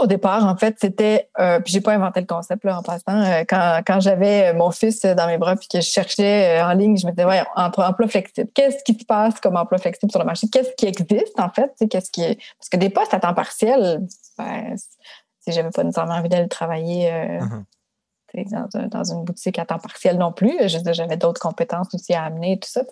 Au 0.00 0.06
départ, 0.06 0.44
en 0.44 0.56
fait, 0.56 0.76
c'était. 0.80 1.28
Euh, 1.38 1.60
puis 1.60 1.72
j'ai 1.72 1.80
pas 1.80 1.92
inventé 1.92 2.20
le 2.20 2.26
concept 2.26 2.64
là, 2.64 2.78
en 2.78 2.82
passant. 2.82 3.20
Euh, 3.20 3.44
quand, 3.48 3.80
quand 3.86 4.00
j'avais 4.00 4.48
euh, 4.48 4.54
mon 4.56 4.70
fils 4.70 5.02
dans 5.02 5.26
mes 5.26 5.38
bras 5.38 5.56
puis 5.56 5.68
que 5.68 5.80
je 5.80 5.86
cherchais 5.86 6.60
en 6.62 6.72
ligne, 6.72 6.96
je 6.96 7.06
me 7.06 7.12
disais, 7.12 7.24
ouais, 7.24 7.42
entre 7.56 7.82
emploi 7.82 8.08
flexible, 8.08 8.50
qu'est-ce 8.54 8.82
qui 8.84 8.98
se 8.98 9.04
passe 9.04 9.40
comme 9.40 9.56
emploi 9.56 9.78
flexible 9.78 10.10
sur 10.10 10.20
le 10.20 10.26
marché? 10.26 10.48
Qu'est-ce 10.48 10.72
qui 10.76 10.86
existe, 10.86 11.38
en 11.38 11.50
fait? 11.50 11.72
Qu'est-ce 11.88 12.10
qui 12.10 12.22
Parce 12.58 12.68
que 12.70 12.76
des 12.76 12.90
postes 12.90 13.14
à 13.14 13.20
temps 13.20 13.34
partiel, 13.34 14.06
ben, 14.38 14.76
si 15.40 15.52
j'avais 15.52 15.70
pas 15.70 15.84
nécessairement 15.84 16.14
envie 16.14 16.28
d'aller 16.28 16.48
travailler. 16.48 17.10
Uh-huh. 17.10 17.64
Dans, 18.32 18.86
dans, 18.86 19.12
une 19.12 19.24
boutique 19.24 19.58
à 19.58 19.64
temps 19.66 19.80
partiel 19.80 20.16
non 20.16 20.30
plus. 20.30 20.56
J'avais 20.68 21.16
d'autres 21.16 21.40
compétences 21.40 21.92
aussi 21.92 22.14
à 22.14 22.22
amener, 22.22 22.60
tout 22.60 22.68
ça. 22.68 22.82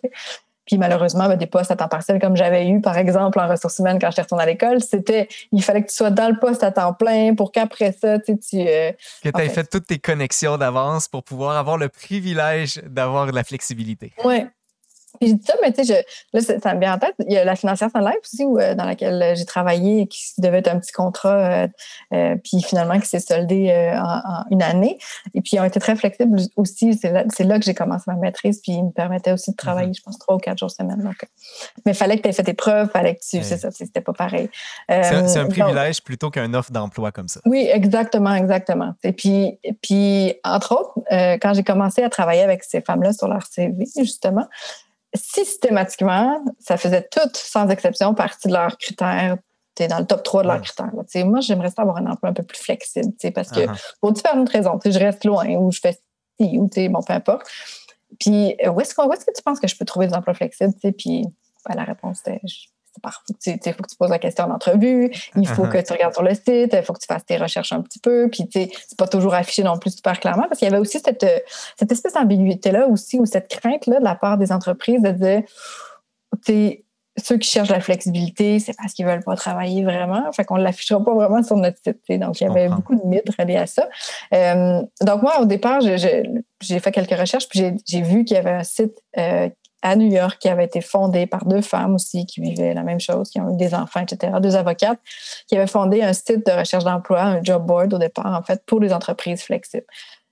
Puis 0.69 0.77
malheureusement, 0.77 1.29
ben, 1.29 1.37
des 1.37 1.47
postes 1.47 1.71
à 1.71 1.77
temps 1.77 1.89
partiel 1.89 2.21
comme 2.21 2.37
j'avais 2.37 2.69
eu, 2.69 2.83
par 2.83 2.99
exemple, 2.99 3.41
en 3.41 3.49
ressources 3.49 3.79
humaines 3.79 3.99
quand 3.99 4.11
j'étais 4.11 4.23
retournée 4.23 4.45
à 4.45 4.47
l'école, 4.47 4.83
c'était 4.83 5.29
il 5.51 5.63
fallait 5.63 5.83
que 5.83 5.89
tu 5.89 5.97
sois 5.97 6.11
dans 6.11 6.29
le 6.29 6.39
poste 6.39 6.63
à 6.63 6.71
temps 6.71 6.93
plein 6.93 7.35
pour 7.35 7.53
qu'après 7.53 7.93
ça, 7.93 8.19
tu 8.19 8.39
tu. 8.39 8.61
Euh, 8.61 8.93
que 9.25 9.31
tu 9.31 9.41
aies 9.41 9.49
fait 9.49 9.65
toutes 9.65 9.87
tes 9.87 9.99
connexions 9.99 10.59
d'avance 10.59 11.09
pour 11.09 11.25
pouvoir 11.25 11.57
avoir 11.57 11.79
le 11.79 11.89
privilège 11.89 12.83
d'avoir 12.85 13.27
de 13.27 13.33
la 13.33 13.45
flexibilité. 13.45 14.13
Oui, 14.25 14.45
puis 15.21 15.31
je 15.31 15.35
dis 15.35 15.45
ça, 15.45 15.55
mais 15.63 15.73
tu 15.73 15.85
sais, 15.85 16.05
là, 16.33 16.41
ça 16.41 16.75
me 16.75 16.81
vient 16.81 16.95
en 16.95 16.99
tête. 16.99 17.15
Il 17.27 17.33
y 17.33 17.39
a 17.39 17.45
la 17.45 17.57
financière 17.57 17.91
Sun 17.91 18.05
Life 18.05 18.19
aussi, 18.23 18.45
où, 18.45 18.59
euh, 18.59 18.75
dans 18.75 18.85
laquelle 18.85 19.21
euh, 19.23 19.35
j'ai 19.35 19.45
travaillé, 19.45 20.07
qui 20.07 20.41
devait 20.41 20.59
être 20.59 20.69
un 20.69 20.79
petit 20.79 20.93
contrat, 20.93 21.67
euh, 22.13 22.37
puis 22.43 22.63
finalement 22.63 22.99
qui 23.01 23.07
s'est 23.07 23.21
soldé 23.21 23.71
en, 23.97 24.45
une 24.51 24.63
année. 24.63 24.99
Et 25.35 25.41
puis, 25.41 25.53
ils 25.55 25.61
ont 25.61 25.65
été 25.65 25.81
très 25.81 25.97
flexibles 25.97 26.39
aussi. 26.57 26.95
C'est 26.95 27.11
là, 27.11 27.25
là, 27.39 27.59
que 27.59 27.65
j'ai 27.65 27.75
commencé 27.75 28.05
ma 28.07 28.15
maîtrise, 28.15 28.61
puis 28.63 28.73
ils 28.73 28.85
me 28.85 28.91
permettaient 28.91 29.33
aussi 29.33 29.51
de 29.51 29.57
travailler, 29.57 29.91
mm-hmm. 29.91 29.99
je 29.99 30.03
pense, 30.03 30.19
trois 30.19 30.37
ou 30.37 30.39
quatre 30.39 30.59
jours 30.59 30.71
semaine. 30.71 31.03
Donc, 31.03 31.17
mais 31.85 31.93
il 31.93 31.95
fallait 31.95 32.17
que 32.17 32.23
tu 32.23 32.29
aies 32.29 32.33
fait 32.33 32.45
tes 32.45 32.55
preuves, 32.55 32.91
fallait 32.91 33.15
que 33.15 33.21
tu. 33.21 33.43
C'est 33.43 33.59
ça, 33.59 33.71
c'était 33.71 34.01
pas 34.01 34.13
pareil. 34.13 34.49
c'est 34.89 35.39
un, 35.39 35.47
privilège 35.47 36.03
plutôt 36.03 36.31
qu'un 36.31 36.53
offre 36.55 36.73
d'emploi 36.73 37.13
comme 37.13 37.29
ça. 37.29 37.41
Oui, 37.47 37.69
exactement, 37.73 38.35
exactement. 38.35 38.95
Et 39.03 39.13
puis, 39.13 39.59
puis 39.83 40.35
entre 40.45 40.73
autres, 40.73 40.95
quand 41.41 41.55
j'ai 41.55 41.65
commencé 41.65 42.03
à 42.03 42.11
travailler 42.11 42.43
avec 42.43 42.65
ces 42.65 42.81
femmes-là 42.81 43.13
sur 43.13 43.29
leur 43.29 43.47
CV, 43.47 43.87
justement, 43.97 44.47
systématiquement, 45.15 46.45
ça 46.59 46.77
faisait 46.77 47.07
toutes, 47.11 47.37
sans 47.37 47.69
exception, 47.69 48.15
partie 48.15 48.49
de 48.49 48.53
leurs 48.53 48.77
critères. 48.79 49.37
Tu 49.75 49.85
es 49.85 49.89
dans 49.89 49.99
le 49.99 50.07
top 50.07 50.23
3 50.23 50.43
de 50.43 50.49
leurs 50.49 50.61
critères. 50.61 50.91
Moi, 51.25 51.41
j'aimerais 51.41 51.71
ça 51.71 51.83
avoir 51.83 51.99
un 51.99 52.07
emploi 52.07 52.31
un 52.31 52.33
peu 52.33 52.43
plus 52.43 52.59
flexible, 52.59 53.13
parce 53.35 53.51
que 53.51 53.61
uh-huh. 53.61 53.95
pour 54.01 54.13
différentes 54.13 54.49
raisons. 54.49 54.79
Je 54.85 54.99
reste 54.99 55.25
loin 55.25 55.49
ou 55.57 55.71
je 55.71 55.81
fais 55.81 55.99
ci 56.41 56.59
ou 56.59 56.69
bon, 56.91 57.03
peu 57.03 57.13
importe. 57.13 57.47
Puis, 58.19 58.57
où 58.67 58.81
est-ce, 58.81 58.93
est 58.93 59.25
que 59.25 59.37
tu 59.37 59.43
penses 59.43 59.61
que 59.61 59.69
je 59.69 59.77
peux 59.77 59.85
trouver 59.85 60.07
des 60.07 60.15
emplois 60.15 60.35
flexibles? 60.35 60.73
Puis, 60.97 61.25
ben, 61.69 61.75
la 61.75 61.85
réponse 61.85 62.21
était 62.21 62.41
faut 63.03 63.83
que 63.83 63.89
tu 63.89 63.97
poses 63.99 64.11
la 64.11 64.19
question 64.19 64.45
en 64.45 64.51
entrevue, 64.51 65.11
il 65.37 65.47
faut 65.49 65.65
uh-huh. 65.65 65.73
que 65.73 65.87
tu 65.87 65.93
regardes 65.93 66.15
sur 66.15 66.23
le 66.23 66.35
site, 66.35 66.73
il 66.73 66.83
faut 66.83 66.93
que 66.93 67.01
tu 67.01 67.07
fasses 67.07 67.25
tes 67.25 67.37
recherches 67.37 67.73
un 67.73 67.83
petit 67.83 67.99
peu, 67.99 68.29
puis 68.31 68.49
c'est 68.53 68.71
pas 68.97 69.09
toujours 69.09 69.35
affiché 69.35 69.63
non 69.63 69.79
plus 69.79 69.91
super 69.91 70.19
clairement, 70.21 70.45
parce 70.49 70.59
qu'il 70.59 70.69
y 70.69 70.71
avait 70.71 70.81
aussi 70.81 71.01
cette, 71.01 71.27
cette 71.77 71.93
espèce 71.93 72.15
d'ambiguïté-là 72.15 72.87
aussi, 72.89 73.19
ou 73.19 73.27
cette 73.27 73.49
crainte-là 73.49 74.01
de 74.01 74.05
la 74.05 74.15
part 74.15 74.39
des 74.39 74.53
entreprises 74.53 75.03
de 75.03 75.11
dire, 75.11 75.43
ceux 77.19 77.37
qui 77.37 77.51
cherchent 77.51 77.71
la 77.71 77.81
flexibilité, 77.81 78.59
c'est 78.61 78.75
parce 78.77 78.93
qu'ils 78.93 79.07
veulent 79.07 79.25
pas 79.25 79.37
travailler 79.37 79.85
vraiment. 79.85 80.31
Fait 80.33 80.45
qu'on 80.45 80.57
ne 80.57 80.63
l'affichera 80.63 81.03
pas 81.05 81.15
vraiment 81.15 81.43
sur 81.43 81.57
notre 81.57 81.79
site. 81.79 82.21
Donc, 82.21 82.41
il 82.41 82.45
y 82.45 82.47
avait 82.47 82.69
beaucoup 82.69 82.95
de 82.95 83.05
mythes 83.05 83.31
reliés 83.39 83.57
à 83.57 83.67
ça. 83.67 83.89
Euh, 84.33 84.83
donc, 85.01 85.23
moi, 85.23 85.41
au 85.41 85.45
départ, 85.45 85.81
j'ai 85.81 86.79
fait 86.79 86.93
quelques 86.93 87.19
recherches, 87.19 87.49
puis 87.49 87.73
j'ai 87.87 88.03
vu 88.03 88.25
qu'il 88.25 88.37
y 88.37 88.41
avait 88.41 88.53
un 88.53 88.65
site 88.65 89.03
euh, 89.17 89.49
à 89.83 89.97
New 89.97 90.11
York 90.11 90.39
qui 90.41 90.49
avait 90.49 90.65
été 90.65 90.81
fondé 90.81 91.27
par 91.27 91.45
deux 91.45 91.61
femmes 91.61 91.95
aussi 91.95 92.27
qui 92.27 92.41
vivaient 92.41 92.75
la 92.75 92.83
même 92.83 93.01
chose, 93.01 93.31
qui 93.31 93.41
ont 93.41 93.51
eu 93.51 93.57
des 93.57 93.75
enfants, 93.75 94.01
etc., 94.01 94.33
deux 94.41 94.57
avocates, 94.57 94.99
qui 95.47 95.57
avaient 95.57 95.67
fondé 95.67 96.03
un 96.03 96.13
site 96.13 96.45
de 96.47 96.53
recherche 96.53 96.85
d'emploi, 96.85 97.23
un 97.23 97.43
job 97.43 97.65
board 97.65 97.95
au 97.95 97.99
départ, 97.99 98.35
en 98.35 98.43
fait, 98.43 98.63
pour 98.67 98.81
les 98.81 98.93
entreprises 98.93 99.43
flexibles. 99.43 99.87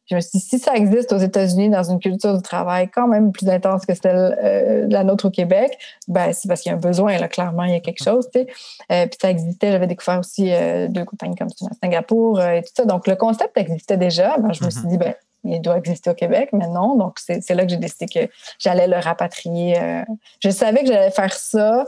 Je 0.09 0.15
me 0.15 0.21
suis 0.21 0.39
dit, 0.39 0.45
si 0.45 0.59
ça 0.61 0.75
existe 0.77 1.13
aux 1.13 1.19
États-Unis 1.19 1.69
dans 1.69 1.83
une 1.83 1.99
culture 1.99 2.37
du 2.37 2.43
travail 2.43 2.89
quand 2.89 3.09
même 3.09 3.33
plus 3.33 3.49
intense 3.49 3.85
que 3.85 3.95
celle 3.95 4.39
euh, 4.41 4.87
de 4.87 4.93
la 4.93 5.03
nôtre 5.03 5.27
au 5.27 5.31
Québec, 5.31 5.77
ben, 6.07 6.33
c'est 6.33 6.47
parce 6.47 6.61
qu'il 6.61 6.71
y 6.71 6.73
a 6.73 6.79
un 6.79 6.81
besoin, 6.81 7.19
là, 7.19 7.27
clairement, 7.27 7.65
il 7.65 7.73
y 7.73 7.77
a 7.77 7.81
quelque 7.81 8.03
chose. 8.03 8.29
Tu 8.33 8.41
sais. 8.41 8.47
Euh, 8.93 9.07
puis 9.07 9.19
ça 9.21 9.31
existait, 9.31 9.73
j'avais 9.73 9.89
découvert 9.89 10.21
aussi 10.21 10.53
euh, 10.53 10.87
deux 10.89 11.05
compagnies 11.05 11.35
comme 11.35 11.49
ça 11.49 11.67
à 11.67 11.75
Singapour 11.83 12.41
et 12.41 12.63
tout 12.63 12.73
ça. 12.77 12.85
Donc, 12.85 13.09
le 13.09 13.17
concept 13.17 13.57
existait 13.59 13.97
déjà. 13.97 14.39
Ben, 14.39 14.53
je 14.53 14.65
me 14.65 14.71
suis 14.71 14.81
mm-hmm. 14.81 14.89
dit, 14.89 14.99
ben, 14.99 15.15
il 15.47 15.61
doit 15.61 15.79
exister 15.79 16.11
au 16.11 16.15
Québec, 16.15 16.51
mais 16.53 16.69
non. 16.69 16.97
Donc, 16.97 17.19
c'est 17.19 17.55
là 17.55 17.65
que 17.65 17.71
j'ai 17.71 17.77
décidé 17.77 18.07
que 18.07 18.31
j'allais 18.59 18.87
le 18.87 18.97
rapatrier. 18.97 19.81
Euh. 19.81 20.03
Je 20.41 20.51
savais 20.51 20.81
que 20.81 20.87
j'allais 20.87 21.11
faire 21.11 21.33
ça, 21.35 21.85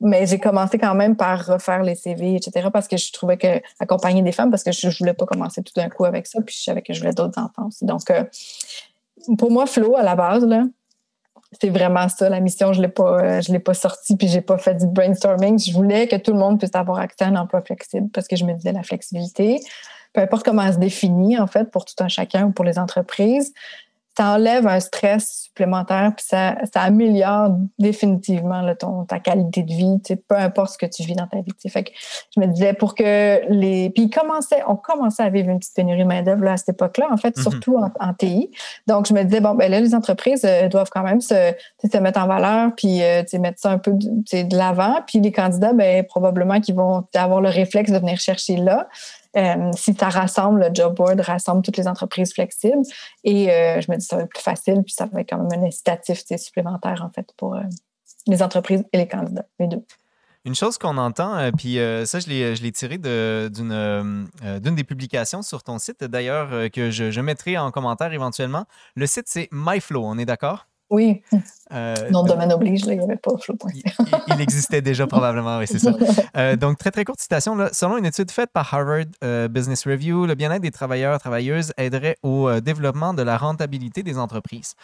mais 0.00 0.26
j'ai 0.26 0.38
commencé 0.38 0.78
quand 0.78 0.94
même 0.94 1.16
par 1.16 1.44
refaire 1.44 1.82
les 1.82 1.94
CV, 1.94 2.36
etc., 2.36 2.68
parce 2.72 2.88
que 2.88 2.96
je 2.96 3.12
trouvais 3.12 3.36
que 3.36 3.60
accompagner 3.80 4.22
des 4.22 4.32
femmes, 4.32 4.50
parce 4.50 4.62
que 4.62 4.72
je 4.72 4.86
ne 4.86 4.92
voulais 4.92 5.14
pas 5.14 5.26
commencer 5.26 5.62
tout 5.62 5.72
d'un 5.74 5.88
coup 5.88 6.04
avec 6.04 6.26
ça, 6.26 6.40
puis 6.40 6.54
je 6.56 6.62
savais 6.62 6.82
que 6.82 6.92
je 6.92 7.00
voulais 7.00 7.14
d'autres 7.14 7.40
enfants 7.40 7.68
aussi. 7.68 7.84
Donc, 7.84 8.10
euh, 8.10 8.24
pour 9.36 9.50
moi, 9.50 9.66
Flo, 9.66 9.96
à 9.96 10.02
la 10.02 10.14
base, 10.14 10.44
là, 10.44 10.64
c'est 11.60 11.70
vraiment 11.70 12.08
ça, 12.08 12.28
la 12.28 12.40
mission. 12.40 12.72
Je 12.72 12.80
ne 12.80 12.88
euh, 13.00 13.40
l'ai 13.48 13.58
pas 13.58 13.74
sortie, 13.74 14.16
puis 14.16 14.28
je 14.28 14.36
n'ai 14.36 14.40
pas 14.42 14.58
fait 14.58 14.74
du 14.74 14.86
brainstorming. 14.86 15.58
Je 15.58 15.72
voulais 15.72 16.06
que 16.06 16.16
tout 16.16 16.32
le 16.32 16.38
monde 16.38 16.58
puisse 16.58 16.74
avoir 16.74 16.98
accès 16.98 17.24
à 17.24 17.28
un 17.28 17.36
emploi 17.36 17.62
flexible 17.62 18.08
parce 18.10 18.28
que 18.28 18.36
je 18.36 18.44
me 18.44 18.52
disais 18.52 18.72
la 18.72 18.82
flexibilité, 18.82 19.60
peu 20.12 20.20
importe 20.20 20.44
comment 20.44 20.62
elle 20.62 20.74
se 20.74 20.78
définit, 20.78 21.38
en 21.38 21.46
fait, 21.46 21.70
pour 21.70 21.84
tout 21.84 21.94
un 22.02 22.08
chacun 22.08 22.46
ou 22.46 22.50
pour 22.52 22.64
les 22.64 22.78
entreprises, 22.78 23.52
ça 24.18 24.32
enlève 24.32 24.66
un 24.66 24.80
stress 24.80 25.44
supplémentaire, 25.44 26.12
puis 26.16 26.26
ça, 26.28 26.56
ça 26.74 26.80
améliore 26.80 27.50
définitivement 27.78 28.64
ton, 28.74 29.04
ta 29.04 29.20
qualité 29.20 29.62
de 29.62 29.72
vie, 29.72 29.96
peu 30.26 30.34
importe 30.34 30.72
ce 30.72 30.78
que 30.78 30.86
tu 30.86 31.04
vis 31.04 31.14
dans 31.14 31.28
ta 31.28 31.36
vie. 31.36 31.52
Fait 31.68 31.84
que 31.84 31.90
je 32.34 32.40
me 32.40 32.46
disais 32.46 32.72
pour 32.72 32.96
que 32.96 33.48
les. 33.48 33.90
Puis 33.90 34.10
commençait, 34.10 34.60
on 34.66 34.74
commençait 34.74 35.22
à 35.22 35.28
vivre 35.28 35.50
une 35.50 35.60
petite 35.60 35.76
pénurie 35.76 36.02
de 36.02 36.08
main-d'œuvre 36.08 36.48
à 36.48 36.56
cette 36.56 36.70
époque-là, 36.70 37.06
en 37.12 37.16
fait, 37.16 37.36
mm-hmm. 37.36 37.42
surtout 37.42 37.76
en, 37.76 38.14
TI. 38.14 38.50
Donc, 38.88 39.06
je 39.06 39.14
me 39.14 39.22
disais, 39.22 39.40
bon, 39.40 39.54
ben 39.54 39.70
là, 39.70 39.78
les 39.78 39.94
entreprises 39.94 40.44
euh, 40.44 40.66
doivent 40.66 40.90
quand 40.90 41.04
même 41.04 41.20
se, 41.20 41.52
se 41.80 41.98
mettre 41.98 42.18
en 42.18 42.26
valeur, 42.26 42.72
puis 42.76 43.04
euh, 43.04 43.22
mettre 43.34 43.60
ça 43.60 43.70
un 43.70 43.78
peu 43.78 43.92
de, 43.92 44.42
de 44.42 44.56
l'avant. 44.56 44.96
Puis 45.06 45.20
les 45.20 45.30
candidats, 45.30 45.74
ben, 45.74 46.04
probablement 46.04 46.60
qu'ils 46.60 46.74
vont 46.74 47.04
avoir 47.14 47.40
le 47.40 47.50
réflexe 47.50 47.92
de 47.92 47.98
venir 47.98 48.18
chercher 48.18 48.56
là. 48.56 48.88
Euh, 49.38 49.70
si 49.74 49.94
ça 49.94 50.08
rassemble, 50.08 50.60
le 50.60 50.70
job 50.74 50.96
board 50.96 51.20
rassemble 51.20 51.62
toutes 51.62 51.76
les 51.76 51.86
entreprises 51.86 52.32
flexibles. 52.34 52.82
Et 53.24 53.50
euh, 53.50 53.80
je 53.80 53.90
me 53.90 53.96
dis, 53.96 54.04
ça 54.04 54.16
va 54.16 54.22
être 54.22 54.30
plus 54.30 54.42
facile, 54.42 54.82
puis 54.84 54.92
ça 54.92 55.06
va 55.06 55.20
être 55.20 55.30
quand 55.30 55.38
même 55.38 55.62
un 55.62 55.66
incitatif 55.66 56.24
supplémentaire, 56.36 57.02
en 57.04 57.10
fait, 57.10 57.32
pour 57.36 57.54
euh, 57.54 57.60
les 58.26 58.42
entreprises 58.42 58.84
et 58.92 58.98
les 58.98 59.08
candidats, 59.08 59.46
les 59.60 59.68
deux. 59.68 59.82
Une 60.44 60.54
chose 60.54 60.78
qu'on 60.78 60.96
entend, 60.96 61.50
puis 61.58 61.74
ça, 62.06 62.20
je 62.20 62.62
l'ai 62.62 62.72
tiré 62.72 62.96
d'une 62.96 64.28
des 64.74 64.84
publications 64.84 65.42
sur 65.42 65.62
ton 65.62 65.78
site, 65.78 66.04
d'ailleurs, 66.04 66.70
que 66.70 66.90
je, 66.90 67.10
je, 67.10 67.20
mettrai 67.20 67.58
en 67.58 67.70
commentaire 67.70 68.12
éventuellement. 68.14 68.64
Le 68.94 69.06
site, 69.06 69.24
c'est 69.26 69.48
MyFlow, 69.52 70.02
on 70.02 70.16
est 70.16 70.24
d'accord? 70.24 70.66
Oui. 70.90 71.22
Euh, 71.72 71.94
non, 72.10 72.22
domaine 72.22 72.50
oblige, 72.52 72.82
il 72.86 72.98
n'y 72.98 73.04
avait 73.04 73.16
pas. 73.16 73.32
Il, 73.74 73.82
il, 74.28 74.40
existait 74.40 74.80
déjà 74.80 75.06
probablement, 75.06 75.58
oui, 75.58 75.66
c'est 75.66 75.78
ça. 75.78 75.92
Euh, 76.36 76.56
donc, 76.56 76.78
très, 76.78 76.90
très 76.90 77.04
courte 77.04 77.20
citation. 77.20 77.56
Là. 77.56 77.70
Selon 77.72 77.96
une 77.96 78.04
étude 78.04 78.30
faite 78.30 78.50
par 78.52 78.72
Harvard 78.72 79.06
euh, 79.24 79.48
Business 79.48 79.86
Review, 79.86 80.26
le 80.26 80.34
bien-être 80.34 80.62
des 80.62 80.70
travailleurs 80.70 81.14
et 81.14 81.18
travailleuses 81.18 81.72
aiderait 81.76 82.16
au 82.22 82.60
développement 82.60 83.12
de 83.12 83.22
la 83.22 83.36
rentabilité 83.36 84.02
des 84.02 84.18
entreprises. 84.18 84.74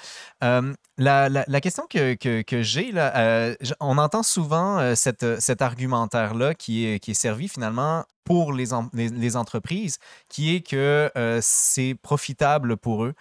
La, 0.40 1.28
la, 1.28 1.60
question 1.60 1.84
que, 1.88 2.14
que, 2.14 2.42
que 2.42 2.62
j'ai, 2.62 2.92
là, 2.92 3.54
on 3.80 3.98
entend 3.98 4.22
souvent 4.22 4.94
cette, 4.94 5.40
cet 5.40 5.62
argumentaire-là 5.62 6.54
qui 6.54 6.86
est, 6.86 6.98
qui 6.98 7.12
est 7.12 7.14
servi 7.14 7.48
finalement 7.48 8.04
pour 8.24 8.52
les, 8.52 8.66
les, 8.92 9.08
les, 9.08 9.36
entreprises, 9.36 9.98
qui 10.28 10.56
est 10.56 10.60
que 10.60 11.10
c'est 11.40 11.94
profitable 12.02 12.76
pour 12.76 13.04
eux. 13.04 13.14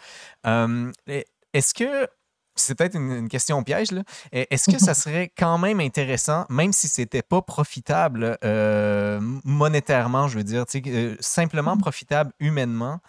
Est-ce 1.54 1.74
que 1.74 2.08
c'est 2.56 2.76
peut-être 2.76 2.96
une, 2.96 3.28
question 3.28 3.64
piège, 3.64 3.92
là. 3.92 4.04
Est-ce 4.32 4.72
que 4.72 4.80
ça 4.84 4.94
serait 4.94 5.32
quand 5.38 5.58
même 5.58 5.80
intéressant, 5.80 6.46
même 6.50 6.74
si 6.74 6.88
c'était 6.88 7.22
pas 7.22 7.42
profitable 7.42 8.38
euh, 8.44 9.20
monétairement, 9.44 10.28
je 10.28 10.38
veux 10.38 10.44
dire, 10.44 10.66
euh, 10.88 11.16
simplement 11.20 11.78
profitable 11.78 12.32
humainement 12.40 13.00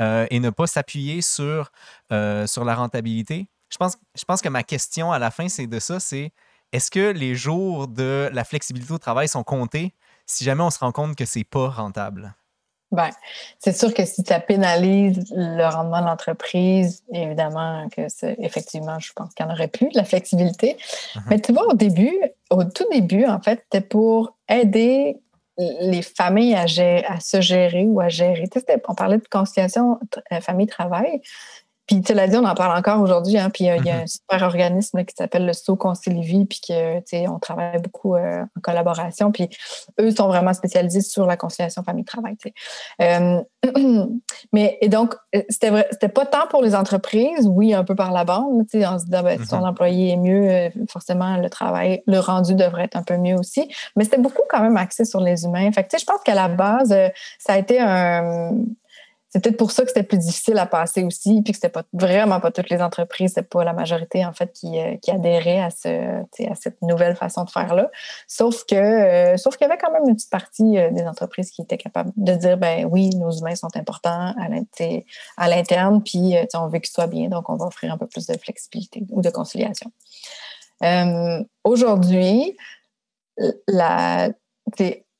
euh, 0.00 0.26
et 0.30 0.40
ne 0.40 0.50
pas 0.50 0.66
s'appuyer 0.66 1.22
sur, 1.22 1.70
sur 2.10 2.64
la 2.64 2.74
rentabilité? 2.74 3.48
Je 3.70 3.76
pense, 3.76 3.98
je 4.16 4.24
pense 4.24 4.40
que 4.40 4.48
ma 4.48 4.62
question 4.62 5.12
à 5.12 5.18
la 5.18 5.30
fin, 5.30 5.48
c'est 5.48 5.66
de 5.66 5.78
ça, 5.78 6.00
c'est 6.00 6.32
est-ce 6.72 6.90
que 6.90 7.12
les 7.12 7.34
jours 7.34 7.88
de 7.88 8.30
la 8.32 8.44
flexibilité 8.44 8.92
au 8.92 8.98
travail 8.98 9.28
sont 9.28 9.44
comptés 9.44 9.94
si 10.26 10.44
jamais 10.44 10.62
on 10.62 10.70
se 10.70 10.78
rend 10.78 10.92
compte 10.92 11.16
que 11.16 11.24
c'est 11.24 11.44
pas 11.44 11.68
rentable? 11.68 12.34
Ben, 12.90 13.10
c'est 13.58 13.76
sûr 13.76 13.92
que 13.92 14.04
si 14.06 14.22
ça 14.26 14.40
pénalise 14.40 15.22
le 15.34 15.64
rendement 15.68 16.00
de 16.00 16.06
l'entreprise, 16.06 17.04
évidemment 17.12 17.86
que 17.90 18.08
c'est 18.08 18.36
effectivement, 18.38 18.98
je 18.98 19.12
pense 19.12 19.34
qu'il 19.34 19.44
y 19.44 19.48
en 19.48 19.52
aurait 19.52 19.68
plus 19.68 19.88
de 19.88 19.96
la 19.96 20.04
flexibilité. 20.04 20.76
Uh-huh. 20.76 21.20
Mais 21.28 21.38
tu 21.38 21.52
vois, 21.52 21.66
au 21.66 21.74
début, 21.74 22.18
au 22.50 22.64
tout 22.64 22.86
début, 22.90 23.26
en 23.26 23.40
fait, 23.40 23.62
c'était 23.70 23.86
pour 23.86 24.36
aider 24.48 25.20
les 25.58 26.02
familles 26.02 26.54
à, 26.54 26.62
à, 26.62 27.20
se 27.20 27.40
gérer 27.40 27.84
ou 27.84 28.00
à 28.00 28.08
gérer. 28.08 28.48
Tu 28.50 28.60
sais, 28.60 28.82
on 28.88 28.94
parlait 28.94 29.18
de 29.18 29.28
conciliation 29.28 29.98
euh, 30.32 30.40
famille-travail. 30.40 31.20
Puis 31.88 32.02
tu 32.02 32.12
l'as 32.12 32.28
dit, 32.28 32.36
on 32.36 32.44
en 32.44 32.54
parle 32.54 32.78
encore 32.78 33.00
aujourd'hui. 33.00 33.38
Hein, 33.38 33.48
puis 33.48 33.64
il 33.64 33.84
y 33.84 33.90
a 33.90 34.00
un 34.02 34.06
super 34.06 34.42
organisme 34.42 35.04
qui 35.04 35.14
s'appelle 35.16 35.46
le 35.46 35.54
SO 35.54 35.74
Concilivie, 35.74 36.44
puis 36.44 36.60
que 36.60 36.98
tu 36.98 37.04
sais, 37.06 37.28
on 37.28 37.38
travaille 37.38 37.80
beaucoup 37.80 38.14
euh, 38.14 38.42
en 38.42 38.60
collaboration. 38.60 39.32
Puis 39.32 39.48
eux 39.98 40.10
sont 40.10 40.28
vraiment 40.28 40.52
spécialisés 40.52 41.00
sur 41.00 41.24
la 41.24 41.38
conciliation 41.38 41.82
famille-travail. 41.82 42.36
tu 42.36 42.50
sais. 42.50 43.20
Euh, 43.20 43.42
mais 44.52 44.76
et 44.82 44.90
donc, 44.90 45.14
euh, 45.34 45.42
c'était 45.48 45.70
vrai, 45.70 45.88
c'était 45.90 46.10
pas 46.10 46.26
tant 46.26 46.46
pour 46.50 46.62
les 46.62 46.74
entreprises, 46.74 47.48
oui, 47.48 47.72
un 47.72 47.84
peu 47.84 47.94
par 47.94 48.12
la 48.12 48.24
bande, 48.24 48.66
tu 48.70 48.80
sais, 48.80 48.86
en 48.86 48.98
se 48.98 49.06
disant 49.06 49.22
ben, 49.22 49.38
si 49.40 49.46
son 49.46 49.58
Mhm. 49.60 49.64
employé 49.64 50.10
est 50.12 50.16
mieux, 50.16 50.50
euh, 50.50 50.68
forcément 50.90 51.38
le 51.38 51.48
travail, 51.48 52.02
le 52.06 52.18
rendu 52.18 52.54
devrait 52.54 52.84
être 52.84 52.96
un 52.96 53.02
peu 53.02 53.16
mieux 53.16 53.34
aussi. 53.36 53.66
Mais 53.96 54.04
c'était 54.04 54.18
beaucoup 54.18 54.42
quand 54.50 54.60
même 54.60 54.76
axé 54.76 55.06
sur 55.06 55.20
les 55.20 55.44
humains. 55.44 55.72
Fait 55.72 55.84
que, 55.84 55.88
tu 55.88 55.96
sais, 55.96 56.00
je 56.02 56.06
pense 56.06 56.20
qu'à 56.22 56.34
la 56.34 56.48
base, 56.48 56.92
euh, 56.92 57.08
ça 57.38 57.54
a 57.54 57.58
été 57.58 57.80
un 57.80 58.52
c'est 59.30 59.42
peut-être 59.42 59.58
pour 59.58 59.72
ça 59.72 59.82
que 59.82 59.88
c'était 59.88 60.04
plus 60.04 60.18
difficile 60.18 60.56
à 60.56 60.64
passer 60.64 61.04
aussi, 61.04 61.42
puis 61.42 61.52
que 61.52 61.56
c'était 61.56 61.68
pas 61.68 61.82
vraiment 61.92 62.40
pas 62.40 62.50
toutes 62.50 62.70
les 62.70 62.80
entreprises, 62.80 63.32
c'est 63.34 63.48
pas 63.48 63.62
la 63.62 63.74
majorité 63.74 64.24
en 64.24 64.32
fait 64.32 64.52
qui, 64.52 64.78
euh, 64.78 64.96
qui 64.96 65.10
adhérait 65.10 65.60
à 65.60 65.70
cette 65.70 66.80
nouvelle 66.80 67.14
façon 67.14 67.44
de 67.44 67.50
faire 67.50 67.74
là. 67.74 67.90
Sauf 68.26 68.64
que, 68.64 68.74
euh, 68.74 69.36
sauf 69.36 69.56
qu'il 69.56 69.66
y 69.66 69.70
avait 69.70 69.78
quand 69.78 69.92
même 69.92 70.04
une 70.08 70.14
petite 70.14 70.30
partie 70.30 70.78
euh, 70.78 70.90
des 70.90 71.06
entreprises 71.06 71.50
qui 71.50 71.60
étaient 71.60 71.76
capables 71.76 72.10
de 72.16 72.34
dire, 72.34 72.56
ben 72.56 72.86
oui, 72.90 73.10
nos 73.16 73.30
humains 73.30 73.54
sont 73.54 73.74
importants 73.76 74.34
à 75.36 75.48
l'interne, 75.48 76.02
puis 76.02 76.34
on 76.54 76.68
veut 76.68 76.78
qu'ils 76.78 76.92
soient 76.92 77.06
bien, 77.06 77.28
donc 77.28 77.50
on 77.50 77.56
va 77.56 77.66
offrir 77.66 77.92
un 77.92 77.98
peu 77.98 78.06
plus 78.06 78.26
de 78.26 78.36
flexibilité 78.38 79.04
ou 79.10 79.20
de 79.20 79.30
conciliation. 79.30 79.92
Aujourd'hui, 81.64 82.56
la, 83.66 84.30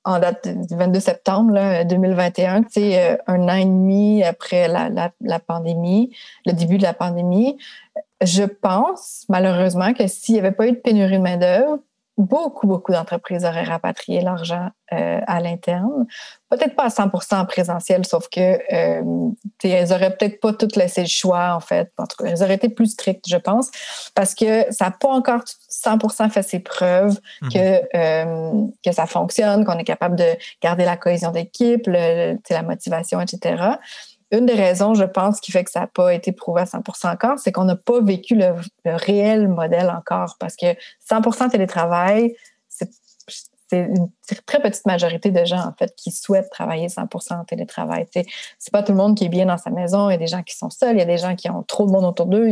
en 0.05 0.18
date 0.18 0.49
du 0.49 0.76
22 0.76 1.01
septembre 1.01 1.53
là, 1.53 1.84
2021, 1.84 2.62
tu 2.62 2.68
sais, 2.70 3.12
euh, 3.12 3.16
un 3.26 3.49
an 3.49 3.55
et 3.55 3.64
demi 3.64 4.22
après 4.22 4.68
la, 4.68 4.88
la, 4.88 5.12
la 5.20 5.38
pandémie, 5.38 6.14
le 6.46 6.53
début 6.53 6.78
de 6.78 6.82
la 6.82 6.94
pandémie, 6.94 7.59
je 8.22 8.44
pense 8.44 9.24
malheureusement 9.28 9.92
que 9.92 10.07
s'il 10.07 10.34
n'y 10.34 10.40
avait 10.40 10.53
pas 10.53 10.66
eu 10.66 10.72
de 10.72 10.76
pénurie 10.76 11.18
de 11.18 11.22
main-d'œuvre, 11.22 11.78
beaucoup, 12.18 12.66
beaucoup 12.66 12.92
d'entreprises 12.92 13.44
auraient 13.44 13.62
rapatrié 13.62 14.20
l'argent 14.20 14.70
euh, 14.92 15.20
à 15.26 15.40
l'interne. 15.40 16.06
Peut-être 16.50 16.74
pas 16.74 16.84
à 16.84 16.88
100% 16.88 17.36
en 17.36 17.46
présentiel, 17.46 18.04
sauf 18.04 18.28
que 18.28 18.58
euh, 18.74 19.30
elles 19.62 19.92
auraient 19.92 20.16
peut-être 20.16 20.40
pas 20.40 20.52
toutes 20.52 20.76
laissé 20.76 21.02
le 21.02 21.06
choix, 21.08 21.54
en 21.54 21.60
fait. 21.60 21.92
En 21.96 22.06
tout 22.06 22.22
cas, 22.22 22.30
elles 22.30 22.42
auraient 22.42 22.56
été 22.56 22.68
plus 22.68 22.88
strictes, 22.88 23.26
je 23.28 23.36
pense, 23.36 23.70
parce 24.14 24.34
que 24.34 24.66
ça 24.72 24.86
n'a 24.86 24.90
pas 24.90 25.08
encore 25.08 25.42
100% 25.70 26.28
fait 26.28 26.42
ses 26.42 26.58
preuves 26.58 27.18
Mhm. 27.42 27.52
que, 27.52 27.96
euh, 27.96 28.66
que 28.84 28.92
ça 28.92 29.06
fonctionne, 29.06 29.64
qu'on 29.64 29.78
est 29.78 29.84
capable 29.84 30.16
de 30.16 30.36
garder 30.60 30.84
la 30.84 30.96
cohésion 30.96 31.30
d'équipe, 31.30 31.86
la 31.86 32.62
motivation, 32.62 33.20
etc. 33.20 33.62
Une 34.31 34.47
des 34.47 34.55
raisons, 34.55 34.95
je 34.95 35.05
pense, 35.05 35.41
qui 35.41 35.53
fait 35.53 35.64
que 35.64 35.70
ça 35.70 35.81
n'a 35.81 35.87
pas 35.87 36.12
été 36.12 36.33
prouvé 36.33 36.62
à 36.62 36.64
100% 36.64 37.12
encore, 37.12 37.39
c'est 37.39 37.51
qu'on 37.51 37.64
n'a 37.64 37.76
pas 37.76 38.01
vécu 38.01 38.35
le, 38.35 38.55
réel 38.85 39.49
modèle 39.49 39.91
encore. 39.91 40.37
Parce 40.39 40.55
que 40.57 40.66
100% 41.11 41.51
télétravail, 41.51 42.35
c'est 43.70 43.80
une 43.80 44.08
très 44.46 44.60
petite 44.60 44.86
majorité 44.86 45.30
de 45.30 45.44
gens, 45.44 45.60
en 45.60 45.72
fait, 45.78 45.94
qui 45.96 46.10
souhaitent 46.10 46.50
travailler 46.50 46.88
100% 46.88 47.40
en 47.40 47.44
télétravail. 47.44 48.06
Sais, 48.12 48.24
c'est 48.58 48.72
pas 48.72 48.82
tout 48.82 48.92
le 48.92 48.98
monde 48.98 49.16
qui 49.16 49.24
est 49.26 49.28
bien 49.28 49.46
dans 49.46 49.58
sa 49.58 49.70
maison. 49.70 50.08
Il 50.08 50.12
y 50.12 50.16
a 50.16 50.18
des 50.18 50.26
gens 50.26 50.42
qui 50.42 50.56
sont 50.56 50.70
seuls, 50.70 50.96
il 50.96 50.98
y 50.98 51.02
a 51.02 51.06
des 51.06 51.18
gens 51.18 51.34
qui 51.36 51.50
ont 51.50 51.62
trop 51.62 51.86
de 51.86 51.92
monde 51.92 52.04
autour 52.04 52.26
d'eux. 52.26 52.48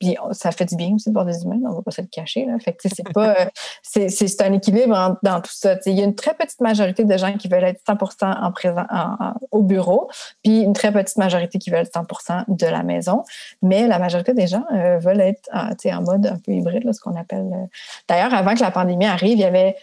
Puis 0.00 0.16
ça 0.32 0.50
fait 0.50 0.64
du 0.66 0.76
bien 0.76 0.94
aussi 0.94 1.08
de 1.08 1.14
voir 1.14 1.24
des 1.24 1.42
humains, 1.44 1.60
on 1.68 1.74
va 1.74 1.82
pas 1.82 1.90
se 1.90 2.00
le 2.02 2.08
cacher. 2.08 2.44
Là. 2.44 2.58
Fait 2.58 2.72
que, 2.72 2.88
c'est 2.88 3.08
pas, 3.12 3.30
euh, 3.40 3.44
c'est, 3.82 4.08
c'est, 4.08 4.42
un 4.42 4.52
équilibre 4.52 5.16
dans 5.22 5.40
tout 5.40 5.52
ça. 5.52 5.76
Il 5.86 5.92
y 5.98 6.00
a 6.02 6.04
une 6.04 6.14
très 6.14 6.34
petite 6.34 6.60
majorité 6.60 7.04
de 7.04 7.16
gens 7.16 7.32
qui 7.36 7.48
veulent 7.48 7.64
être 7.64 7.80
100 7.86 7.96
en 8.42 8.52
présent, 8.52 8.84
en- 8.90 9.24
en- 9.24 9.34
au 9.52 9.62
bureau, 9.62 10.10
puis 10.42 10.60
une 10.60 10.72
très 10.72 10.92
petite 10.92 11.16
majorité 11.16 11.58
qui 11.58 11.70
veulent 11.70 11.86
100% 11.86 12.44
de 12.48 12.66
la 12.66 12.82
maison. 12.82 13.24
Mais 13.62 13.86
la 13.86 13.98
majorité 13.98 14.34
des 14.34 14.46
gens 14.46 14.64
euh, 14.72 14.98
veulent 14.98 15.20
être 15.20 15.48
en, 15.52 15.70
sais, 15.78 15.92
en 15.94 16.02
mode 16.02 16.26
un 16.26 16.38
peu 16.38 16.52
hybride, 16.52 16.84
là, 16.84 16.92
ce 16.92 17.00
qu'on 17.00 17.16
appelle. 17.16 17.48
euh. 17.52 17.66
D'ailleurs, 18.08 18.34
avant 18.34 18.54
que 18.54 18.60
la 18.60 18.70
pandémie 18.70 19.06
arrive, 19.06 19.38
il 19.38 19.40
y 19.40 19.44
avait 19.44 19.76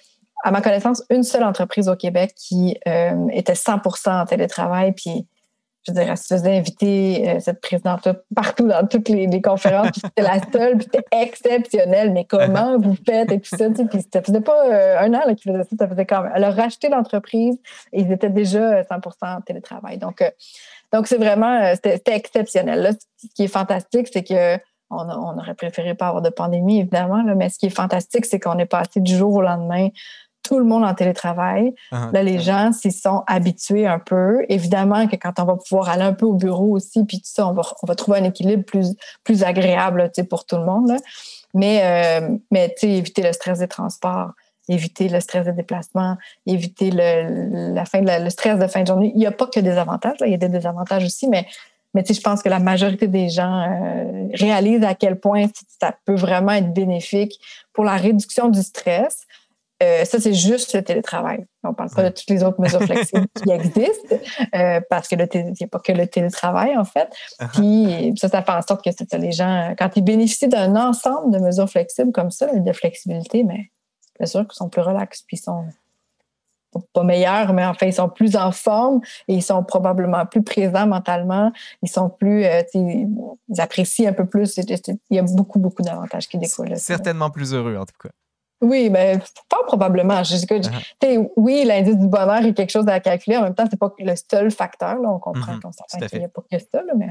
à 0.44 0.52
ma 0.52 0.62
connaissance, 0.62 1.04
une 1.10 1.24
seule 1.24 1.44
entreprise 1.44 1.90
au 1.90 1.96
Québec 1.96 2.34
qui 2.36 2.78
euh, 2.88 3.28
était 3.32 3.54
100% 3.54 4.22
en 4.22 4.26
télétravail. 4.26 4.94
Puis, 4.94 5.28
je 5.84 5.92
veux 5.92 6.00
dire, 6.00 6.12
elle 6.12 6.18
se 6.18 6.28
faisait 6.28 6.58
inviter, 6.58 7.30
euh, 7.30 7.40
cette 7.40 7.60
présidente 7.60 8.08
partout 8.36 8.68
dans 8.68 8.86
toutes 8.88 9.10
les, 9.10 9.42
conférences. 9.42 9.92
puis 9.92 10.02
c'était 10.04 10.22
la 10.22 10.40
seule, 10.52 10.78
puis 10.78 10.88
c'était 10.92 11.06
exceptionnel. 11.12 12.12
Mais 12.14 12.26
comment 12.26 12.78
vous 12.78 12.96
faites 13.06 13.32
et 13.32 13.40
tout 13.40 13.56
ça? 13.56 13.70
tu 13.72 13.88
Puis 13.88 14.06
ça 14.14 14.22
faisait 14.22 14.42
pas 14.42 14.66
euh, 14.68 15.00
un 15.00 15.14
an 15.14 15.22
qu'ils 15.34 15.52
faisaient 15.52 15.64
ça, 15.64 15.76
ça 15.80 15.88
faisait 15.88 16.06
quand 16.06 16.22
même. 16.22 16.32
Elle 16.36 16.44
a 16.44 16.52
racheté 16.52 16.90
l'entreprise 16.90 17.58
et 17.94 18.02
ils 18.02 18.12
étaient 18.12 18.30
déjà 18.30 18.84
100% 18.84 19.38
en 19.38 19.42
télétravail. 19.42 19.98
Donc, 19.98 20.24
donc 20.94 21.08
c'est 21.08 21.18
vraiment, 21.18 21.74
c'était 21.76 22.16
exceptionnel. 22.16 22.82
Là, 22.82 22.92
ce 22.94 23.28
qui 23.36 23.44
est 23.44 23.48
fantastique, 23.48 24.08
c'est 24.12 24.24
que 24.24 24.60
on, 24.92 25.10
a- 25.10 25.18
on 25.18 25.38
aurait 25.38 25.56
préféré 25.56 25.96
pas 25.96 26.08
avoir 26.08 26.22
de 26.22 26.30
pandémie, 26.30 26.80
évidemment, 26.80 27.24
là, 27.24 27.34
mais 27.34 27.50
ce 27.50 27.58
qui 27.58 27.68
est 27.68 27.76
fantastique, 27.76 28.26
c'est 28.26 28.40
qu'on 28.40 28.58
est 28.60 28.66
passé 28.66 29.00
du 29.00 29.16
jour 29.16 29.34
au 29.34 29.42
lendemain 29.42 29.88
tout 30.44 30.60
le 30.60 30.66
monde 30.66 30.84
en 30.84 30.94
télétravail. 30.94 31.74
Uh-huh. 31.92 32.14
Là, 32.14 32.24
les 32.24 32.40
gens 32.40 32.72
s'y 32.72 32.92
sont 32.92 33.24
habitués 33.28 33.88
un 33.88 34.00
peu. 34.00 34.44
Évidemment 34.50 35.08
que 35.08 35.16
quand 35.16 35.34
on 35.40 35.46
va 35.46 35.56
pouvoir 35.56 35.90
aller 35.90 36.04
un 36.04 36.14
peu 36.14 36.26
au 36.26 36.34
bureau 36.34 36.76
aussi, 36.76 37.04
puis 37.06 37.18
tout 37.18 37.30
ça, 37.32 37.48
on 37.48 37.54
va, 37.54 37.62
on 37.84 37.88
va 37.88 37.96
trouver 37.96 38.20
un 38.20 38.24
équilibre 38.24 38.64
plus, 38.64 38.96
plus 39.24 39.44
agréable 39.44 40.12
pour 40.30 40.46
tout 40.46 40.58
le 40.58 40.66
monde. 40.66 40.90
là. 40.90 40.98
Mais, 41.54 41.82
euh, 41.84 42.38
mais 42.50 42.70
tu 42.70 42.88
sais, 42.88 42.90
éviter 42.94 43.22
le 43.22 43.34
stress 43.34 43.60
des 43.60 43.68
transports, 43.68 44.32
éviter 44.70 45.10
le 45.10 45.20
stress 45.20 45.46
des 45.46 45.52
déplacements, 45.52 46.16
éviter 46.46 46.92
le, 46.92 47.74
la 47.74 47.86
fin 47.86 48.02
de 48.02 48.08
la- 48.08 48.20
le 48.20 48.30
stress 48.30 48.58
de 48.58 48.68
fin 48.68 48.82
de 48.84 48.88
journée. 48.88 49.12
Il 49.14 49.20
n'y 49.20 49.26
a 49.26 49.32
pas 49.32 49.48
que 49.48 49.60
des 49.60 49.78
avantages, 49.78 50.20
là, 50.20 50.28
il 50.28 50.32
y 50.32 50.36
a 50.36 50.38
des 50.38 50.50
désavantages 50.50 51.04
aussi, 51.04 51.28
mais, 51.28 51.46
mais 51.94 52.04
je 52.08 52.22
pense 52.22 52.42
que 52.42 52.48
la 52.48 52.60
majorité 52.60 53.08
des 53.08 53.28
gens 53.28 53.68
euh, 53.68 54.28
réalisent 54.34 54.86
à 54.86 54.96
quel 54.96 55.20
point 55.20 55.48
ça 55.80 55.94
peut 56.06 56.16
vraiment 56.16 56.54
être 56.54 56.74
bénéfique 56.74 57.38
pour 57.74 57.84
la 57.84 57.98
réduction 57.98 58.48
du 58.48 58.64
stress. 58.64 59.26
Euh, 59.82 60.06
ça, 60.06 60.20
c'est 60.20 60.34
juste 60.34 60.74
le 60.74 60.84
télétravail. 60.84 61.46
On 61.64 61.70
ne 61.70 61.74
parle 61.74 61.90
pas 61.90 62.04
de 62.04 62.10
toutes 62.10 62.30
les 62.30 62.44
autres 62.44 62.62
mesures 62.62 62.82
flexibles 62.84 63.28
qui 63.36 63.52
existent, 63.52 64.16
euh, 64.56 64.80
parce 64.90 65.08
que 65.08 65.16
il 65.16 65.54
n'y 65.54 65.64
a 65.64 65.68
pas 65.68 65.80
que 65.80 65.92
le 65.92 66.08
télétravail, 66.08 66.78
en 66.78 66.86
fait. 66.86 67.10
Uh-huh. 67.40 67.50
Puis 67.54 68.14
ça, 68.18 68.30
ça 68.30 68.42
fait 68.44 68.52
en 68.52 68.62
sorte 68.62 68.84
que 68.84 68.92
ça, 68.92 69.18
les 69.18 69.32
gens, 69.32 69.74
quand 69.78 69.90
ils 69.96 70.04
bénéficient 70.04 70.48
d'un 70.50 70.76
ensemble 70.76 71.32
de 71.34 71.40
mesures 71.40 71.70
flexibles 71.70 72.12
comme 72.12 72.32
ça, 72.32 72.48
de 72.54 72.74
flexibilité, 72.74 73.44
mais 73.44 73.72
c'est 74.20 74.28
sûr 74.28 74.42
qu'ils 74.42 74.56
sont 74.56 74.70
plus 74.70 74.82
relax, 74.82 75.24
puis 75.24 75.38
ils 75.38 75.42
sont 75.42 75.66
pas 76.94 77.04
meilleurs, 77.04 77.54
mais 77.54 77.66
enfin, 77.66 77.88
ils 77.88 77.94
sont 77.94 78.10
plus 78.10 78.36
en 78.36 78.52
forme 78.52 79.02
et 79.28 79.36
ils 79.36 79.44
sont 79.44 79.64
probablement 79.64 80.26
plus 80.26 80.44
présents 80.44 80.88
mentalement. 80.88 81.52
Ils 81.82 81.90
sont 81.90 82.10
plus, 82.10 82.46
euh, 82.46 82.62
ils 82.74 83.08
apprécient 83.58 84.10
un 84.10 84.14
peu 84.14 84.26
plus. 84.26 84.58
Il 84.58 84.98
y 85.10 85.20
a 85.20 85.24
beaucoup, 85.24 85.60
beaucoup 85.60 85.82
d'avantages 85.82 86.28
qui 86.28 86.38
découlent. 86.38 86.78
Certainement 86.78 87.30
plus 87.30 87.54
heureux, 87.54 87.76
en 87.76 87.86
tout 87.86 87.96
cas. 88.02 88.10
Oui, 88.62 88.90
mais 88.90 89.18
pas 89.50 89.58
probablement. 89.66 90.24
Je, 90.24 90.36
je- 90.38 90.42
Uh-huh. 90.46 91.30
oui, 91.36 91.64
l'indice 91.66 91.98
du 91.98 92.08
bonheur 92.08 92.44
est 92.46 92.54
quelque 92.54 92.70
chose 92.72 92.88
à 92.88 93.00
calculer. 93.00 93.38
En 93.38 93.44
même 93.44 93.56
temps, 93.56 93.66
c'est 93.70 93.80
pas 93.80 93.92
le 94.00 94.14
seul 94.30 94.52
facteur. 94.52 94.96
Là. 94.96 95.10
On 95.10 95.20
comprend 95.20 95.54
Mhm, 95.54 95.62
qu'on 95.62 95.72
s'entend 95.72 96.00
fait. 96.00 96.08
qu'il 96.08 96.20
n'y 96.20 96.26
a 96.26 96.30
pas 96.30 96.42
que 96.50 96.58
ça. 96.60 96.82
Là, 96.84 96.94
mais... 96.96 97.08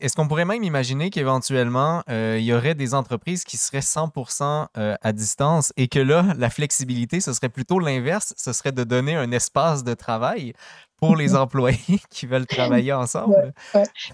Est-ce 0.00 0.16
qu'on 0.16 0.26
pourrait 0.26 0.44
même 0.46 0.64
imaginer 0.64 1.10
qu'éventuellement, 1.10 2.02
euh, 2.10 2.36
il 2.38 2.44
y 2.44 2.52
aurait 2.52 2.74
des 2.74 2.92
entreprises 2.94 3.44
qui 3.44 3.56
seraient 3.56 3.80
100% 3.82 4.66
euh, 4.76 4.96
à 5.00 5.12
distance 5.12 5.72
et 5.76 5.86
que 5.86 6.00
là, 6.00 6.24
la 6.38 6.50
flexibilité, 6.50 7.20
ce 7.20 7.32
serait 7.32 7.48
plutôt 7.50 7.78
l'inverse, 7.78 8.34
ce 8.36 8.52
serait 8.52 8.72
de 8.72 8.82
donner 8.82 9.14
un 9.14 9.30
espace 9.30 9.84
de 9.84 9.94
travail 9.94 10.54
pour 10.98 11.14
les 11.14 11.36
employés 11.36 12.00
qui 12.10 12.26
veulent 12.26 12.46
travailler 12.46 12.92
ensemble? 12.92 13.52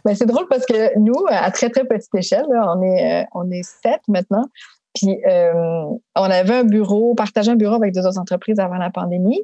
Mais 0.04 0.14
c'est 0.14 0.26
drôle 0.26 0.46
parce 0.48 0.66
que 0.66 0.98
nous, 0.98 1.24
à 1.30 1.50
très, 1.50 1.70
très 1.70 1.84
petite 1.84 2.14
échelle, 2.14 2.44
là, 2.50 2.74
on, 2.76 2.82
est, 2.82 3.22
euh, 3.22 3.26
on 3.32 3.50
est 3.50 3.62
sept 3.62 4.00
maintenant. 4.08 4.44
Puis 4.98 5.16
euh, 5.26 5.84
on 6.16 6.22
avait 6.22 6.56
un 6.56 6.64
bureau, 6.64 7.14
partagé 7.14 7.50
un 7.50 7.56
bureau 7.56 7.76
avec 7.76 7.94
deux 7.94 8.04
autres 8.06 8.18
entreprises 8.18 8.58
avant 8.58 8.76
la 8.78 8.90
pandémie. 8.90 9.40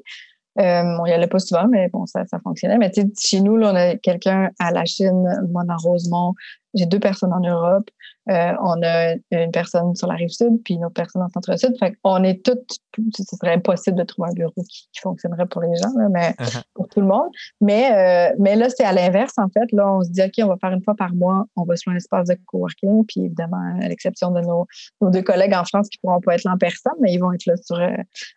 Euh, 0.58 0.82
on 1.00 1.04
n'y 1.04 1.12
allait 1.12 1.26
pas 1.26 1.38
souvent, 1.38 1.66
mais 1.68 1.88
bon, 1.88 2.06
ça, 2.06 2.24
ça 2.26 2.38
fonctionnait. 2.40 2.78
Mais 2.78 2.92
chez 3.18 3.40
nous, 3.40 3.56
là, 3.56 3.72
on 3.72 3.76
a 3.76 3.96
quelqu'un 3.96 4.50
à 4.58 4.70
la 4.70 4.84
Chine, 4.84 5.26
moi 5.50 5.62
dans 5.64 5.76
Rosemont. 5.76 6.34
J'ai 6.74 6.86
deux 6.86 7.00
personnes 7.00 7.32
en 7.32 7.40
Europe. 7.40 7.88
Euh, 8.30 8.52
on 8.62 8.82
a 8.82 9.14
une 9.32 9.50
personne 9.52 9.94
sur 9.94 10.08
la 10.08 10.14
rive 10.14 10.30
sud, 10.30 10.62
puis 10.64 10.74
une 10.74 10.84
autre 10.84 10.94
personne 10.94 11.22
en 11.22 11.28
centre-sud. 11.28 11.76
Fait 11.78 11.94
qu'on 12.02 12.22
est 12.24 12.44
toutes, 12.44 12.78
ce 13.16 13.36
serait 13.36 13.54
impossible 13.54 13.98
de 13.98 14.04
trouver 14.04 14.30
un 14.30 14.32
bureau 14.32 14.52
qui, 14.56 14.88
qui 14.92 15.00
fonctionnerait 15.00 15.46
pour 15.46 15.60
les 15.60 15.76
gens, 15.76 15.92
là, 15.96 16.08
mais 16.10 16.34
Uh-huh. 16.38 16.62
pour 16.74 16.88
tout 16.88 17.00
le 17.00 17.06
monde. 17.06 17.28
Mais, 17.60 17.92
euh, 17.92 18.34
mais 18.38 18.56
là, 18.56 18.68
c'est 18.68 18.84
à 18.84 18.92
l'inverse, 18.92 19.34
en 19.36 19.48
fait. 19.48 19.70
Là, 19.72 19.92
on 19.92 20.02
se 20.02 20.10
dit, 20.10 20.22
OK, 20.22 20.32
on 20.42 20.48
va 20.48 20.56
faire 20.56 20.72
une 20.72 20.82
fois 20.82 20.94
par 20.94 21.14
mois, 21.14 21.44
on 21.56 21.64
va 21.64 21.76
sur 21.76 21.92
un 21.92 21.96
espace 21.96 22.28
de 22.28 22.36
coworking, 22.46 23.04
puis 23.06 23.26
évidemment, 23.26 23.78
à 23.80 23.88
l'exception 23.88 24.30
de 24.30 24.40
nos, 24.40 24.66
nos 25.00 25.10
deux 25.10 25.22
collègues 25.22 25.54
en 25.54 25.64
France 25.64 25.88
qui 25.88 25.98
pourront 25.98 26.20
pas 26.20 26.34
être 26.34 26.44
là 26.44 26.52
en 26.52 26.58
personne, 26.58 26.94
mais 27.00 27.12
ils 27.12 27.18
vont 27.18 27.32
être 27.32 27.46
là 27.46 27.56
sur, 27.56 27.78
euh, 27.78 27.96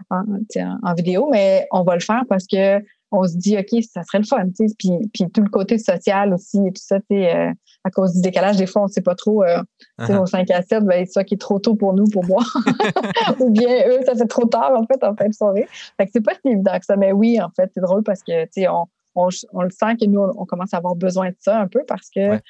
en, 0.09 0.93
vidéo, 0.93 1.29
mais 1.31 1.67
on 1.71 1.83
va 1.83 1.95
le 1.95 2.01
faire 2.01 2.23
parce 2.29 2.45
que 2.47 2.79
on 3.11 3.25
se 3.25 3.37
dit, 3.37 3.57
OK, 3.57 3.81
ça 3.89 4.03
serait 4.03 4.19
le 4.19 4.25
fun, 4.25 4.45
tu 4.47 4.67
sais, 4.67 4.75
puis, 4.77 4.91
puis 5.13 5.31
tout 5.31 5.41
le 5.41 5.49
côté 5.49 5.77
social 5.77 6.33
aussi 6.33 6.57
et 6.57 6.71
tout 6.71 6.81
ça, 6.83 6.99
tu 6.99 7.05
sais, 7.11 7.35
euh, 7.35 7.51
à 7.83 7.89
cause 7.89 8.13
du 8.13 8.21
décalage, 8.21 8.57
des 8.57 8.67
fois, 8.67 8.83
on 8.83 8.87
sait 8.87 9.01
pas 9.01 9.15
trop, 9.15 9.43
euh, 9.43 9.59
tu 9.99 10.05
sais, 10.05 10.13
Uh-huh. 10.13 10.19
nos 10.19 10.25
5 10.25 10.51
à 10.51 10.61
7, 10.61 10.83
ben, 10.83 11.05
c'est 11.05 11.13
ça 11.13 11.23
qui 11.23 11.35
est 11.35 11.37
trop 11.37 11.59
tôt 11.59 11.75
pour 11.75 11.93
nous 11.93 12.05
pour 12.11 12.23
boire. 12.23 12.45
Ou 13.39 13.49
bien 13.49 13.87
eux, 13.87 13.99
ça 14.05 14.15
fait 14.15 14.27
trop 14.27 14.45
tard, 14.45 14.71
en 14.75 14.85
fait, 14.85 15.03
en 15.03 15.15
fin 15.15 15.27
de 15.27 15.33
soirée. 15.33 15.67
Fait 15.97 16.05
que 16.05 16.11
c'est 16.13 16.21
pas 16.21 16.33
si 16.33 16.51
évident 16.51 16.77
que 16.77 16.85
ça, 16.85 16.95
mais 16.97 17.11
oui, 17.13 17.39
en 17.41 17.49
fait, 17.49 17.71
c'est 17.73 17.81
drôle 17.81 18.03
parce 18.03 18.21
que, 18.23 18.43
tu 18.45 18.49
sais, 18.51 18.67
on, 18.67 18.87
on, 19.15 19.29
on 19.53 19.61
le 19.61 19.69
sent 19.69 19.95
que 19.99 20.05
nous, 20.05 20.19
on, 20.19 20.33
on 20.37 20.45
commence 20.45 20.73
à 20.73 20.77
avoir 20.77 20.95
besoin 20.95 21.29
de 21.29 21.35
ça 21.39 21.59
un 21.59 21.67
peu 21.67 21.83
parce 21.87 22.09
que 22.09 22.29
Ouais. 22.31 22.41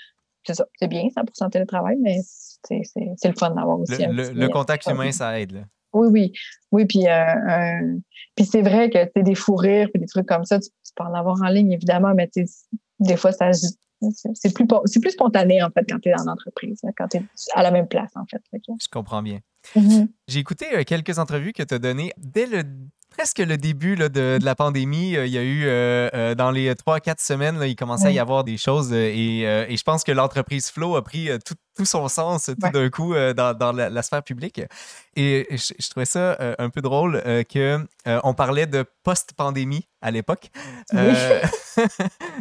c'est 0.46 0.56
ça, 0.56 0.66
c'est 0.80 0.88
bien, 0.88 1.08
100 1.34 1.50
télétravail, 1.50 1.98
mais 2.02 2.20
c'est 2.24 2.82
le 3.26 3.34
fun 3.38 3.52
d'avoir 3.52 3.80
aussi. 3.80 4.06
Le, 4.06 4.32
le, 4.32 4.50
contact 4.50 4.88
humain, 4.88 5.12
ça 5.12 5.40
aide. 5.40 5.52
Là. 5.52 5.62
Oui, 5.94 6.08
oui. 6.12 6.34
Oui, 6.72 6.86
puis, 6.86 7.08
euh, 7.08 7.98
puis 8.36 8.46
c'est 8.46 8.62
vrai 8.62 8.90
que 8.90 9.06
tu 9.16 9.24
des 9.24 9.36
fous 9.36 9.56
rires 9.56 9.90
puis 9.94 10.00
des 10.00 10.08
trucs 10.08 10.28
comme 10.28 10.46
ça, 10.46 10.60
tu, 10.60 10.70
peux 10.96 11.04
en 11.04 11.14
avoir 11.14 11.42
en 11.42 11.50
ligne, 11.50 11.72
évidemment, 11.72 12.14
mais 12.16 12.30
des 13.00 13.18
fois, 13.18 13.32
ça 13.32 13.52
c'est 14.34 14.54
plus, 14.54 14.68
plus 15.02 15.12
spontané, 15.12 15.64
en 15.64 15.70
fait, 15.72 15.86
quand 15.90 16.00
tu 16.00 16.10
es 16.10 16.14
en 16.14 16.28
entreprise, 16.28 16.80
quand 16.98 17.08
tu 17.08 17.18
es 17.18 17.24
à 17.56 17.64
la 17.64 17.72
même 17.72 17.88
place, 17.88 18.12
en 18.16 18.26
fait. 18.30 18.42
Je 18.54 18.88
comprends 18.92 19.24
bien. 19.24 19.40
Mm-hmm. 19.76 20.08
J'ai 20.28 20.40
écouté 20.40 20.66
euh, 20.74 20.84
quelques 20.84 21.20
entrevues 21.20 21.52
que 21.52 21.64
tu 21.64 21.74
as 21.74 21.80
données 21.80 22.14
dès 22.18 22.46
le 22.46 22.64
presque 23.18 23.40
le 23.40 23.58
début 23.58 23.96
là, 23.96 24.10
de, 24.10 24.38
de, 24.38 24.46
la 24.46 24.56
pandémie. 24.56 25.16
Euh, 25.16 25.26
il 25.26 25.34
y 25.34 25.38
a 25.38 25.44
eu, 25.44 25.66
euh, 25.66 26.10
euh, 26.14 26.36
dans 26.36 26.52
les 26.52 26.74
trois, 26.76 27.00
quatre 27.00 27.20
semaines, 27.20 27.58
là, 27.58 27.68
il 27.68 27.76
commençait 27.76 28.08
à 28.08 28.12
y 28.12 28.20
avoir 28.20 28.44
des 28.44 28.58
choses 28.58 28.94
et, 28.94 29.42
et 29.42 29.78
je 29.78 29.84
pense 29.84 30.04
que 30.04 30.12
l'entreprise 30.12 30.70
Flow 30.70 30.96
a 30.96 31.04
pris 31.04 31.30
tout, 31.44 31.56
tout, 31.78 31.86
son 31.86 32.08
sens 32.08 32.46
tout 32.46 32.70
d'un 32.72 32.90
coup 32.90 33.14
dans, 33.14 33.58
dans 33.58 33.72
la, 33.72 34.02
sphère 34.02 34.24
publique. 34.24 34.62
Et 35.16 35.48
je, 35.52 35.90
trouvais 35.90 36.06
ça 36.06 36.38
un 36.60 36.70
peu 36.70 36.82
drôle 36.82 37.22
que 37.50 37.80
on 38.06 38.34
parlait 38.34 38.66
de 38.66 38.86
post-pandémie 39.04 39.88
à 40.02 40.12
l'époque. 40.12 40.50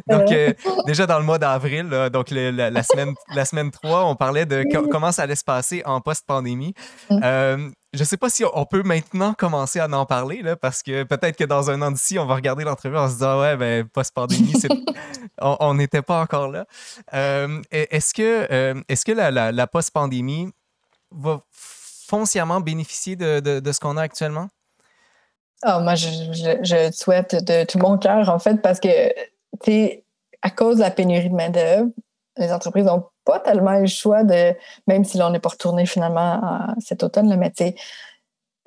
donc, 0.08 0.28
déjà 0.86 1.06
dans 1.06 1.18
le 1.18 1.24
mois 1.24 1.38
d'avril, 1.38 1.88
donc 2.12 2.30
la, 2.30 2.82
semaine, 2.82 3.14
la 3.34 3.44
semaine 3.44 3.70
3, 3.70 4.04
on 4.06 4.16
parlait 4.16 4.46
de 4.46 4.64
comment 4.90 5.12
ça 5.12 5.22
allait 5.22 5.36
se 5.36 5.44
passer 5.44 5.82
en 5.84 6.00
post-pandémie. 6.00 6.74
Mm 7.10 7.70
je 7.96 8.02
ne 8.02 8.04
sais 8.04 8.16
pas 8.16 8.28
si 8.28 8.44
on 8.52 8.64
peut 8.66 8.82
maintenant 8.82 9.34
commencer 9.34 9.80
à 9.80 9.88
en 9.88 10.06
parler, 10.06 10.42
là, 10.42 10.54
parce 10.56 10.82
que 10.82 11.02
peut-être 11.04 11.36
que 11.36 11.44
dans 11.44 11.70
un 11.70 11.80
an 11.82 11.90
d'ici, 11.90 12.18
on 12.18 12.26
va 12.26 12.34
regarder 12.34 12.64
l'entrevue 12.64 12.98
en 12.98 13.08
se 13.08 13.14
disant 13.14 13.40
Ouais, 13.40 13.56
ben, 13.56 13.88
post-pandémie, 13.88 14.52
on 15.40 15.74
n'était 15.74 16.02
pas 16.02 16.20
encore 16.20 16.48
là. 16.48 16.66
Euh, 17.14 17.62
est-ce 17.70 18.12
que, 18.12 18.46
euh, 18.52 18.80
est 18.88 19.02
que 19.04 19.12
la, 19.12 19.30
la, 19.30 19.66
post-pandémie 19.66 20.50
va 21.10 21.40
foncièrement 21.50 22.60
bénéficier 22.60 23.16
de, 23.16 23.40
de, 23.40 23.72
ce 23.72 23.80
qu'on 23.80 23.96
a 23.96 24.02
actuellement? 24.02 24.48
Oh, 25.66 25.80
moi, 25.80 25.94
je, 25.94 26.08
je, 26.62 26.90
souhaite 26.92 27.34
de 27.44 27.64
tout 27.64 27.78
mon 27.78 27.96
cœur, 27.96 28.28
en 28.28 28.38
fait, 28.38 28.60
parce 28.60 28.78
que, 28.78 29.08
tu 29.62 29.72
sais, 29.72 30.04
à 30.42 30.50
cause 30.50 30.76
de 30.76 30.82
la 30.82 30.90
pénurie 30.90 31.30
de 31.30 31.34
main-d'œuvre, 31.34 31.88
les 32.36 32.52
entreprises 32.52 32.84
n'ont 32.84 33.06
pas 33.26 33.40
tellement 33.40 33.78
le 33.78 33.86
choix 33.86 34.24
de, 34.24 34.54
même 34.86 35.04
si 35.04 35.18
l'on 35.18 35.28
n'est 35.28 35.40
pas 35.40 35.50
retourné 35.50 35.84
finalement 35.84 36.40
cet 36.78 37.02
automne, 37.02 37.28
là, 37.28 37.36
mais 37.36 37.52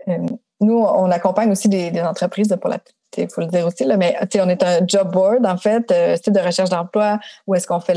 euh, 0.08 0.18
nous, 0.62 0.78
on 0.78 1.10
accompagne 1.10 1.50
aussi 1.52 1.70
des, 1.70 2.00
entreprises, 2.02 2.56
pour 2.62 2.70
la 2.70 2.80
il 3.18 3.28
faut 3.28 3.42
le 3.42 3.48
dire 3.48 3.66
aussi, 3.66 3.86
là, 3.86 3.98
mais 3.98 4.16
on 4.36 4.50
est 4.50 4.64
un 4.64 4.86
job 4.86 5.12
board, 5.12 5.44
en 5.44 5.58
fait, 5.58 5.92
euh, 5.92 6.16
site 6.16 6.32
de 6.32 6.40
recherche 6.40 6.70
d'emploi, 6.70 7.20
où 7.48 7.56
est-ce 7.56 7.66
qu'on 7.66 7.80
fait 7.80 7.96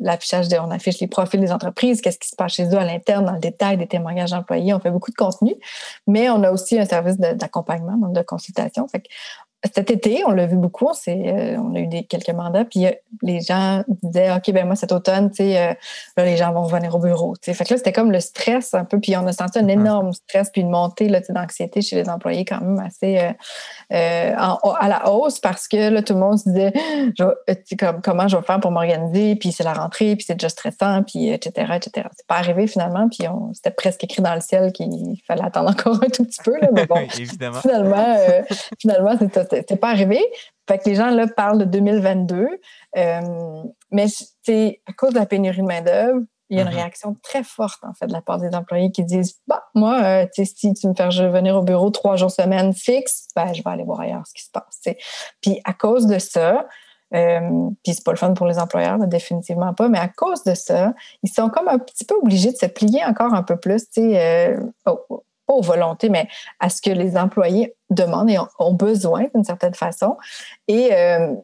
l'affichage, 0.00 0.48
on 0.60 0.70
affiche 0.72 0.98
les 0.98 1.06
profils 1.06 1.40
des 1.40 1.52
entreprises, 1.52 2.00
qu'est-ce 2.00 2.18
qui 2.18 2.28
se 2.28 2.34
passe 2.34 2.54
chez 2.54 2.66
eux 2.66 2.78
à 2.78 2.84
l'interne, 2.84 3.24
dans 3.24 3.34
le 3.34 3.38
détail 3.38 3.76
des 3.76 3.86
témoignages 3.86 4.32
d'employés. 4.32 4.74
On 4.74 4.80
fait 4.80 4.90
beaucoup 4.90 5.12
de 5.12 5.16
contenu, 5.16 5.54
mais 6.08 6.28
on 6.28 6.42
a 6.42 6.50
aussi 6.50 6.76
un 6.76 6.86
service 6.86 7.18
d'accompagnement, 7.18 8.08
de, 8.08 8.14
de 8.14 8.22
consultation. 8.22 8.88
Cet 9.64 9.90
été, 9.90 10.22
on 10.26 10.30
l'a 10.30 10.46
vu 10.46 10.56
beaucoup, 10.56 10.88
euh, 10.88 11.56
on 11.56 11.74
a 11.74 11.78
eu 11.78 11.86
des, 11.86 12.04
quelques 12.04 12.30
mandats, 12.30 12.64
puis 12.64 12.86
euh, 12.86 12.90
les 13.22 13.40
gens 13.40 13.82
disaient 14.02 14.30
OK, 14.32 14.52
ben 14.52 14.66
moi, 14.66 14.76
cet 14.76 14.92
automne, 14.92 15.30
tu 15.30 15.36
sais, 15.36 15.76
euh, 16.18 16.24
les 16.24 16.36
gens 16.36 16.52
vont 16.52 16.62
revenir 16.62 16.94
au 16.94 16.98
bureau. 16.98 17.34
Fait 17.40 17.52
que 17.52 17.72
là, 17.72 17.78
c'était 17.78 17.92
comme 17.92 18.12
le 18.12 18.20
stress 18.20 18.74
un 18.74 18.84
peu, 18.84 19.00
puis 19.00 19.16
on 19.16 19.26
a 19.26 19.32
senti 19.32 19.58
un 19.58 19.62
mm-hmm. 19.62 19.70
énorme 19.70 20.12
stress, 20.12 20.50
puis 20.50 20.60
une 20.60 20.70
montée 20.70 21.10
d'anxiété 21.30 21.80
chez 21.80 21.96
les 21.96 22.08
employés 22.08 22.44
quand 22.44 22.60
même 22.60 22.78
assez 22.78 23.18
à 23.90 24.88
la 24.88 25.10
hausse 25.10 25.40
parce 25.40 25.68
que 25.68 25.88
là, 25.88 26.02
tout 26.02 26.12
le 26.12 26.20
monde 26.20 26.38
se 26.38 26.48
disait 26.48 26.72
comme, 27.78 28.02
comment 28.02 28.28
je 28.28 28.36
vais 28.36 28.42
faire 28.42 28.60
pour 28.60 28.70
m'organiser, 28.70 29.36
puis 29.36 29.52
c'est 29.52 29.64
la 29.64 29.72
rentrée, 29.72 30.16
puis 30.16 30.24
c'est 30.26 30.34
déjà 30.34 30.48
stressant, 30.48 31.02
puis 31.02 31.28
etc., 31.30 31.72
etc. 31.76 32.08
C'est 32.16 32.26
pas 32.26 32.36
arrivé 32.36 32.66
finalement, 32.66 33.08
puis 33.08 33.26
c'était 33.54 33.70
presque 33.70 34.04
écrit 34.04 34.22
dans 34.22 34.34
le 34.34 34.40
ciel 34.40 34.72
qu'il 34.72 35.20
fallait 35.26 35.44
attendre 35.44 35.70
encore 35.70 35.96
un 36.02 36.08
tout 36.08 36.24
petit 36.24 36.40
peu, 36.44 36.58
là, 36.60 36.68
mais 36.72 36.86
bon, 36.86 36.96
finalement, 37.08 38.16
finalement 38.78 39.16
c'est 39.18 39.45
c'est 39.50 39.80
pas 39.80 39.90
arrivé. 39.90 40.20
Fait 40.68 40.78
que 40.78 40.88
les 40.88 40.94
gens 40.94 41.10
là 41.10 41.26
parlent 41.26 41.58
de 41.58 41.64
2022. 41.64 42.48
Euh, 42.96 43.62
mais 43.90 44.06
à 44.86 44.92
cause 44.92 45.12
de 45.12 45.18
la 45.18 45.26
pénurie 45.26 45.62
de 45.62 45.66
main-d'œuvre, 45.66 46.20
il 46.48 46.56
y 46.56 46.60
a 46.60 46.62
une 46.62 46.68
mm-hmm. 46.68 46.74
réaction 46.74 47.16
très 47.22 47.42
forte, 47.42 47.82
en 47.82 47.92
fait, 47.94 48.06
de 48.06 48.12
la 48.12 48.20
part 48.20 48.38
des 48.38 48.54
employés 48.54 48.92
qui 48.92 49.04
disent 49.04 49.40
bah, 49.48 49.64
moi, 49.74 50.00
euh, 50.02 50.26
si 50.32 50.74
tu 50.74 50.88
me 50.88 50.94
fais 50.94 51.08
venir 51.28 51.56
au 51.56 51.62
bureau 51.62 51.90
trois 51.90 52.16
jours 52.16 52.30
semaine 52.30 52.72
fixe, 52.72 53.26
ben, 53.34 53.52
je 53.52 53.62
vais 53.62 53.70
aller 53.70 53.84
voir 53.84 54.00
ailleurs 54.00 54.26
ce 54.26 54.34
qui 54.34 54.44
se 54.44 54.50
passe. 54.50 54.96
Puis 55.40 55.60
à 55.64 55.72
cause 55.72 56.06
de 56.06 56.18
ça, 56.18 56.66
euh, 57.14 57.70
puis 57.84 57.94
c'est 57.94 58.04
pas 58.04 58.12
le 58.12 58.16
fun 58.16 58.34
pour 58.34 58.46
les 58.46 58.58
employeurs, 58.58 58.98
définitivement 59.06 59.74
pas, 59.74 59.88
mais 59.88 59.98
à 59.98 60.08
cause 60.08 60.42
de 60.42 60.54
ça, 60.54 60.92
ils 61.22 61.30
sont 61.30 61.48
comme 61.48 61.68
un 61.68 61.78
petit 61.78 62.04
peu 62.04 62.14
obligés 62.16 62.50
de 62.50 62.56
se 62.56 62.66
plier 62.66 63.04
encore 63.04 63.32
un 63.32 63.42
peu 63.42 63.56
plus, 63.56 63.88
tu 63.90 64.02
sais, 64.02 64.20
euh, 64.20 64.60
pas 65.46 65.54
aux 65.54 65.62
volontés, 65.62 66.08
mais 66.08 66.28
à 66.60 66.68
ce 66.68 66.82
que 66.82 66.90
les 66.90 67.16
employés 67.16 67.74
demandent 67.90 68.30
et 68.30 68.38
ont, 68.58 68.72
besoin 68.72 69.26
d'une 69.34 69.44
certaine 69.44 69.74
façon. 69.74 70.16
Euh, 70.70 71.34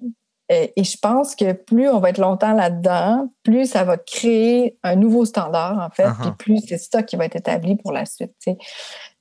et, 0.49 0.73
et, 0.77 0.85
je 0.85 0.99
pense 0.99 1.35
que 1.35 1.53
plus 1.53 1.89
on 1.89 1.99
va 1.99 2.11
être 2.11 2.19
longtemps 2.19 2.53
là-dedans, 2.53 3.29
plus 3.43 3.67
ça 3.67 3.85
va 3.85 3.97
créer 3.97 4.77
un 4.83 4.97
nouveau 4.97 5.25
standard, 5.25 5.79
en 5.79 5.89
fait, 5.91 6.11
puis 6.21 6.29
uh-huh. 6.29 6.37
plus 6.37 6.61
c'est 6.67 6.79
ça 6.79 7.03
qui 7.03 7.17
va 7.17 7.25
être 7.25 7.37
établi 7.37 7.77
pour 7.77 7.93
la 7.93 8.05
suite. 8.05 8.35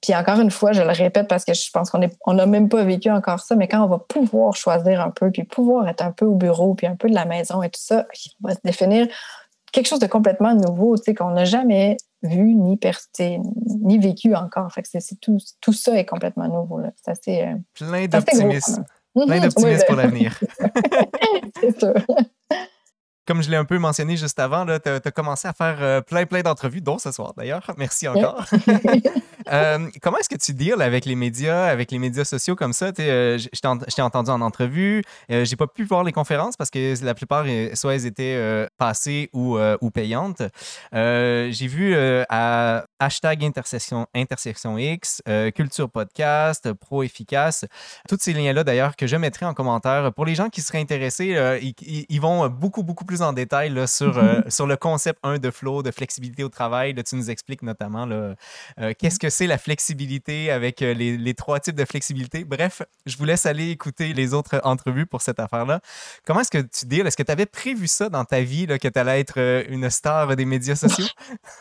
Puis 0.01 0.15
encore 0.15 0.39
une 0.39 0.51
fois, 0.51 0.73
je 0.73 0.81
le 0.81 0.91
répète 0.91 1.27
parce 1.27 1.45
que 1.45 1.53
je 1.53 1.69
pense 1.71 1.89
qu'on 1.89 1.99
n'a 1.99 2.07
on 2.25 2.47
même 2.47 2.69
pas 2.69 2.83
vécu 2.83 3.09
encore 3.09 3.39
ça, 3.39 3.55
mais 3.55 3.67
quand 3.67 3.83
on 3.83 3.87
va 3.87 3.99
pouvoir 3.99 4.55
choisir 4.55 4.99
un 4.99 5.11
peu, 5.11 5.31
puis 5.31 5.43
pouvoir 5.43 5.87
être 5.87 6.01
un 6.01 6.11
peu 6.11 6.25
au 6.25 6.35
bureau, 6.35 6.73
puis 6.73 6.87
un 6.87 6.95
peu 6.95 7.09
de 7.09 7.15
la 7.15 7.25
maison 7.25 7.61
et 7.61 7.69
tout 7.69 7.81
ça, 7.81 8.07
on 8.43 8.47
va 8.47 8.55
se 8.55 8.59
définir 8.63 9.07
quelque 9.71 9.87
chose 9.87 9.99
de 9.99 10.07
complètement 10.07 10.53
nouveau, 10.53 10.97
tu 10.97 11.03
sais, 11.03 11.13
qu'on 11.13 11.31
n'a 11.31 11.45
jamais 11.45 11.97
vu 12.23 12.53
ni 12.55 12.79
ni 13.81 13.97
vécu 13.97 14.35
encore. 14.35 14.71
Fait 14.71 14.81
que 14.81 14.87
c'est, 14.91 15.19
tout, 15.19 15.37
tout 15.59 15.73
ça 15.73 15.97
est 15.97 16.05
complètement 16.05 16.47
nouveau. 16.47 16.81
C'est 17.03 17.11
assez, 17.11 17.41
euh, 17.41 17.55
Plein 17.73 18.07
d'optimisme. 18.07 18.85
Plein 19.13 19.39
d'optimisme 19.41 19.85
pour 19.87 19.95
l'avenir. 19.95 20.39
c'est 21.61 21.79
sûr 21.79 21.93
comme 23.27 23.43
je 23.43 23.49
l'ai 23.49 23.57
un 23.57 23.65
peu 23.65 23.77
mentionné 23.77 24.17
juste 24.17 24.39
avant, 24.39 24.65
tu 24.65 24.89
as, 24.89 25.11
commencé 25.11 25.47
à 25.47 25.53
faire 25.53 25.77
euh, 25.81 26.01
plein, 26.01 26.25
plein 26.25 26.41
d'entrevues, 26.41 26.81
dont 26.81 26.97
ce 26.97 27.11
soir 27.11 27.33
d'ailleurs. 27.37 27.63
Merci 27.77 28.07
encore. 28.07 28.45
Euh, 29.51 29.89
comment 30.03 30.19
est-ce 30.19 30.29
que 30.29 30.37
tu 30.37 30.53
deals 30.53 30.81
avec 30.83 31.03
les 31.05 31.15
médias, 31.15 31.65
avec 31.65 31.91
les 31.91 31.97
médias 31.97 32.23
sociaux 32.23 32.55
comme 32.55 32.73
ça? 32.73 32.91
Euh, 32.99 33.39
je 33.39 33.93
t'ai 33.95 34.01
entendu 34.01 34.29
en 34.29 34.39
entrevue. 34.39 35.03
j'ai 35.29 35.55
pas 35.55 35.65
pu 35.65 35.83
voir 35.83 36.03
les 36.03 36.11
conférences 36.11 36.55
parce 36.55 36.69
que 36.69 37.03
la 37.03 37.15
plupart, 37.15 37.45
soit 37.73 37.95
elles 37.95 38.05
étaient 38.05 38.67
passées 38.77 39.31
ou, 39.33 39.57
ou 39.57 39.89
payantes. 39.89 40.43
j'ai 40.93 41.67
vu 41.67 41.95
à 42.29 42.85
hashtag 43.01 43.43
intersection, 43.43 44.07
intersection 44.13 44.77
X, 44.77 45.21
Culture 45.55 45.89
Podcast, 45.89 46.71
Pro 46.73 47.03
Efficace, 47.03 47.65
tous 48.07 48.17
ces 48.19 48.33
liens-là 48.33 48.63
d'ailleurs 48.63 48.95
que 48.95 49.07
je 49.07 49.15
mettrai 49.15 49.45
en 49.45 49.53
commentaire. 49.53 50.13
Pour 50.13 50.25
les 50.25 50.35
gens 50.35 50.49
qui 50.49 50.61
seraient 50.61 50.79
intéressés, 50.79 51.35
ils, 51.61 52.05
ils, 52.09 52.21
vont 52.21 52.47
beaucoup, 52.47 52.83
beaucoup 52.83 53.05
plus 53.05 53.21
en 53.21 53.33
détail 53.33 53.69
là, 53.69 53.87
sur, 53.87 54.17
euh, 54.17 54.41
sur 54.47 54.67
le 54.67 54.77
concept 54.77 55.19
1 55.23 55.39
de 55.39 55.51
flow, 55.51 55.83
de 55.83 55.91
flexibilité 55.91 56.43
au 56.43 56.49
travail. 56.49 56.93
Là, 56.93 57.03
tu 57.03 57.15
nous 57.15 57.29
expliques 57.29 57.63
notamment 57.63 58.05
là, 58.05 58.35
euh, 58.79 58.93
qu'est-ce 58.97 59.19
que 59.19 59.29
c'est 59.29 59.47
la 59.47 59.57
flexibilité 59.57 60.51
avec 60.51 60.81
euh, 60.81 60.93
les, 60.93 61.17
les, 61.17 61.33
trois 61.33 61.59
types 61.59 61.75
de 61.75 61.85
flexibilité. 61.85 62.43
Bref, 62.43 62.81
je 63.05 63.17
vous 63.17 63.25
laisse 63.25 63.45
aller 63.45 63.69
écouter 63.69 64.13
les 64.13 64.33
autres 64.33 64.61
entrevues 64.63 65.05
pour 65.05 65.21
cette 65.21 65.39
affaire-là. 65.39 65.81
Comment 66.25 66.41
est-ce 66.41 66.51
que 66.51 66.59
tu 66.59 66.85
dis, 66.85 66.99
est-ce 66.99 67.17
que 67.17 67.23
tu 67.23 67.31
avais 67.31 67.45
prévu 67.45 67.87
ça 67.87 68.09
dans 68.09 68.25
ta 68.25 68.41
vie, 68.41 68.65
là, 68.65 68.77
que 68.77 68.87
tu 68.87 68.99
allais 68.99 69.19
être 69.19 69.65
une 69.69 69.89
star 69.89 70.35
des 70.35 70.45
médias 70.45 70.75
sociaux? 70.75 71.05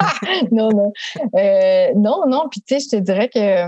non, 0.53 0.71
non. 0.71 0.93
Non, 1.35 2.27
non. 2.27 2.49
Puis 2.51 2.61
tu 2.63 2.75
sais, 2.75 2.81
je 2.81 2.97
te 2.97 2.97
dirais 2.97 3.29
que 3.29 3.67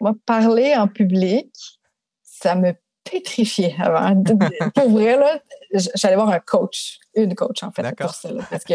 moi, 0.00 0.12
parler 0.26 0.74
en 0.76 0.88
public, 0.88 1.50
ça 2.22 2.54
me 2.54 2.74
pétrifiée 3.04 3.74
avant. 3.78 4.22
Pour 4.74 4.90
vrai, 4.90 5.16
là, 5.16 5.40
j'allais 5.94 6.16
voir 6.16 6.30
un 6.30 6.40
coach, 6.40 6.98
une 7.16 7.34
coach, 7.34 7.62
en 7.62 7.70
fait, 7.70 7.94
pour 7.96 8.14
ça. 8.14 8.28
parce 8.50 8.64
que 8.64 8.74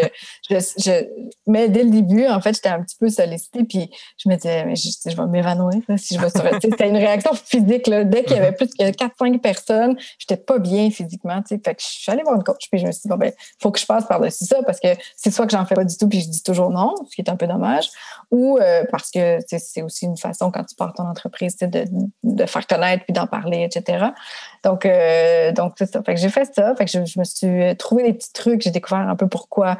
je, 0.50 1.08
mais 1.48 1.70
dès 1.70 1.84
le 1.84 1.90
début, 1.90 2.28
en 2.28 2.42
fait, 2.42 2.54
j'étais 2.54 2.70
un 2.70 2.82
petit 2.84 2.98
peu 3.00 3.10
sollicitée, 3.10 3.64
puis 3.64 3.90
je 4.18 4.30
me 4.30 4.36
disais, 4.36 4.66
mais 4.66 4.76
je, 4.76 4.90
je 5.06 5.16
vais 5.16 5.28
m'évanouir 5.28 5.82
si 5.98 6.16
je 6.16 6.20
vais 6.20 6.30
sur. 6.30 6.44
C'était 6.62 6.90
une 6.90 6.98
réaction 6.98 7.34
physique. 7.34 7.88
Là. 7.88 8.04
Dès 8.04 8.24
qu'il 8.24 8.36
y 8.36 8.40
avait 8.40 8.52
mm-hmm. 8.52 8.56
plus 8.56 8.68
que 8.68 8.92
4-5 8.92 9.40
personnes, 9.40 9.98
j'étais 10.18 10.38
pas 10.38 10.60
bien 10.60 10.90
physiquement. 10.92 11.42
Fait 11.48 11.60
que 11.60 11.82
je 11.82 11.86
suis 11.86 12.12
allée 12.12 12.24
voir 12.24 12.36
une 12.36 12.44
coach, 12.44 12.68
puis 12.72 12.80
je 12.80 12.88
me 12.88 12.92
suis 12.92 13.02
dit, 13.04 13.10
bon, 13.10 13.18
ben, 13.18 13.32
faut 13.62 13.72
que 13.72 13.80
je 13.80 13.86
passe 13.86 14.06
par-dessus 14.06 14.46
ça, 14.46 14.62
parce 14.66 14.80
que 14.80 14.90
c'est 15.16 15.32
soit 15.32 15.46
que 15.46 15.52
j'en 15.52 15.66
fais 15.66 15.76
pas 15.76 15.86
du 15.86 15.96
tout, 15.98 16.08
puis 16.08 16.22
je 16.22 16.30
dis 16.30 16.44
toujours 16.44 16.70
non, 16.70 16.96
ce 17.10 17.16
qui 17.16 17.22
est 17.22 17.30
un 17.30 17.36
peu 17.36 17.48
dommage, 17.48 17.90
ou 18.32 18.58
euh, 18.58 18.84
parce 18.92 19.12
que 19.12 19.40
c'est 19.48 19.82
aussi 19.82 20.06
une 20.06 20.18
façon, 20.18 20.52
quand 20.52 20.64
tu 20.64 20.76
pars 20.76 20.94
ton 20.94 21.08
entreprise, 21.08 21.58
de, 21.58 21.86
de 22.24 22.46
faire 22.46 22.68
connaître, 22.68 23.04
puis 23.06 23.14
d'en 23.14 23.28
parler, 23.28 23.64
etc. 23.64 24.08
Donc, 24.64 24.86
euh, 24.86 25.52
donc 25.52 25.74
c'est 25.78 25.92
ça. 25.92 26.02
Fait 26.04 26.16
que 26.16 26.20
j'ai 26.20 26.30
fait 26.30 26.50
ça. 26.54 26.76
Fait 26.76 26.86
que 26.86 26.92
je, 26.92 27.20
me 27.20 27.24
suis 27.24 27.78
trouvé 27.78 28.04
des 28.04 28.14
petits 28.14 28.29
trucs. 28.34 28.62
J'ai 28.62 28.72
découvert 28.72 29.08
un 29.08 29.16
peu 29.16 29.28
pourquoi 29.28 29.78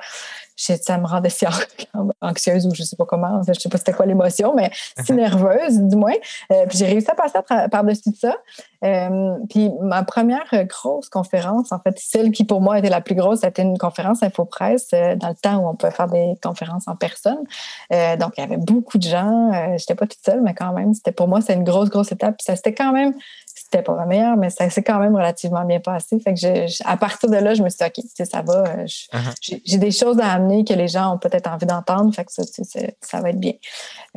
ça 0.60 0.98
me 0.98 1.06
rendait 1.06 1.30
si 1.30 1.46
anxieuse 2.22 2.68
ou 2.68 2.76
je 2.76 2.84
sais 2.84 2.96
pas 2.96 3.06
comment. 3.06 3.40
En 3.40 3.44
fait, 3.44 3.54
je 3.54 3.62
sais 3.62 3.70
pas 3.70 3.78
c'était 3.78 3.94
quoi 3.94 4.06
l'émotion, 4.06 4.54
mais 4.56 4.72
si 5.06 5.14
nerveuse, 5.14 5.80
du 5.80 5.96
moins. 5.96 6.16
Euh, 6.52 6.66
puis 6.68 6.78
j'ai 6.78 6.86
réussi 6.86 7.10
à 7.10 7.16
passer 7.16 7.40
par-dessus 7.72 8.10
ça. 8.20 8.36
Euh, 8.84 9.36
puis 9.50 9.72
ma 9.82 10.04
première 10.04 10.48
grosse 10.66 11.10
conférence, 11.10 11.72
en 11.72 11.80
fait, 11.80 11.98
celle 11.98 12.32
qui 12.32 12.44
pour 12.44 12.62
moi 12.62 12.80
était 12.80 12.90
la 12.90 13.02
plus 13.02 13.16
grosse, 13.16 13.42
c'était 13.42 13.62
une 13.62 13.78
conférence 13.78 14.24
InfoPresse 14.24 14.90
euh, 14.94 15.16
dans 15.16 15.30
le 15.30 15.36
temps 15.36 15.58
où 15.58 15.70
on 15.70 15.76
pouvait 15.76 15.92
faire 15.92 16.08
des 16.08 16.36
conférences 16.42 16.88
en 16.88 16.96
personne. 16.96 17.44
donc, 17.90 18.34
il 18.38 18.42
y 18.42 18.44
avait 18.44 18.58
beaucoup 18.58 18.98
de 18.98 19.04
gens. 19.04 19.52
J'étais 19.78 19.96
pas 19.96 20.08
toute 20.08 20.24
seule, 20.24 20.42
mais 20.42 20.54
quand 20.54 20.74
même, 20.74 20.94
c'était 20.94 21.12
pour 21.12 21.28
moi, 21.28 21.42
c'est 21.42 21.54
une 21.54 21.64
grosse, 21.64 21.90
grosse 21.90 22.12
étape. 22.12 22.36
Puis 22.38 22.46
ça, 22.46 22.56
c'était 22.56 22.74
quand 22.74 22.92
même 22.92 23.14
c'était 23.72 23.84
pas 23.84 23.96
la 23.96 24.06
meilleure, 24.06 24.36
mais 24.36 24.50
ça 24.50 24.68
s'est 24.70 24.84
quand 24.84 25.00
même 25.00 25.16
relativement 25.16 25.64
bien 25.64 25.80
passé. 25.80 26.20
Fait 26.20 26.34
que 26.34 26.88
à 26.88 26.98
partir 26.98 27.30
de 27.30 27.36
là, 27.36 27.54
je 27.54 27.62
me 27.62 27.70
suis 27.70 27.78
dit, 27.78 28.02
OK, 28.02 28.28
ça 28.28 28.42
va. 28.42 28.64
Euh, 28.64 28.86
uh-huh. 28.86 29.62
J'ai 29.64 29.78
des 29.78 29.92
choses 29.92 30.20
à 30.20 30.32
amener 30.32 30.66
que 30.66 30.74
les 30.74 30.88
gens 30.88 31.14
ont 31.14 31.18
peut-être 31.20 31.48
envie 31.48 31.68
d'entendre. 31.68 32.14
Fait 32.14 32.26
que 32.26 32.32
ça, 32.32 32.44
ça 33.02 33.22
va 33.22 33.30
être 33.30 33.40
bien. 33.40 33.54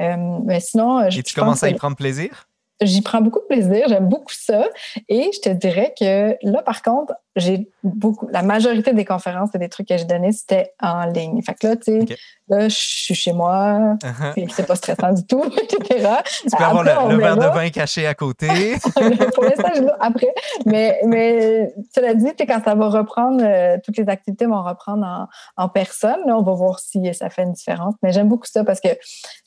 Euh, 0.01 0.39
mais 0.45 0.61
sinon. 0.61 1.01
Euh, 1.01 1.09
Et 1.11 1.23
tu 1.23 1.35
commences 1.35 1.63
à 1.63 1.69
y 1.69 1.75
prendre 1.75 1.97
plaisir? 1.97 2.49
J'y 2.85 3.03
prends 3.03 3.21
beaucoup 3.21 3.41
de 3.41 3.47
plaisir, 3.47 3.87
j'aime 3.89 4.09
beaucoup 4.09 4.33
ça. 4.33 4.67
Et 5.09 5.31
je 5.35 5.41
te 5.41 5.49
dirais 5.49 5.95
que 5.99 6.37
là, 6.43 6.63
par 6.63 6.83
contre, 6.83 7.15
j'ai 7.35 7.71
beaucoup, 7.83 8.29
la 8.31 8.43
majorité 8.43 8.93
des 8.93 9.07
conférences 9.07 9.55
et 9.55 9.59
des 9.59 9.71
trucs 9.71 9.89
que 9.89 9.97
j'ai 9.97 10.05
donnés, 10.05 10.33
c'était 10.33 10.73
en 10.81 11.07
ligne. 11.07 11.41
Fait 11.43 11.55
que 11.55 11.67
là, 11.67 11.77
tu 11.77 12.07
sais, 12.07 12.17
là, 12.49 12.69
je 12.69 12.77
suis 12.77 13.15
chez 13.15 13.33
moi, 13.33 13.97
uh-huh. 14.03 14.51
c'est 14.55 14.67
pas 14.67 14.77
stressant 14.77 15.13
du 15.13 15.25
tout, 15.25 15.43
etc. 15.63 16.09
Tu 16.43 16.57
peux 16.57 16.63
avoir 16.63 16.83
le, 16.83 17.17
verre 17.17 17.37
de 17.37 17.47
vin 17.47 17.71
caché 17.71 18.07
à 18.07 18.15
côté. 18.15 18.49
Pour 19.35 19.45
l'instant, 19.45 19.71
je 19.75 19.83
après. 19.99 20.35
Mais, 20.67 21.01
mais 21.07 21.73
cela 21.95 22.15
dit, 22.15 22.33
quand 22.47 22.63
ça 22.63 22.75
va 22.75 22.89
reprendre, 22.89 23.43
euh, 23.43 23.79
toutes 23.83 23.97
les 23.97 24.09
activités 24.09 24.45
vont 24.45 24.63
reprendre 24.63 25.07
en, 25.07 25.65
en 25.65 25.69
personne, 25.71 26.21
là, 26.27 26.37
on 26.37 26.43
va 26.43 26.53
voir 26.53 26.81
si 26.81 27.15
ça 27.15 27.31
fait 27.31 27.45
une 27.45 27.53
différence. 27.53 27.95
Mais 28.03 28.13
j'aime 28.13 28.29
beaucoup 28.29 28.47
ça 28.47 28.63
parce 28.63 28.81
que 28.81 28.89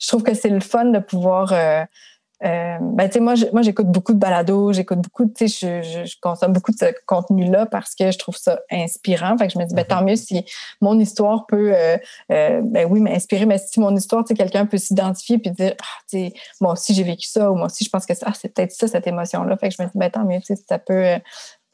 je 0.00 0.08
trouve 0.08 0.24
que 0.24 0.34
c'est 0.34 0.50
le 0.50 0.60
fun 0.60 0.86
de 0.86 0.98
pouvoir. 0.98 1.52
Euh, 1.52 1.84
euh, 2.44 2.76
ben, 2.80 3.10
moi, 3.20 3.34
moi, 3.52 3.62
j'écoute 3.62 3.86
beaucoup 3.86 4.12
de 4.12 4.18
balados, 4.18 4.74
j'écoute 4.74 5.00
beaucoup, 5.00 5.24
tu 5.24 5.48
sais, 5.48 5.82
je, 5.82 6.04
je, 6.04 6.16
consomme 6.20 6.52
beaucoup 6.52 6.70
de 6.70 6.76
ce 6.76 6.86
contenu-là 7.06 7.64
parce 7.64 7.94
que 7.94 8.10
je 8.10 8.18
trouve 8.18 8.36
ça 8.36 8.60
inspirant. 8.70 9.38
Fait 9.38 9.46
que 9.46 9.54
je 9.54 9.58
me 9.58 9.64
dis, 9.64 9.74
ben, 9.74 9.84
tant 9.84 10.04
mieux 10.04 10.16
si 10.16 10.44
mon 10.82 10.98
histoire 10.98 11.46
peut, 11.46 11.72
euh, 11.74 11.96
euh, 12.30 12.60
ben 12.62 12.86
oui, 12.90 13.00
m'inspirer, 13.00 13.46
mais 13.46 13.58
si 13.58 13.80
mon 13.80 13.94
histoire, 13.96 14.22
tu 14.24 14.28
sais, 14.28 14.34
quelqu'un 14.34 14.66
peut 14.66 14.76
s'identifier 14.76 15.38
puis 15.38 15.50
dire, 15.50 15.74
ah, 15.80 16.02
tu 16.10 16.18
sais, 16.18 16.32
moi 16.60 16.72
aussi, 16.72 16.92
j'ai 16.92 17.04
vécu 17.04 17.26
ça, 17.26 17.50
ou 17.50 17.54
moi 17.54 17.66
aussi, 17.66 17.84
je 17.84 17.90
pense 17.90 18.04
que 18.04 18.12
ah, 18.22 18.32
c'est 18.38 18.52
peut-être 18.52 18.72
ça, 18.72 18.86
cette 18.86 19.06
émotion-là. 19.06 19.56
Fait 19.56 19.70
que 19.70 19.74
je 19.78 19.82
me 19.82 19.88
dis, 19.88 19.96
ben, 19.96 20.10
tant 20.10 20.24
mieux, 20.24 20.40
tu 20.40 20.54
sais, 20.54 20.62
ça 20.68 20.78
peut, 20.78 21.18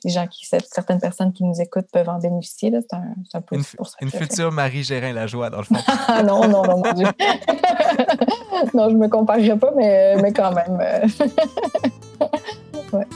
les 0.04 0.10
gens 0.10 0.26
qui, 0.26 0.46
certaines 0.46 1.00
personnes 1.00 1.32
qui 1.32 1.44
nous 1.44 1.60
écoutent 1.60 1.90
peuvent 1.92 2.08
en 2.08 2.18
bénéficier. 2.18 2.72
C'est 2.72 2.96
un, 2.96 3.14
un, 3.34 3.40
peu 3.40 3.56
une, 3.56 3.64
pour 3.64 3.86
ça. 3.86 3.96
Une 4.00 4.10
future 4.10 4.52
Marie 4.52 4.82
Gérin 4.82 5.12
la 5.12 5.26
joie, 5.26 5.50
dans 5.50 5.58
le 5.58 5.64
fond. 5.64 5.76
Ah, 6.08 6.22
non, 6.22 6.48
non, 6.48 6.62
non, 6.62 6.78
mon 6.78 6.92
Dieu. 6.92 7.06
non, 8.74 8.90
je 8.90 8.96
me 8.96 9.08
comparerai 9.08 9.56
pas, 9.56 9.70
mais, 9.76 10.16
mais 10.16 10.32
quand 10.32 10.52
même. 10.52 10.78
ouais. 12.92 13.06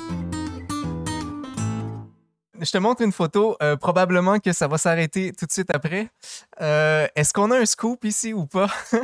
Je 2.60 2.70
te 2.70 2.78
montre 2.78 3.02
une 3.02 3.12
photo. 3.12 3.56
Euh, 3.62 3.76
probablement 3.76 4.38
que 4.38 4.52
ça 4.52 4.66
va 4.68 4.78
s'arrêter 4.78 5.32
tout 5.32 5.46
de 5.46 5.52
suite 5.52 5.68
après. 5.74 6.08
Euh, 6.60 7.06
est-ce 7.14 7.32
qu'on 7.32 7.50
a 7.50 7.58
un 7.58 7.66
scoop 7.66 8.04
ici 8.04 8.32
ou 8.32 8.46
pas? 8.46 8.68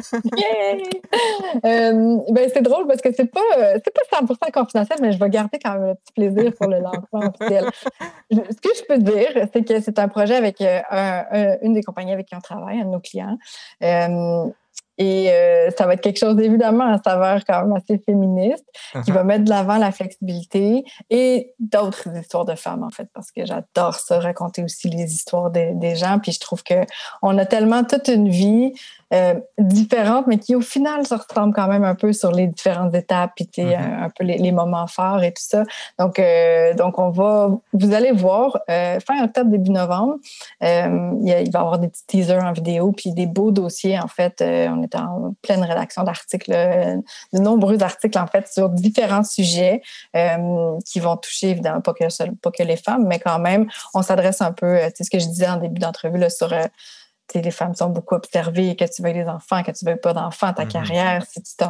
Euh, 1.64 2.18
ben, 2.30 2.50
c'est 2.52 2.62
drôle 2.62 2.86
parce 2.86 3.00
que 3.02 3.12
c'est 3.14 3.26
pas, 3.26 3.40
c'est 3.84 3.92
pas 3.92 4.20
100% 4.20 4.50
confidentiel, 4.52 4.98
mais 5.00 5.12
je 5.12 5.18
vais 5.18 5.28
garder 5.28 5.58
quand 5.62 5.74
même 5.74 5.90
un 5.90 5.94
petit 5.94 6.12
plaisir 6.14 6.52
pour 6.58 6.68
le 6.68 6.78
lancement 6.78 7.30
officiel. 7.30 7.66
Ce 8.30 8.60
que 8.60 8.70
je 8.74 8.84
peux 8.88 8.98
dire, 8.98 9.48
c'est 9.52 9.62
que 9.62 9.80
c'est 9.80 9.98
un 9.98 10.08
projet 10.08 10.34
avec 10.34 10.60
une 10.60 11.74
des 11.74 11.82
compagnies 11.82 12.12
avec 12.12 12.26
qui 12.26 12.34
on 12.34 12.40
travaille, 12.40 12.80
un 12.80 12.84
de 12.84 12.90
nos 12.90 13.00
clients. 13.00 13.36
Et 14.98 15.30
euh, 15.30 15.70
ça 15.76 15.86
va 15.86 15.94
être 15.94 16.02
quelque 16.02 16.18
chose 16.18 16.38
évidemment 16.40 16.92
à 16.92 17.00
saveur 17.02 17.42
quand 17.46 17.62
même 17.62 17.72
assez 17.74 17.98
féministe, 17.98 18.64
qui 18.92 18.98
uh-huh. 18.98 19.14
va 19.14 19.24
mettre 19.24 19.44
de 19.44 19.50
l'avant 19.50 19.78
la 19.78 19.90
flexibilité 19.90 20.84
et 21.08 21.54
d'autres 21.58 22.08
histoires 22.16 22.44
de 22.44 22.54
femmes 22.54 22.82
en 22.82 22.90
fait, 22.90 23.08
parce 23.14 23.30
que 23.30 23.46
j'adore 23.46 23.94
ça, 23.94 24.20
raconter 24.20 24.62
aussi 24.62 24.88
les 24.88 25.12
histoires 25.12 25.50
des 25.50 25.96
gens. 25.96 26.18
Puis 26.18 26.32
je 26.32 26.40
trouve 26.40 26.62
que 26.62 26.74
on 27.22 27.38
a 27.38 27.46
tellement 27.46 27.84
toute 27.84 28.08
une 28.08 28.28
vie 28.28 28.72
euh, 29.12 29.34
différentes, 29.58 30.26
mais 30.26 30.38
qui 30.38 30.54
au 30.54 30.62
final 30.62 31.06
se 31.06 31.14
ressemblent 31.14 31.52
quand 31.52 31.68
même 31.68 31.84
un 31.84 31.94
peu 31.94 32.14
sur 32.14 32.30
les 32.32 32.46
différentes 32.46 32.94
étapes, 32.94 33.32
puis 33.36 33.44
mm-hmm. 33.44 34.04
un, 34.04 34.08
peu 34.08 34.24
les, 34.24 34.52
moments 34.52 34.86
forts 34.86 35.22
et 35.22 35.32
tout 35.32 35.42
ça. 35.42 35.64
Donc, 35.98 36.18
euh, 36.18 36.72
donc 36.74 36.98
on 36.98 37.10
va, 37.10 37.50
vous 37.74 37.92
allez 37.92 38.12
voir, 38.12 38.58
euh, 38.70 38.98
fin 39.06 39.22
octobre, 39.22 39.50
début 39.50 39.70
novembre, 39.70 40.16
il, 40.62 40.66
va 40.66 41.40
y 41.40 41.56
avoir 41.56 41.78
des 41.78 41.88
petits 41.88 42.06
teasers 42.06 42.42
en 42.42 42.52
vidéo, 42.52 42.92
puis 42.92 43.12
des 43.12 43.26
beaux 43.26 43.50
dossiers, 43.50 43.98
en 43.98 44.08
fait. 44.08 44.36
on 44.40 44.82
est 44.82 44.94
en 44.94 45.34
pleine 45.42 45.62
rédaction 45.62 46.04
d'articles, 46.04 46.50
de 46.50 47.38
nombreux 47.38 47.82
articles, 47.82 48.18
en 48.18 48.26
fait, 48.26 48.48
sur 48.48 48.70
différents 48.70 49.24
sujets 49.24 49.82
qui 50.86 51.00
vont 51.00 51.16
toucher, 51.18 51.50
évidemment, 51.50 51.82
pas 51.82 51.92
que, 51.92 52.04
pas 52.36 52.50
que 52.50 52.62
les 52.62 52.76
femmes, 52.76 53.06
mais 53.06 53.18
quand 53.18 53.38
même, 53.38 53.68
on 53.92 54.00
s'adresse 54.00 54.40
un 54.40 54.52
peu, 54.52 54.78
sais, 54.94 55.04
ce 55.04 55.10
que 55.10 55.18
je 55.18 55.26
disais 55.26 55.48
en 55.48 55.56
début 55.56 55.80
d'entrevue, 55.80 56.18
sur 56.30 56.52
les 57.34 57.50
femmes 57.50 57.74
sont 57.74 57.88
beaucoup 57.88 58.14
observées, 58.14 58.76
que 58.76 58.84
tu 58.84 59.02
veuilles 59.02 59.14
des 59.14 59.26
enfants, 59.26 59.62
que 59.62 59.70
tu 59.70 59.84
veuilles 59.84 59.96
pas 59.96 60.12
d'enfants, 60.12 60.52
ta 60.52 60.64
mm-hmm. 60.64 60.68
carrière, 60.68 61.22
si 61.26 61.42
tu 61.42 61.64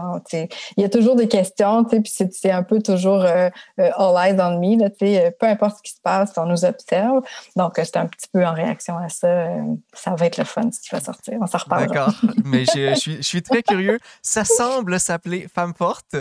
Il 0.76 0.82
y 0.82 0.84
a 0.84 0.88
toujours 0.88 1.16
des 1.16 1.28
questions, 1.28 1.84
puis 1.84 2.02
c'est 2.04 2.50
un 2.50 2.62
peu 2.62 2.80
toujours 2.80 3.22
euh, 3.22 3.48
euh, 3.78 3.90
all 3.96 4.16
eyes 4.16 4.40
on 4.40 4.58
me, 4.58 4.80
là, 4.80 4.88
euh, 5.02 5.30
peu 5.38 5.46
importe 5.46 5.78
ce 5.78 5.82
qui 5.82 5.92
se 5.92 6.00
passe, 6.02 6.32
on 6.36 6.46
nous 6.46 6.64
observe. 6.64 7.22
Donc, 7.56 7.74
c'est 7.76 7.96
un 7.96 8.06
petit 8.06 8.28
peu 8.32 8.44
en 8.44 8.54
réaction 8.54 8.96
à 8.96 9.08
ça. 9.08 9.46
ça 9.92 10.14
va 10.14 10.26
être 10.26 10.38
le 10.38 10.44
fun 10.44 10.70
ce 10.72 10.80
qui 10.80 10.88
va 10.90 11.00
sortir. 11.00 11.38
On 11.40 11.46
s'en 11.46 11.58
reparle. 11.58 11.86
D'accord, 11.86 12.14
mais 12.44 12.64
je, 12.64 12.94
suis, 12.94 13.16
je, 13.16 13.22
suis, 13.22 13.42
très 13.42 13.62
curieux. 13.62 13.98
Ça 14.22 14.44
semble 14.44 14.98
s'appeler 14.98 15.46
Femme 15.52 15.74
Forte. 15.76 16.16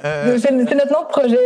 C'est 0.00 0.50
notre 0.52 0.92
nom 0.92 1.02
de 1.02 1.08
projet, 1.08 1.36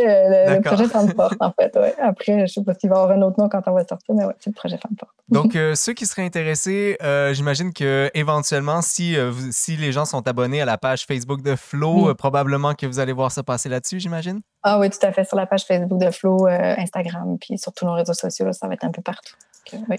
le, 0.57 0.61
projet 0.61 0.87
Femme 0.87 1.13
Forte, 1.15 1.37
en 1.41 1.53
fait. 1.53 1.75
Ouais. 1.77 1.95
Après, 2.01 2.47
je 2.47 2.53
sais 2.53 2.63
pas 2.63 2.75
s'il 2.75 2.91
va 2.91 2.97
y 2.97 2.99
avoir 3.01 3.17
un 3.17 3.23
autre 3.23 3.41
nom 3.41 3.49
quand 3.49 3.63
on 3.67 3.73
va 3.73 3.87
sortir, 3.87 4.15
mais 4.15 4.25
ouais, 4.25 4.35
c'est 4.41 4.51
le 4.51 4.55
projet 4.55 4.77
Femme 4.77 4.97
Forte. 4.99 5.13
Donc, 5.29 5.57
ceux 5.75 5.93
qui 5.95 6.07
seraient 6.07 6.25
intéressés, 6.25 6.99
euh, 7.13 7.35
j'imagine 7.35 7.73
que 7.73 8.11
éventuellement, 8.15 8.83
si, 8.83 9.17
euh, 9.17 9.33
si 9.51 9.77
les 9.77 9.93
gens 9.93 10.05
sont 10.05 10.27
abonnés 10.27 10.61
à 10.61 10.65
la 10.65 10.79
page 10.79 11.05
Facebook 11.05 11.43
de 11.43 11.55
Flo, 11.57 12.09
euh, 12.09 12.15
probablement 12.15 12.75
que 12.75 12.87
vous 12.87 12.99
allez 12.99 13.13
voir 13.13 13.31
ça 13.31 13.43
passer 13.43 13.69
là-dessus, 13.69 14.01
j'imagine? 14.01 14.41
Ah 14.63 14.79
oui, 14.79 14.91
tout 14.91 15.05
à 15.05 15.13
fait. 15.13 15.25
Sur 15.25 15.37
la 15.37 15.47
page 15.47 15.65
Facebook 15.65 16.01
de 16.01 16.11
Flo, 16.11 16.47
Instagram, 16.47 17.37
puis 17.41 17.59
sur 17.59 17.73
tous 17.73 17.85
nos 17.85 17.95
réseaux 17.95 18.15
sociaux, 18.15 18.53
ça 18.53 18.67
va 18.67 18.75
être 18.75 18.85
un 18.85 18.91
peu 18.91 19.03
partout. 19.03 19.35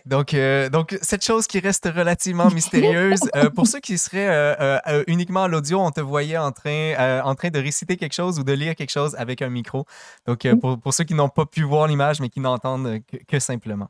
Donc, 0.05 0.35
donc, 0.71 0.97
cette 1.01 1.23
chose 1.23 1.47
qui 1.47 1.59
reste 1.59 1.85
relativement 1.85 2.49
mystérieuse, 2.53 3.21
pour 3.55 3.65
ceux 3.65 3.79
qui 3.79 3.97
seraient 3.97 4.79
uniquement 5.07 5.43
à 5.43 5.47
l'audio, 5.47 5.79
on 5.79 5.91
te 5.91 6.01
voyait 6.01 6.37
en 6.37 6.51
train, 6.51 7.21
en 7.23 7.33
train 7.35 7.49
de 7.49 7.59
réciter 7.59 7.97
quelque 7.97 8.13
chose 8.13 8.39
ou 8.39 8.43
de 8.43 8.53
lire 8.53 8.75
quelque 8.75 8.91
chose 8.91 9.15
avec 9.17 9.41
un 9.41 9.49
micro. 9.49 9.85
Donc, 10.27 10.47
pour, 10.59 10.79
pour, 10.79 10.93
ceux 10.93 11.05
qui 11.05 11.13
n'ont 11.13 11.29
pas 11.29 11.45
pu 11.45 11.63
voir 11.63 11.87
l'image, 11.87 12.19
mais 12.19 12.29
qui 12.29 12.39
n'entendent 12.39 12.99
que, 13.27 13.39
simplement. 13.39 13.89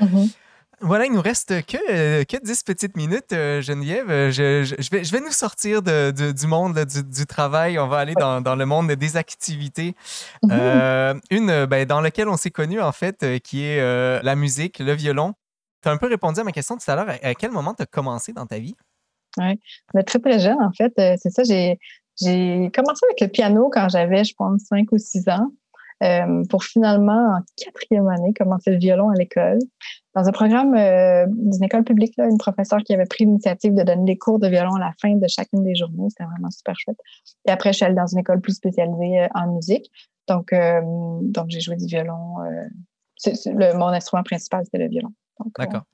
Mm-hmm. 0.00 0.30
Voilà, 0.82 1.06
il 1.06 1.12
nous 1.12 1.20
reste 1.20 1.64
que, 1.64 1.76
euh, 1.90 2.24
que 2.24 2.36
10 2.42 2.64
petites 2.64 2.96
minutes, 2.96 3.32
euh, 3.32 3.60
Geneviève. 3.60 4.10
Euh, 4.10 4.30
je, 4.32 4.64
je, 4.64 4.90
vais, 4.90 5.04
je 5.04 5.12
vais 5.12 5.20
nous 5.20 5.30
sortir 5.30 5.80
de, 5.80 6.10
du 6.10 6.46
monde 6.48 6.76
du, 6.84 7.04
du, 7.04 7.24
travail. 7.24 7.78
On 7.78 7.86
va 7.86 7.98
aller 7.98 8.14
dans, 8.14 8.40
dans 8.40 8.56
le 8.56 8.66
monde 8.66 8.90
des 8.90 9.16
activités. 9.16 9.94
Mhm. 10.42 11.20
une 11.30 11.66
ben, 11.66 11.86
dans 11.86 12.00
laquelle 12.00 12.28
on 12.28 12.36
s'est 12.36 12.50
connu, 12.50 12.80
en 12.80 12.90
fait, 12.90 13.40
qui 13.42 13.62
est 13.62 13.80
la 14.22 14.34
musique, 14.34 14.80
le 14.80 14.92
violon. 14.92 15.34
Tu 15.82 15.88
as 15.88 15.92
un 15.92 15.96
peu 15.96 16.08
répondu 16.08 16.40
à 16.40 16.44
ma 16.44 16.52
question 16.52 16.76
tout 16.76 16.90
à 16.90 16.96
l'heure. 16.96 17.08
À, 17.22 17.34
quel 17.34 17.52
moment 17.52 17.74
tu 17.74 17.82
as 17.82 17.86
commencé 17.86 18.32
dans 18.32 18.46
ta 18.46 18.58
vie? 18.58 18.74
Oui, 19.38 19.58
mais 19.94 20.02
très, 20.02 20.18
très 20.18 20.40
jeune, 20.40 20.60
en 20.60 20.72
fait. 20.72 20.92
c'est 20.96 21.30
ça, 21.30 21.44
j'ai, 21.44 21.78
j'ai 22.20 22.70
commencé 22.74 23.06
avec 23.08 23.20
le 23.20 23.28
piano 23.28 23.70
quand 23.72 23.88
j'avais, 23.88 24.24
je 24.24 24.34
pense, 24.36 24.62
5 24.68 24.90
ou 24.90 24.98
6 24.98 25.28
ans. 25.28 25.52
pour 26.50 26.64
finalement, 26.64 27.36
en 27.36 27.40
quatrième 27.56 28.08
année, 28.08 28.32
commencer 28.34 28.72
le 28.72 28.78
violon 28.78 29.10
à 29.10 29.14
l'école 29.14 29.60
dans 30.14 30.28
un 30.28 30.32
programme 30.32 30.74
euh, 30.74 31.26
d'une 31.28 31.64
école 31.64 31.84
publique, 31.84 32.14
une 32.18 32.38
professeure 32.38 32.80
qui 32.80 32.92
avait 32.92 33.06
pris 33.06 33.24
l'initiative 33.24 33.74
de 33.74 33.82
donner 33.82 34.04
des 34.04 34.18
cours 34.18 34.38
de 34.38 34.46
violon 34.48 34.74
à 34.74 34.80
la 34.80 34.92
fin 35.00 35.14
de 35.14 35.26
chacune 35.26 35.64
des 35.64 35.74
journées. 35.74 36.08
C'était 36.10 36.24
vraiment 36.24 36.50
super 36.50 36.78
chouette. 36.78 36.98
Et 37.46 37.50
après, 37.50 37.72
je 37.72 37.78
suis 37.78 37.84
allée 37.84 37.94
dans 37.94 38.06
une 38.06 38.18
école 38.18 38.40
plus 38.40 38.54
spécialisée 38.54 39.22
euh, 39.22 39.28
en 39.34 39.54
musique. 39.54 39.90
Donc, 40.28 40.52
euh, 40.52 40.80
donc 41.22 41.46
j'ai 41.48 41.60
joué 41.60 41.76
du 41.76 41.86
violon. 41.86 42.36
mon 43.56 43.86
instrument 43.88 44.22
principal, 44.22 44.64
c'était 44.64 44.78
le 44.78 44.88
violon. 44.88 45.12
D'accord. 45.58 45.84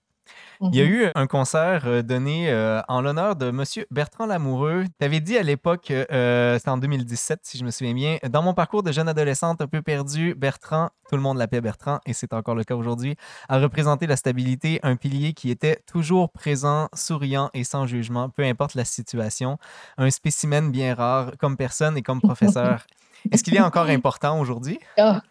Il 0.60 0.74
y 0.74 0.80
a 0.80 0.84
mhm. 0.84 0.90
eu 0.90 1.06
un 1.14 1.26
concert 1.26 1.82
euh, 1.86 2.02
donné 2.02 2.50
euh, 2.50 2.80
en 2.88 3.00
l'honneur 3.00 3.36
de 3.36 3.46
M. 3.46 3.64
Bertrand 3.90 4.26
Lamoureux. 4.26 4.84
Tu 4.98 5.04
avais 5.04 5.20
dit 5.20 5.38
à 5.38 5.42
l'époque, 5.42 5.90
euh, 5.90 6.58
c'était 6.58 6.70
en 6.70 6.78
2017 6.78 7.40
si 7.42 7.58
je 7.58 7.64
me 7.64 7.70
souviens 7.70 7.94
bien, 7.94 8.18
dans 8.28 8.42
mon 8.42 8.54
parcours 8.54 8.82
de 8.82 8.90
jeune 8.90 9.08
adolescente 9.08 9.60
un 9.60 9.68
peu 9.68 9.82
perdu, 9.82 10.34
Bertrand, 10.34 10.90
tout 11.08 11.16
le 11.16 11.22
monde 11.22 11.38
l'appelait 11.38 11.60
Bertrand 11.60 12.00
et 12.06 12.12
c'est 12.12 12.32
encore 12.32 12.56
le 12.56 12.64
cas 12.64 12.74
aujourd'hui, 12.74 13.16
a 13.48 13.58
représenté 13.58 14.06
la 14.06 14.16
stabilité, 14.16 14.80
un 14.82 14.96
pilier 14.96 15.32
qui 15.32 15.50
était 15.50 15.80
toujours 15.86 16.30
présent, 16.30 16.88
souriant 16.92 17.50
et 17.54 17.62
sans 17.62 17.86
jugement, 17.86 18.28
peu 18.28 18.42
importe 18.42 18.74
la 18.74 18.84
situation, 18.84 19.58
un 19.96 20.10
spécimen 20.10 20.72
bien 20.72 20.94
rare 20.94 21.32
comme 21.38 21.56
personne 21.56 21.96
et 21.96 22.02
comme 22.02 22.20
professeur. 22.28 22.84
Est-ce 23.32 23.42
qu'il 23.42 23.54
est 23.56 23.60
encore 23.60 23.86
important 23.88 24.40
aujourd'hui? 24.40 24.78
Ah, 24.96 25.22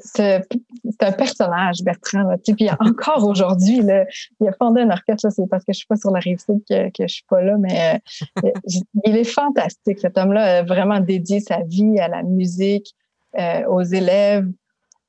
c'est 0.00 0.44
un 1.00 1.12
personnage, 1.12 1.82
Bertrand. 1.82 2.34
puis 2.42 2.68
encore 2.80 3.24
aujourd'hui, 3.26 3.80
il 3.80 4.48
a 4.48 4.52
fondé 4.58 4.82
un 4.82 4.90
orchestre. 4.90 5.30
C'est 5.30 5.48
parce 5.48 5.64
que 5.64 5.72
je 5.72 5.78
suis 5.78 5.86
pas 5.86 5.96
sur 5.96 6.10
la 6.10 6.20
rive 6.20 6.38
sud 6.38 6.62
que, 6.68 6.88
que 6.88 7.06
je 7.06 7.14
suis 7.14 7.24
pas 7.28 7.42
là, 7.42 7.56
mais 7.58 8.00
euh, 8.44 8.50
il 9.04 9.16
est 9.16 9.24
fantastique. 9.24 10.00
Cet 10.00 10.18
homme-là 10.18 10.58
a 10.58 10.62
vraiment 10.62 11.00
dédié 11.00 11.40
sa 11.40 11.60
vie 11.62 11.98
à 11.98 12.08
la 12.08 12.22
musique, 12.22 12.94
euh, 13.38 13.64
aux 13.66 13.82
élèves. 13.82 14.48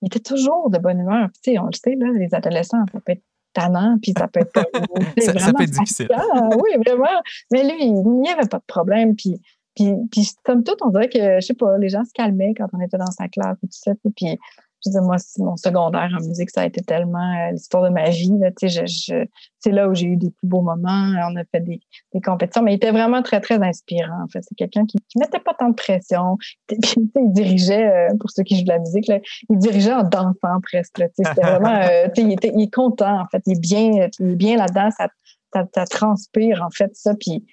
Il 0.02 0.08
était 0.08 0.20
toujours 0.20 0.70
de 0.70 0.78
bonne 0.78 1.00
humeur. 1.00 1.30
Tu 1.44 1.52
sais, 1.52 1.60
on 1.60 1.66
le 1.66 1.74
sait, 1.74 1.96
là, 1.96 2.08
les 2.16 2.34
adolescents, 2.34 2.86
ça 2.92 3.00
peut 3.00 3.14
être 3.14 3.24
tannant, 3.54 3.98
puis 4.02 4.14
ça 4.18 4.28
peut 4.28 4.42
être, 4.42 4.54
ça, 5.20 5.38
ça, 5.38 5.54
peut 5.54 5.64
être 5.64 5.72
difficile. 5.72 6.10
Oui, 6.58 6.72
vraiment. 6.86 7.22
Mais 7.52 7.64
lui, 7.64 7.86
il 7.86 8.04
n'y 8.04 8.30
avait 8.30 8.48
pas 8.48 8.60
de 8.60 8.66
problème. 8.68 9.16
Puis 9.16 9.42
puis, 9.76 9.94
puis 10.12 10.30
comme 10.44 10.64
tout, 10.64 10.76
on 10.82 10.90
dirait 10.90 11.10
que, 11.10 11.40
je 11.40 11.46
sais 11.46 11.54
pas, 11.54 11.78
les 11.78 11.90
gens 11.90 12.04
se 12.04 12.14
calmaient 12.14 12.54
quand 12.56 12.68
on 12.74 12.82
était 12.82 12.98
dans 12.98 13.12
sa 13.12 13.28
classe 13.28 13.58
et 13.64 13.68
tout 13.68 13.74
ça. 13.74 13.92
Puis, 14.16 14.40
je 14.86 14.92
dis, 14.92 14.98
moi, 15.02 15.18
mon 15.40 15.58
secondaire 15.58 16.10
en 16.18 16.26
musique, 16.26 16.52
ça 16.52 16.62
a 16.62 16.66
été 16.66 16.82
tellement 16.82 17.20
euh, 17.20 17.52
l'histoire 17.52 17.84
de 17.84 17.90
ma 17.90 18.10
vie. 18.10 18.32
Là, 18.40 18.50
je, 18.62 19.26
c'est 19.60 19.72
là 19.72 19.90
où 19.90 19.94
j'ai 19.94 20.08
eu 20.08 20.16
des 20.16 20.30
plus 20.30 20.48
beaux 20.48 20.62
moments. 20.62 21.12
On 21.30 21.36
a 21.36 21.44
fait 21.52 21.60
des, 21.60 21.82
des 22.14 22.22
compétitions, 22.22 22.64
mais 22.64 22.72
il 22.72 22.76
était 22.76 22.92
vraiment 22.92 23.22
très, 23.22 23.42
très 23.42 23.62
inspirant. 23.62 24.24
En 24.24 24.28
fait, 24.30 24.40
c'est 24.42 24.56
quelqu'un 24.56 24.86
qui, 24.86 24.98
qui 25.10 25.20
mettait 25.20 25.40
pas 25.40 25.54
tant 25.54 25.68
de 25.68 25.76
pression. 25.76 26.38
Puis, 26.68 26.78
il 26.96 27.34
dirigeait, 27.34 28.10
euh, 28.10 28.16
pour 28.18 28.32
ceux 28.32 28.44
qui 28.44 28.56
jouent 28.58 28.64
de 28.64 28.70
la 28.70 28.80
musique, 28.80 29.08
là, 29.08 29.20
il 29.50 29.58
dirigeait 29.58 29.94
en 29.94 30.04
dansant 30.04 30.62
presque. 30.64 31.04
C'était 31.14 31.42
vraiment, 31.42 31.76
euh, 31.76 32.08
il, 32.16 32.38
il 32.42 32.62
est 32.62 32.74
content. 32.74 33.20
En 33.20 33.28
fait, 33.28 33.44
il 33.48 33.58
est 33.58 33.60
bien, 33.60 34.08
il 34.20 34.32
est 34.32 34.36
bien 34.36 34.56
là-dedans. 34.56 34.92
Ça, 34.92 35.86
transpire 35.88 36.64
en 36.64 36.70
fait 36.70 36.96
ça. 36.96 37.16
Puis, 37.16 37.46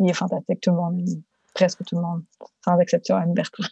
il 0.00 0.10
est 0.10 0.14
fantastique. 0.14 0.60
Tout 0.60 0.70
le 0.70 0.76
monde 0.78 1.04
presque 1.54 1.84
tout 1.84 1.96
le 1.96 2.02
monde, 2.02 2.22
sans 2.64 2.78
exception 2.78 3.16
Anne 3.16 3.34
Bertrand. 3.34 3.64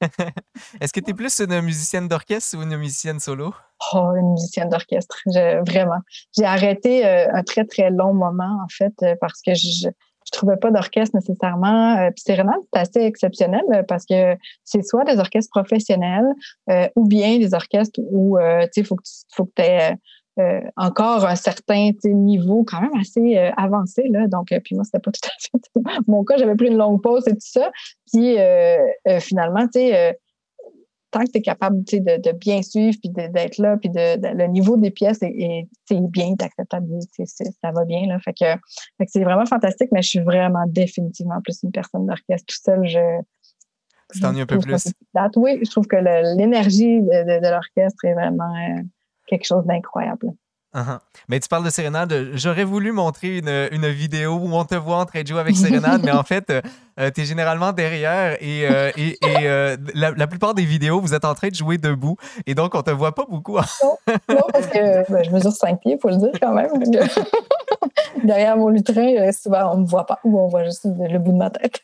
Est-ce 0.80 0.92
que 0.92 1.00
tu 1.00 1.10
es 1.10 1.14
plus 1.14 1.40
une 1.40 1.60
musicienne 1.62 2.08
d'orchestre 2.08 2.58
ou 2.58 2.62
une 2.62 2.76
musicienne 2.76 3.20
solo? 3.20 3.54
Oh, 3.92 4.12
une 4.16 4.32
musicienne 4.32 4.68
d'orchestre, 4.68 5.16
vraiment. 5.66 6.00
J'ai 6.36 6.44
arrêté 6.44 7.06
euh, 7.06 7.26
un 7.32 7.42
très, 7.42 7.64
très 7.64 7.90
long 7.90 8.14
moment, 8.14 8.58
en 8.62 8.68
fait, 8.68 8.92
euh, 9.02 9.14
parce 9.20 9.40
que 9.42 9.54
je 9.54 9.88
ne 9.88 9.92
trouvais 10.32 10.56
pas 10.56 10.70
d'orchestre 10.70 11.16
nécessairement. 11.16 11.96
Euh, 11.98 12.10
puis 12.10 12.22
c'est 12.26 12.38
assez 12.72 13.00
exceptionnel 13.00 13.62
parce 13.88 14.04
que 14.04 14.36
c'est 14.64 14.82
soit 14.82 15.04
des 15.04 15.18
orchestres 15.18 15.50
professionnels 15.50 16.26
ou 16.96 17.06
bien 17.06 17.38
des 17.38 17.54
orchestres 17.54 18.00
où, 18.10 18.38
tu 18.38 18.44
sais, 18.72 18.80
il 18.80 18.86
faut 18.86 18.96
que 18.96 19.52
tu 19.54 19.62
aies 19.62 19.96
euh, 20.38 20.60
encore 20.76 21.24
un 21.24 21.34
certain 21.34 21.92
niveau 22.04 22.62
quand 22.62 22.82
même 22.82 22.94
assez 23.00 23.38
euh, 23.38 23.50
avancé. 23.56 24.06
Là. 24.10 24.26
Donc, 24.28 24.52
euh, 24.52 24.60
puis 24.62 24.74
moi, 24.74 24.84
c'était 24.84 24.98
pas 24.98 25.10
tout 25.12 25.26
à 25.26 25.30
fait 25.40 26.00
mon 26.06 26.24
cas. 26.24 26.36
J'avais 26.36 26.54
pris 26.54 26.68
une 26.68 26.76
longue 26.76 27.02
pause 27.02 27.26
et 27.26 27.32
tout 27.32 27.38
ça. 27.40 27.70
Puis 28.12 28.36
finalement, 29.20 29.66
tu 29.66 29.80
sais, 29.80 30.18
tant 31.10 31.20
que 31.20 31.30
tu 31.30 31.38
es 31.38 31.42
capable 31.42 31.82
de, 31.84 32.20
de, 32.20 32.32
bien 32.32 32.60
suivre, 32.60 32.98
puis 33.00 33.10
d'être 33.10 33.56
là, 33.56 33.78
puis 33.78 33.88
de, 33.88 34.36
le 34.36 34.46
niveau 34.48 34.76
des 34.76 34.90
pièces 34.90 35.22
est, 35.22 35.68
est 35.90 36.10
bien, 36.10 36.34
acceptable, 36.38 36.86
ça 37.26 37.72
va 37.72 37.84
bien. 37.86 38.06
Là. 38.06 38.18
Fait 38.18 38.34
que, 38.34 38.44
fait 38.98 39.06
que 39.06 39.10
c'est 39.10 39.24
vraiment 39.24 39.46
fantastique, 39.46 39.88
mais 39.92 40.02
je 40.02 40.08
suis 40.08 40.20
vraiment 40.20 40.64
définitivement 40.66 41.40
plus 41.42 41.62
une 41.62 41.72
personne 41.72 42.06
d'orchestre. 42.06 42.44
Tout 42.46 42.62
seul, 42.62 42.86
je. 42.86 43.00
Je 44.14 44.20
t'ennuie 44.20 44.42
un 44.42 44.46
peu 44.46 44.58
plus? 44.58 44.92
Oui, 45.36 45.58
je 45.64 45.70
trouve 45.70 45.86
que 45.86 45.96
l'énergie 46.36 47.00
de, 47.00 47.40
de 47.40 47.50
l'orchestre 47.50 48.04
est 48.04 48.14
vraiment 48.14 48.54
quelque 49.26 49.46
chose 49.46 49.64
d'incroyable. 49.64 50.32
Uh-huh. 50.76 50.98
Mais 51.28 51.40
tu 51.40 51.48
parles 51.48 51.64
de 51.64 51.70
sérénade. 51.70 52.32
J'aurais 52.34 52.64
voulu 52.64 52.92
montrer 52.92 53.38
une, 53.38 53.68
une, 53.72 53.88
vidéo 53.88 54.34
où 54.34 54.52
on 54.52 54.64
te 54.66 54.74
voit 54.74 54.98
en 54.98 55.06
train 55.06 55.22
de 55.22 55.26
jouer 55.26 55.40
avec 55.40 55.56
sérénade, 55.56 56.02
mais 56.04 56.12
en 56.12 56.22
fait, 56.22 56.50
euh, 56.50 56.60
euh, 57.00 57.10
tu 57.10 57.22
es 57.22 57.24
généralement 57.24 57.72
derrière 57.72 58.36
et, 58.42 58.68
euh, 58.68 58.90
et, 58.96 59.16
la, 59.94 60.26
plupart 60.26 60.52
des 60.52 60.66
vidéos, 60.66 61.00
vous 61.00 61.14
êtes 61.14 61.24
en 61.24 61.34
train 61.34 61.48
de 61.48 61.54
jouer 61.54 61.78
debout 61.78 62.16
et 62.46 62.54
donc 62.54 62.74
on 62.74 62.82
te 62.82 62.90
voit 62.90 63.14
pas 63.14 63.24
beaucoup. 63.26 63.56
non, 63.56 64.42
parce 64.52 64.66
que 64.66 65.10
ben, 65.10 65.24
je 65.24 65.30
mesure 65.30 65.52
5 65.52 65.80
pieds, 65.80 65.94
il 65.94 65.98
faut 65.98 66.10
le 66.10 66.16
dire 66.16 66.32
quand 66.40 66.52
même. 66.52 66.70
derrière 68.24 68.58
mon 68.58 68.68
lutrin, 68.68 69.32
souvent 69.32 69.72
on 69.72 69.78
me 69.78 69.86
voit 69.86 70.04
pas 70.04 70.18
ou 70.24 70.38
on 70.38 70.48
voit 70.48 70.64
juste 70.64 70.84
le 70.84 71.18
bout 71.18 71.32
de 71.32 71.38
ma 71.38 71.48
tête. 71.48 71.80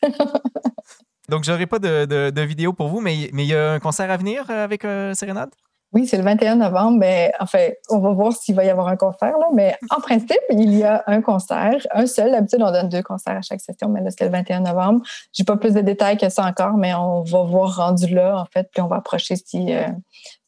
donc, 1.29 1.45
j'aurai 1.45 1.65
pas 1.65 1.79
de, 1.79 2.05
de, 2.05 2.29
de, 2.29 2.41
vidéo 2.41 2.73
pour 2.73 2.89
vous, 2.89 3.01
mais 3.01 3.15
il 3.17 3.41
y 3.41 3.55
a 3.55 3.71
un 3.71 3.79
concert 3.79 4.11
à 4.11 4.17
venir 4.17 4.47
avec 4.51 4.85
sérénade? 5.13 5.49
Oui, 5.93 6.07
c'est 6.07 6.17
le 6.17 6.23
21 6.23 6.55
novembre. 6.55 6.97
Mais 6.97 7.31
enfin, 7.39 7.69
on 7.89 7.99
va 7.99 8.11
voir 8.11 8.33
s'il 8.33 8.55
va 8.55 8.65
y 8.65 8.69
avoir 8.69 8.87
un 8.87 8.95
concert. 8.95 9.37
Là. 9.37 9.47
Mais 9.53 9.75
en 9.89 10.01
principe, 10.01 10.41
il 10.49 10.75
y 10.75 10.83
a 10.83 11.03
un 11.07 11.21
concert, 11.21 11.85
un 11.91 12.05
seul. 12.07 12.31
D'habitude, 12.31 12.61
on 12.61 12.71
donne 12.71 12.89
deux 12.89 13.03
concerts 13.03 13.37
à 13.37 13.41
chaque 13.41 13.61
session, 13.61 13.89
mais 13.89 14.01
là, 14.01 14.09
c'est 14.09 14.25
le 14.25 14.31
21 14.31 14.61
novembre. 14.61 15.01
J'ai 15.31 15.43
pas 15.43 15.57
plus 15.57 15.73
de 15.73 15.81
détails 15.81 16.17
que 16.17 16.29
ça 16.29 16.45
encore, 16.45 16.73
mais 16.73 16.93
on 16.93 17.21
va 17.21 17.43
voir 17.43 17.75
rendu 17.75 18.13
là, 18.13 18.39
en 18.39 18.45
fait, 18.45 18.69
puis 18.71 18.81
on 18.81 18.87
va 18.87 18.97
approcher 18.97 19.35
si 19.35 19.73
euh, 19.73 19.87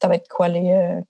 ça 0.02 0.08
va 0.08 0.16
être 0.16 0.28
quoi 0.28 0.48
les, 0.48 0.72
euh, 0.72 1.02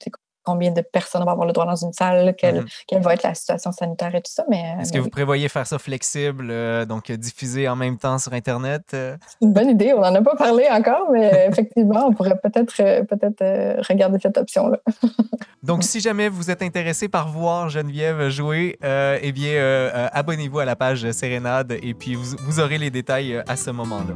combien 0.45 0.71
de 0.71 0.81
personnes 0.81 1.23
vont 1.23 1.31
avoir 1.31 1.47
le 1.47 1.53
droit 1.53 1.65
dans 1.65 1.75
une 1.75 1.91
salle, 1.93 2.35
quelle, 2.37 2.61
mhm. 2.61 2.65
quelle 2.87 3.01
va 3.01 3.13
être 3.13 3.23
la 3.23 3.33
situation 3.33 3.71
sanitaire 3.71 4.13
et 4.15 4.21
tout 4.21 4.31
ça. 4.31 4.45
Mais, 4.49 4.75
Est-ce 4.79 4.93
que 4.93 4.99
vous 4.99 5.09
prévoyez 5.09 5.49
faire 5.49 5.67
ça 5.67 5.79
flexible, 5.79 6.47
euh, 6.49 6.85
donc 6.85 7.11
diffuser 7.11 7.67
en 7.67 7.75
même 7.75 7.97
temps 7.97 8.17
sur 8.17 8.33
Internet? 8.33 8.83
Euh? 8.93 9.17
C'est 9.27 9.45
une 9.45 9.53
bonne 9.53 9.69
idée. 9.69 9.93
On 9.93 10.01
n'en 10.01 10.15
a 10.15 10.21
pas 10.21 10.35
parlé 10.35 10.65
encore, 10.69 11.09
mais 11.11 11.47
effectivement, 11.49 12.07
on 12.07 12.13
pourrait 12.13 12.39
peut-être 12.41 12.73
euh, 12.79 13.03
peut-être 13.03 13.43
regarder 13.89 14.19
cette 14.21 14.37
option-là. 14.37 14.77
donc, 15.63 15.83
si 15.83 15.99
jamais 15.99 16.29
vous 16.29 16.51
êtes 16.51 16.61
intéressé 16.61 17.07
par 17.09 17.29
voir 17.29 17.69
Geneviève 17.69 18.29
jouer, 18.29 18.77
eh 18.83 19.31
bien, 19.31 19.89
abonnez-vous 20.13 20.59
à 20.59 20.65
la 20.65 20.75
page 20.75 21.09
Sérénade 21.11 21.73
et 21.81 21.93
puis 21.93 22.15
vous, 22.15 22.35
vous 22.45 22.59
aurez 22.59 22.77
les 22.77 22.89
détails 22.89 23.43
à 23.47 23.55
ce 23.55 23.71
moment-là. 23.71 24.13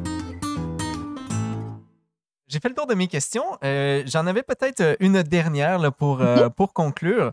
J'ai 2.50 2.60
fait 2.60 2.70
le 2.70 2.76
tour 2.76 2.88
de 2.88 2.96
mes 2.96 3.08
questions. 3.08 3.46
Euh, 3.64 4.02
j'en 4.08 4.26
avais 4.26 4.42
peut-être 4.42 4.82
euh, 4.82 4.96
une 5.00 5.22
dernière 5.22 5.78
là, 5.78 5.92
pour, 5.92 6.22
euh, 6.22 6.46
mhm. 6.46 6.50
pour 6.50 6.74
conclure. 6.74 7.32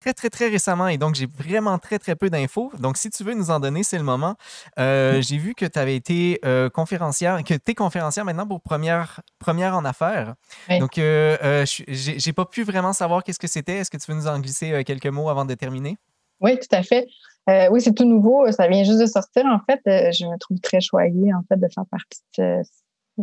Très, 0.00 0.12
très, 0.12 0.30
très 0.30 0.48
récemment, 0.48 0.88
et 0.88 0.96
donc 0.96 1.14
j'ai 1.14 1.26
vraiment 1.26 1.78
très, 1.78 1.98
très 1.98 2.16
peu 2.16 2.30
d'infos. 2.30 2.72
Donc, 2.78 2.96
si 2.96 3.10
tu 3.10 3.22
veux 3.22 3.34
nous 3.34 3.50
en 3.50 3.60
donner, 3.60 3.82
c'est 3.82 3.98
le 3.98 4.02
moment. 4.02 4.34
Mhm. 4.78 5.20
J'ai 5.20 5.36
vu 5.36 5.54
que 5.54 5.66
tu 5.66 5.78
avais 5.78 5.94
été 5.94 6.40
conférencière, 6.72 7.44
que 7.44 7.52
tu 7.52 7.70
es 7.72 7.74
conférencière 7.74 8.24
maintenant 8.24 8.46
pour 8.46 8.62
première, 8.62 9.20
première 9.38 9.76
en 9.76 9.84
affaires. 9.84 10.36
Donc, 10.78 10.92
j'ai 10.94 12.32
pas 12.32 12.46
pu 12.46 12.62
vraiment 12.62 12.94
savoir 12.94 13.22
qu'est-ce 13.22 13.38
que 13.38 13.46
c'était. 13.46 13.76
Est-ce 13.76 13.90
que 13.90 13.98
tu 13.98 14.10
veux 14.10 14.16
nous 14.16 14.26
en 14.26 14.38
glisser 14.38 14.82
quelques 14.84 15.06
mots 15.06 15.28
avant 15.28 15.44
de 15.44 15.52
terminer? 15.52 15.98
Oui, 16.40 16.58
tout 16.58 16.74
à 16.74 16.82
fait. 16.82 17.06
oui, 17.70 17.82
c'est 17.82 17.92
tout 17.92 18.06
nouveau. 18.06 18.50
Ça 18.52 18.68
vient 18.68 18.84
juste 18.84 19.00
de 19.00 19.06
sortir. 19.06 19.44
En 19.44 19.60
fait, 19.68 19.82
je 19.84 20.24
me 20.24 20.38
trouve 20.38 20.60
très 20.60 20.80
choyée 20.80 21.34
en 21.34 21.42
fait, 21.46 21.60
de 21.60 21.68
faire 21.74 21.84
partie 21.90 22.22
de 22.38 22.62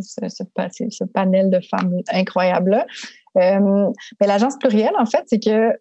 ce, 0.02 1.04
panel 1.04 1.50
de 1.50 1.60
femmes 1.60 1.96
incroyables-là. 2.12 2.86
Euh, 3.36 3.90
mais 4.20 4.26
l'agence 4.26 4.56
plurielle, 4.58 4.94
en 4.98 5.06
fait, 5.06 5.24
c'est 5.26 5.42
que 5.42 5.72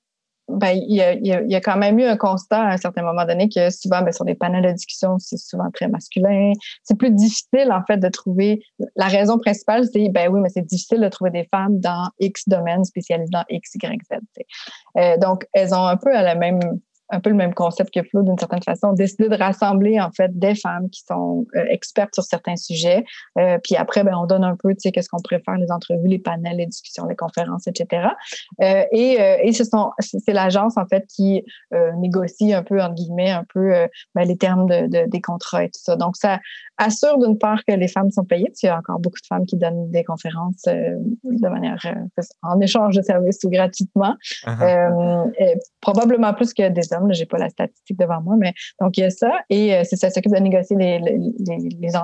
ben, 0.47 0.80
y 0.88 1.01
a, 1.01 1.61
quand 1.61 1.76
même 1.76 1.99
eu 1.99 2.05
un 2.05 2.15
constat 2.15 2.61
à 2.61 2.74
un 2.74 2.78
certain 2.78 3.01
moment 3.01 3.26
donné 3.26 3.49
que 3.49 3.70
souvent, 3.70 4.01
ben, 4.01 4.13
sur 4.13 4.24
des 4.24 4.36
panels 4.36 4.63
de 4.63 4.72
discussion, 4.72 5.18
c'est 5.20 5.38
souvent 5.38 5.70
très 5.74 5.89
masculin. 5.89 6.53
C'est 6.84 6.97
plus 6.97 7.11
difficile, 7.11 7.70
en 7.72 7.84
fait, 7.86 7.97
de 7.97 8.07
trouver. 8.07 8.61
La 8.95 9.07
raison 9.07 9.38
principale, 9.39 9.86
c'est, 9.91 10.07
ben 10.09 10.30
oui, 10.32 10.39
mais 10.41 10.49
c'est 10.49 10.65
difficile 10.65 11.01
de 11.01 11.09
trouver 11.09 11.32
des 11.32 11.47
femmes 11.51 11.80
dans 11.80 12.09
X 12.20 12.47
domaines 12.47 12.86
spécialisés 12.86 13.30
dans 13.32 13.43
X, 13.49 13.76
Y, 13.76 14.01
Z. 14.05 14.20
Euh, 14.97 15.18
donc, 15.18 15.45
elles 15.51 15.74
ont 15.74 15.86
un 15.86 15.97
peu 15.97 16.15
à 16.15 16.22
la 16.22 16.36
même 16.36 16.59
un 17.10 17.20
peu 17.20 17.30
le 17.30 17.36
même 17.36 17.53
concept 17.53 17.93
que 17.93 18.03
Flo 18.03 18.22
d'une 18.24 18.38
certaine 18.38 18.62
façon, 18.62 18.93
décider 18.93 19.30
de 19.30 19.36
rassembler 19.36 19.99
en 19.99 20.12
fait 20.12 20.38
des 20.38 20.55
femmes 20.55 20.89
qui 20.89 21.03
sont 21.08 21.45
euh, 21.55 21.66
expertes 21.70 22.14
sur 22.14 22.24
certains 22.24 22.55
sujets. 22.55 23.03
Euh, 23.39 23.58
puis 23.64 23.76
après, 23.76 24.03
ben, 24.03 24.14
on 24.16 24.26
donne 24.26 24.43
un 24.43 24.55
peu, 24.55 24.70
tu 24.72 24.82
sais, 24.82 24.91
qu'est-ce 24.91 25.10
qu'on 25.10 25.22
préfère, 25.22 25.55
les 25.55 25.72
entrevues, 25.72 26.08
les 26.08 26.20
panels, 26.20 26.58
les 26.58 26.66
discussions, 26.66 27.05
les 27.05 27.16
conférences, 27.16 27.68
etc. 27.68 28.10
Euh, 28.62 28.84
et 28.91 29.22
euh, 29.22 29.38
et 29.41 29.53
ce 29.53 29.64
sont, 29.64 29.91
c'est 29.99 30.34
l'agence 30.34 30.78
en 30.78 30.86
fait 30.86 31.05
qui 31.08 31.43
négocie 31.97 32.53
un 32.53 32.64
peu 32.64 32.82
entre 32.82 32.95
guillemets 32.95 33.32
un 33.32 33.45
peu 33.53 33.72
ben, 34.16 34.28
les 34.28 34.38
termes 34.38 34.68
de, 34.68 34.88
de, 34.88 35.10
des 35.10 35.22
contrats 35.22 35.64
et 35.64 35.68
tout 35.68 35.80
ça. 35.82 35.95
Donc 35.95 36.18
ça 36.18 36.39
assure 36.78 37.18
d'une 37.18 37.38
part 37.38 37.64
que 37.66 37.74
les 37.74 37.88
femmes 37.88 38.12
sont 38.12 38.24
payées, 38.24 38.45
parce 38.47 38.60
qu'il 38.60 38.68
y 38.68 38.72
a 38.72 38.78
encore 38.78 38.99
beaucoup 38.99 39.20
de 39.22 39.28
femmes 39.28 39.45
qui 39.45 39.58
donnent 39.58 39.89
des 39.91 40.03
conférences 40.03 40.64
de 40.66 41.47
manière 41.47 41.78
en 42.43 42.60
échange 42.60 42.95
de 42.95 43.01
services 43.01 43.39
ou 43.43 43.49
gratuitement, 43.49 44.16
uh-huh. 44.45 45.32
probablement 45.82 46.34
plus 46.34 46.53
que 46.53 46.70
des 46.70 46.93
hommes 46.93 46.96
je 47.09 47.19
n'ai 47.19 47.25
pas 47.25 47.37
la 47.37 47.49
statistique 47.49 47.97
devant 47.97 48.21
moi, 48.21 48.35
mais 48.37 48.53
donc 48.81 48.97
il 48.97 49.01
y 49.01 49.03
a 49.03 49.09
ça. 49.09 49.31
Et 49.49 49.75
euh, 49.75 49.83
c'est 49.83 49.95
ça 49.95 50.09
s'occupe 50.09 50.33
de 50.33 50.39
négocier 50.39 50.75
les, 50.77 50.99
les, 50.99 51.17
les, 51.79 51.95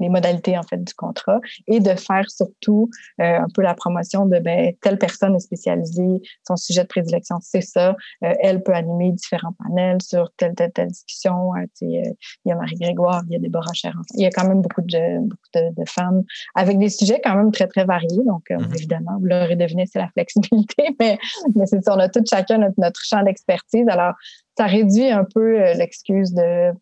les 0.00 0.08
modalités 0.08 0.58
en 0.58 0.62
fait 0.62 0.82
du 0.82 0.94
contrat 0.94 1.40
et 1.66 1.80
de 1.80 1.94
faire 1.94 2.28
surtout 2.28 2.90
euh, 3.20 3.38
un 3.38 3.46
peu 3.54 3.62
la 3.62 3.74
promotion 3.74 4.26
de 4.26 4.38
ben, 4.38 4.72
telle 4.80 4.98
personne 4.98 5.36
est 5.36 5.40
spécialisée, 5.40 6.22
son 6.46 6.56
sujet 6.56 6.82
de 6.82 6.88
prédilection 6.88 7.36
c'est 7.40 7.60
ça, 7.60 7.90
euh, 8.24 8.32
elle 8.40 8.62
peut 8.62 8.74
animer 8.74 9.12
différents 9.12 9.54
panels 9.64 10.02
sur 10.02 10.30
telle 10.36 10.54
telle 10.54 10.72
telle 10.72 10.88
discussion. 10.88 11.54
Euh, 11.54 11.64
il 11.82 12.14
y 12.46 12.52
a 12.52 12.56
Marie 12.56 12.76
Grégoire, 12.76 13.22
il 13.26 13.32
y 13.32 13.36
a 13.36 13.38
Déborah 13.38 13.72
Cher. 13.72 13.94
Il 14.14 14.22
y 14.22 14.26
a 14.26 14.30
quand 14.30 14.46
même 14.46 14.62
beaucoup 14.62 14.82
de 14.82 15.20
beaucoup 15.20 15.48
de, 15.54 15.74
de, 15.74 15.88
femmes 15.88 16.22
avec 16.54 16.78
des 16.78 16.88
sujets 16.88 17.20
quand 17.22 17.36
même 17.36 17.52
très 17.52 17.66
très 17.66 17.84
variés. 17.84 18.22
Donc 18.26 18.44
mm-hmm. 18.50 18.74
évidemment, 18.76 19.18
vous 19.18 19.26
l'aurez 19.26 19.56
deviné, 19.56 19.84
c'est 19.86 19.98
la 19.98 20.08
flexibilité, 20.08 20.96
mais 21.00 21.18
mais 21.54 21.66
c'est 21.66 21.82
ça, 21.82 21.94
on 21.94 21.98
a 21.98 22.08
tout 22.08 22.22
chacun 22.28 22.58
notre, 22.58 22.74
notre 22.78 23.00
champ 23.04 23.22
d'expertise. 23.22 23.86
Alors 23.88 24.14
ça 24.56 24.66
réduit 24.66 25.10
un 25.10 25.24
peu 25.24 25.58
l'excuse 25.74 26.32
de 26.32 26.72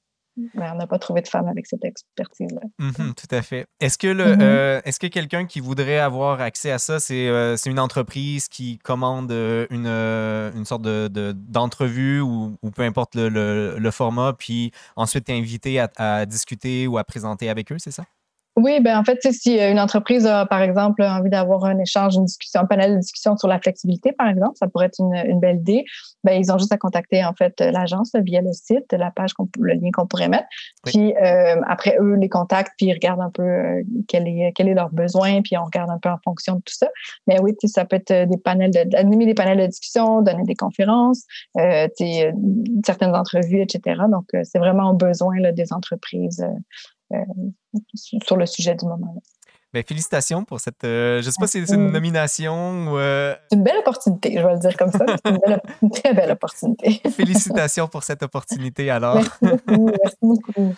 ben, 0.55 0.73
on 0.73 0.77
n'a 0.77 0.87
pas 0.87 0.99
trouvé 0.99 1.21
de 1.21 1.29
femmes 1.29 1.49
avec 1.49 1.67
cette 1.67 1.85
expertise-là. 1.85 2.61
Mhm, 2.79 3.15
tout 3.15 3.35
à 3.35 3.43
fait. 3.43 3.67
Est-ce 3.81 3.99
que, 3.99 4.07
le, 4.07 4.25
mm-hmm. 4.25 4.43
euh, 4.43 4.81
est-ce 4.85 5.01
que 5.01 5.07
quelqu'un 5.07 5.47
qui 5.47 5.61
voudrait 5.61 5.99
avoir 5.99 6.41
accès 6.41 6.71
à 6.71 6.79
ça, 6.79 7.01
c'est, 7.01 7.29
euh, 7.29 7.57
c'est 7.57 7.71
une 7.71 7.81
entreprise 7.81 8.49
qui 8.49 8.79
commande 8.79 9.33
euh, 9.33 9.67
une, 9.71 9.87
une 9.87 10.65
sorte 10.65 10.83
de, 10.83 11.33
d'entrevue 11.33 12.21
ou, 12.21 12.57
ou, 12.63 12.71
peu 12.71 12.83
importe 12.83 13.15
le, 13.15 13.29
le, 13.79 13.91
format, 13.91 14.33
puis 14.33 14.71
ensuite 14.97 15.31
invité 15.31 15.81
à, 15.81 15.91
à 15.97 16.27
discuter 16.27 16.87
ou 16.87 16.99
à 16.99 17.05
présenter 17.05 17.49
avec 17.49 17.73
eux, 17.73 17.79
c'est 17.79 17.91
ça? 17.91 18.05
Oui, 18.59 18.81
ben 18.81 18.99
en 18.99 19.05
fait, 19.05 19.21
si 19.31 19.57
une 19.57 19.79
entreprise 19.79 20.27
a, 20.27 20.45
par 20.45 20.63
exemple, 20.63 21.05
envie 21.05 21.31
d'avoir 21.31 21.65
un 21.65 21.79
échange, 21.79 22.17
une 22.17 22.25
discussion, 22.25 22.63
un 22.63 22.67
panel 22.67 22.95
de 22.95 22.99
discussion 22.99 23.37
sur 23.37 23.47
la 23.47 23.61
flexibilité, 23.61 24.11
par 24.11 24.29
exemple, 24.29 24.57
ça 24.57 24.67
pourrait 24.67 24.87
être 24.87 24.99
une, 24.99 25.15
une 25.15 25.39
belle 25.39 25.59
idée. 25.59 25.85
Ben, 26.25 26.33
ils 26.33 26.51
ont 26.51 26.59
juste 26.59 26.73
à 26.73 26.77
contacter 26.77 27.25
en 27.25 27.35
fait 27.35 27.61
l'agence 27.61 28.11
via 28.17 28.41
le 28.41 28.53
site, 28.53 28.93
la 28.93 29.13
page, 29.13 29.31
le 29.61 29.75
lien 29.75 29.91
qu'on 29.93 30.09
pourrait 30.09 30.29
mettre. 30.29 30.49
Puis 30.85 31.15
euh, 31.17 31.55
après, 31.69 31.97
eux 32.01 32.15
les 32.15 32.29
contactent, 32.29 32.73
puis 32.77 32.87
ils 32.87 32.93
regardent 32.93 33.21
un 33.21 33.31
peu 33.31 33.43
euh, 33.43 33.83
quel 34.09 34.27
est 34.27 34.53
quel 34.57 34.69
est 34.69 34.75
leur 34.75 34.91
besoin, 34.91 35.41
puis 35.41 35.57
on 35.57 35.65
regarde 35.65 35.91
un 35.91 35.99
peu 35.99 36.09
en 36.09 36.19
fonction 36.25 36.57
de 36.57 36.61
tout 36.61 36.75
ça. 36.75 36.89
Mais 37.29 37.41
oui, 37.41 37.55
ça 37.65 37.85
peut 37.85 37.95
être 37.95 38.29
des 38.29 38.39
panels, 38.39 38.73
de, 38.73 38.97
animer 38.97 39.27
des 39.27 39.35
panels 39.35 39.59
de 39.59 39.67
discussion, 39.67 40.21
donner 40.23 40.43
des 40.43 40.57
conférences, 40.57 41.23
euh, 41.59 41.87
certaines 42.85 43.15
entrevues, 43.15 43.63
etc. 43.63 44.03
Donc, 44.11 44.25
c'est 44.43 44.59
vraiment 44.59 44.91
au 44.91 44.95
besoin 44.95 45.39
là, 45.39 45.53
des 45.53 45.73
entreprises 45.73 46.41
euh, 46.41 46.59
sur 47.95 48.37
le 48.37 48.47
sujet 48.47 48.75
du 48.75 48.87
moment. 48.87 49.23
Ben, 49.75 49.85
félicitations 49.87 50.45
pour 50.45 50.61
cette. 50.61 50.83
Euh, 50.85 51.21
je 51.21 51.27
ne 51.27 51.31
sais 51.31 51.37
pas 51.39 51.47
si 51.47 51.67
c'est 51.67 51.75
une 51.75 51.91
nomination 51.91 52.89
ou. 52.89 52.99
Euh, 52.99 53.35
c'est 53.51 53.57
une 53.57 53.65
belle 53.65 53.77
opportunité, 53.79 54.35
je 54.39 54.43
vais 54.43 54.55
le 54.55 54.59
dire 54.59 54.77
comme 54.79 54.91
ça. 54.91 55.05
C'est 55.23 55.31
une, 55.83 55.91
très 55.91 56.15
belle 56.15 56.31
opportunité. 56.31 57.03
félicitations 57.11 57.87
pour 57.87 58.03
cette 58.03 58.23
opportunité 58.23 58.89
alors. 58.89 59.17
Merci 59.17 59.39
beaucoup. 59.43 59.91
Merci 60.03 60.17
beaucoup. 60.23 60.75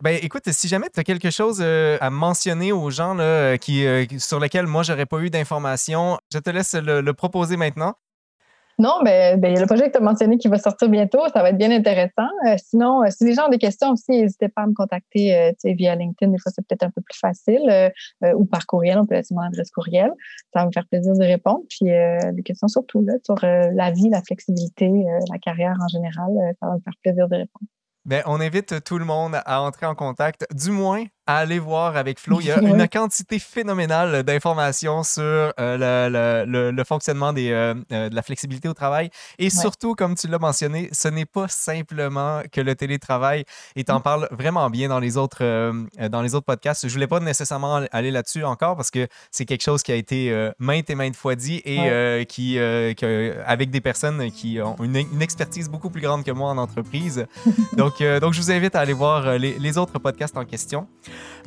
Ben, 0.00 0.18
écoute, 0.22 0.50
si 0.50 0.66
jamais 0.66 0.88
tu 0.88 0.98
as 0.98 1.04
quelque 1.04 1.28
chose 1.28 1.60
à 1.60 2.08
mentionner 2.08 2.72
aux 2.72 2.88
gens 2.88 3.12
là, 3.12 3.58
qui, 3.58 3.84
sur 4.18 4.40
lesquels 4.40 4.66
moi, 4.66 4.82
j'aurais 4.82 5.04
pas 5.04 5.18
eu 5.18 5.28
d'informations, 5.28 6.18
je 6.32 6.38
te 6.38 6.48
laisse 6.48 6.72
le 6.74 7.12
proposer 7.12 7.58
maintenant. 7.58 7.96
Non, 8.80 8.94
mais 9.04 9.36
ben, 9.36 9.54
a 9.54 9.60
le 9.60 9.66
projet 9.66 9.88
que 9.88 9.92
tu 9.92 9.98
as 9.98 10.00
mentionné 10.00 10.38
qui 10.38 10.48
va 10.48 10.56
sortir 10.56 10.88
bientôt. 10.88 11.20
Ça 11.34 11.42
va 11.42 11.50
être 11.50 11.58
bien 11.58 11.70
intéressant. 11.70 12.30
Euh, 12.46 12.56
sinon, 12.56 13.02
euh, 13.02 13.08
si 13.10 13.26
les 13.26 13.34
gens 13.34 13.44
ont 13.44 13.50
des 13.50 13.58
questions 13.58 13.90
aussi, 13.90 14.10
n'hésitez 14.12 14.48
pas 14.48 14.62
à 14.62 14.66
me 14.66 14.72
contacter 14.72 15.36
euh, 15.36 15.52
via 15.64 15.94
LinkedIn. 15.94 16.32
Des 16.32 16.38
fois, 16.38 16.50
c'est 16.54 16.66
peut-être 16.66 16.84
un 16.84 16.90
peu 16.90 17.02
plus 17.02 17.18
facile. 17.18 17.60
ou 18.34 18.46
par 18.46 18.64
courriel. 18.64 18.98
On 18.98 19.04
peut 19.04 19.16
laisser 19.16 19.34
mon 19.34 19.42
adresse 19.42 19.70
courriel. 19.70 20.10
Ça 20.54 20.60
va 20.60 20.66
me 20.66 20.72
faire 20.72 20.86
plaisir 20.88 21.12
de 21.12 21.24
répondre. 21.24 21.60
Puis 21.68 21.90
des 21.90 22.42
questions 22.42 22.68
surtout 22.68 23.02
là, 23.02 23.12
sur 23.22 23.36
la 23.42 23.90
vie, 23.90 24.08
la 24.08 24.22
flexibilité, 24.22 24.90
la 25.30 25.38
carrière 25.38 25.76
en 25.78 25.88
général. 25.88 26.30
ça 26.58 26.66
va 26.66 26.74
me 26.76 26.80
faire 26.80 26.94
plaisir 27.02 27.28
de 27.28 27.36
répondre. 27.36 27.66
Bien, 28.06 28.22
on 28.24 28.40
invite 28.40 28.82
tout 28.82 28.98
le 28.98 29.04
monde 29.04 29.36
à 29.44 29.60
entrer 29.60 29.84
en 29.84 29.94
contact, 29.94 30.46
du 30.54 30.70
moins 30.70 31.04
à 31.26 31.38
aller 31.38 31.58
voir 31.58 31.96
avec 31.96 32.18
Flo. 32.18 32.40
Il 32.40 32.46
y 32.46 32.50
a 32.50 32.58
une 32.62 32.88
quantité 32.88 33.38
phénoménale 33.38 34.22
d'informations 34.22 35.02
sur 35.02 35.22
euh, 35.22 36.44
le, 36.46 36.70
le, 36.70 36.84
fonctionnement 36.84 37.32
des, 37.32 37.50
euh, 37.50 37.74
euh, 37.92 38.08
de 38.08 38.14
la 38.14 38.22
flexibilité 38.22 38.68
au 38.68 38.74
travail. 38.74 39.10
Et 39.38 39.50
surtout, 39.50 39.94
comme 39.94 40.14
tu 40.14 40.26
l'as 40.28 40.38
mentionné, 40.38 40.88
ce 40.92 41.08
n'est 41.08 41.26
pas 41.26 41.46
simplement 41.48 42.42
que 42.50 42.60
le 42.60 42.74
télétravail. 42.74 43.44
Et 43.76 43.84
tu 43.84 43.92
en 43.92 44.00
mm. 44.00 44.02
parles 44.02 44.28
vraiment 44.30 44.68
bien 44.70 44.88
dans 44.88 44.98
les, 44.98 45.16
autres, 45.16 45.44
dans 46.08 46.22
les 46.22 46.34
autres 46.34 46.46
podcasts. 46.46 46.82
Je 46.82 46.86
ne 46.88 46.92
voulais 46.92 47.06
pas 47.06 47.20
nécessairement 47.20 47.84
aller 47.92 48.10
là-dessus 48.10 48.44
encore 48.44 48.76
parce 48.76 48.90
que 48.90 49.06
c'est 49.30 49.44
quelque 49.44 49.62
chose 49.62 49.82
qui 49.82 49.92
a 49.92 49.96
été 49.96 50.50
maintes 50.58 50.90
et 50.90 50.94
maintes 50.94 51.16
fois 51.16 51.34
dit 51.34 51.62
et 51.64 52.26
qui, 52.26 52.58
avec 52.58 53.70
des 53.70 53.80
personnes 53.80 54.30
qui 54.30 54.60
ont 54.60 54.76
une, 54.82 54.96
une, 54.96 55.22
expertise 55.22 55.68
beaucoup 55.68 55.90
plus 55.90 56.00
grande 56.00 56.24
que 56.24 56.30
moi 56.30 56.50
en 56.50 56.58
entreprise. 56.58 57.26
donc, 57.76 58.02
donc, 58.02 58.32
je 58.32 58.40
vous 58.40 58.50
invite 58.50 58.74
à 58.74 58.80
aller 58.80 58.92
voir 58.92 59.38
les, 59.38 59.58
les 59.58 59.78
autres 59.78 59.98
podcasts 59.98 60.36
en 60.36 60.44
question. 60.44 60.88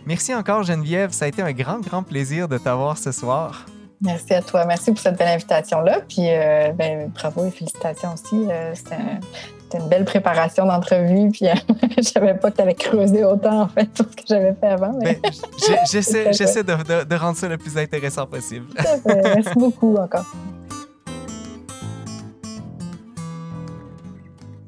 Merci 0.06 0.34
encore, 0.34 0.64
Geneviève. 0.64 1.12
Ça 1.12 1.26
a 1.26 1.28
été 1.28 1.42
un 1.42 1.52
grand, 1.52 1.80
grand 1.80 2.04
plaisir 2.04 2.48
de 2.48 2.58
t'avoir 2.58 2.98
ce 2.98 3.12
soir. 3.12 3.66
Merci 4.02 4.34
à 4.34 4.42
toi. 4.42 4.66
Merci 4.66 4.92
pour 4.92 5.00
cette 5.00 5.18
belle 5.18 5.30
invitation-là. 5.30 6.02
Puis, 6.08 6.28
euh, 6.30 6.74
ben, 6.74 7.10
bravo 7.14 7.46
et 7.46 7.52
félicitations 7.52 8.14
aussi. 8.14 8.48
Euh, 8.50 8.74
c'était 8.76 9.78
une 9.78 9.88
belle 9.88 10.04
préparation 10.04 10.66
d'entrevue. 10.66 11.32
Puis, 11.32 11.46
je 11.98 12.04
savais 12.04 12.34
pas 12.34 12.52
que 12.52 12.58
tu 12.58 12.62
avais 12.62 12.74
creusé 12.74 13.24
autant, 13.24 13.62
en 13.62 13.68
fait, 13.70 13.90
sur 13.96 14.06
ce 14.10 14.16
que 14.16 14.24
j'avais 14.28 14.54
fait 14.54 14.68
avant. 14.68 14.92
Ben, 15.00 15.16
j'essaie 15.90 16.64
de, 16.64 17.04
de, 17.06 17.16
rendre 17.16 17.38
ça 17.38 17.48
le 17.48 17.58
plus 17.58 17.78
intéressant 17.78 18.28
possible. 18.28 18.66
Merci 19.06 19.54
beaucoup 19.56 19.96
encore. 19.96 20.26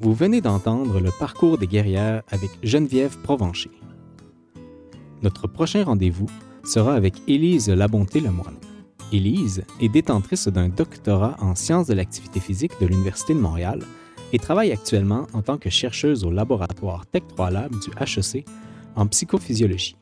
Vous 0.00 0.14
venez 0.14 0.40
d'entendre 0.40 1.00
le 1.00 1.10
parcours 1.10 1.58
des 1.58 1.66
guerrières 1.66 2.22
avec 2.30 2.50
Geneviève 2.62 3.18
Provencher. 3.22 3.70
Notre 5.22 5.46
prochain 5.46 5.84
rendez-vous 5.84 6.26
sera 6.64 6.94
avec 6.94 7.14
Élise 7.26 7.68
Labonté-Lemoine. 7.68 8.56
Élise 9.12 9.64
est 9.80 9.88
détentrice 9.88 10.48
d'un 10.48 10.68
doctorat 10.68 11.36
en 11.40 11.54
sciences 11.54 11.86
de 11.86 11.94
l'activité 11.94 12.40
physique 12.40 12.72
de 12.80 12.86
l'Université 12.86 13.34
de 13.34 13.38
Montréal 13.38 13.82
et 14.32 14.38
travaille 14.38 14.72
actuellement 14.72 15.26
en 15.32 15.42
tant 15.42 15.58
que 15.58 15.70
chercheuse 15.70 16.24
au 16.24 16.30
laboratoire 16.30 17.06
Tech 17.06 17.22
3 17.28 17.50
Lab 17.50 17.72
du 17.72 17.90
HEC 18.00 18.44
en 18.96 19.06
psychophysiologie. 19.06 19.96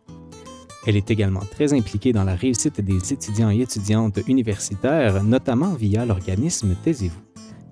Elle 0.87 0.97
est 0.97 1.11
également 1.11 1.41
très 1.41 1.73
impliquée 1.73 2.12
dans 2.12 2.25
la 2.25 2.35
réussite 2.35 2.81
des 2.81 3.12
étudiants 3.12 3.51
et 3.51 3.61
étudiantes 3.61 4.19
universitaires, 4.27 5.23
notamment 5.23 5.75
via 5.75 6.05
l'organisme 6.05 6.75
Taisez-vous, 6.83 7.23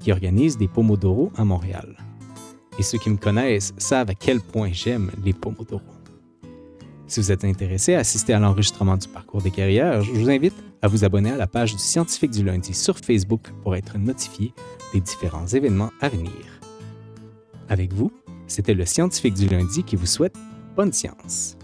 qui 0.01 0.12
organise 0.12 0.57
des 0.57 0.68
Pomodoro 0.68 1.30
à 1.36 1.45
Montréal. 1.45 1.97
Et 2.78 2.82
ceux 2.82 2.99
qui 2.99 3.11
me 3.11 3.18
connaissent 3.18 3.74
savent 3.76 4.11
à 4.11 4.14
quel 4.14 4.40
point 4.40 4.70
j'aime 4.72 5.11
les 5.24 5.34
Pomodoro. 5.34 5.82
Si 7.12 7.20
vous 7.20 7.30
êtes 7.30 7.44
intéressé 7.44 7.94
à 7.94 7.98
assister 7.98 8.32
à 8.32 8.38
l'enregistrement 8.38 8.96
du 8.96 9.06
parcours 9.06 9.42
des 9.42 9.50
carrières, 9.50 10.02
je 10.02 10.10
vous 10.12 10.30
invite 10.30 10.54
à 10.80 10.88
vous 10.88 11.04
abonner 11.04 11.30
à 11.30 11.36
la 11.36 11.46
page 11.46 11.72
du 11.72 11.78
Scientifique 11.78 12.30
du 12.30 12.42
lundi 12.42 12.72
sur 12.72 12.96
Facebook 12.96 13.50
pour 13.62 13.76
être 13.76 13.98
notifié 13.98 14.54
des 14.94 15.00
différents 15.02 15.46
événements 15.46 15.90
à 16.00 16.08
venir. 16.08 16.32
Avec 17.68 17.92
vous, 17.92 18.10
c'était 18.46 18.72
le 18.72 18.86
Scientifique 18.86 19.34
du 19.34 19.46
lundi 19.46 19.82
qui 19.82 19.94
vous 19.94 20.06
souhaite 20.06 20.36
bonne 20.74 20.94
science. 20.94 21.58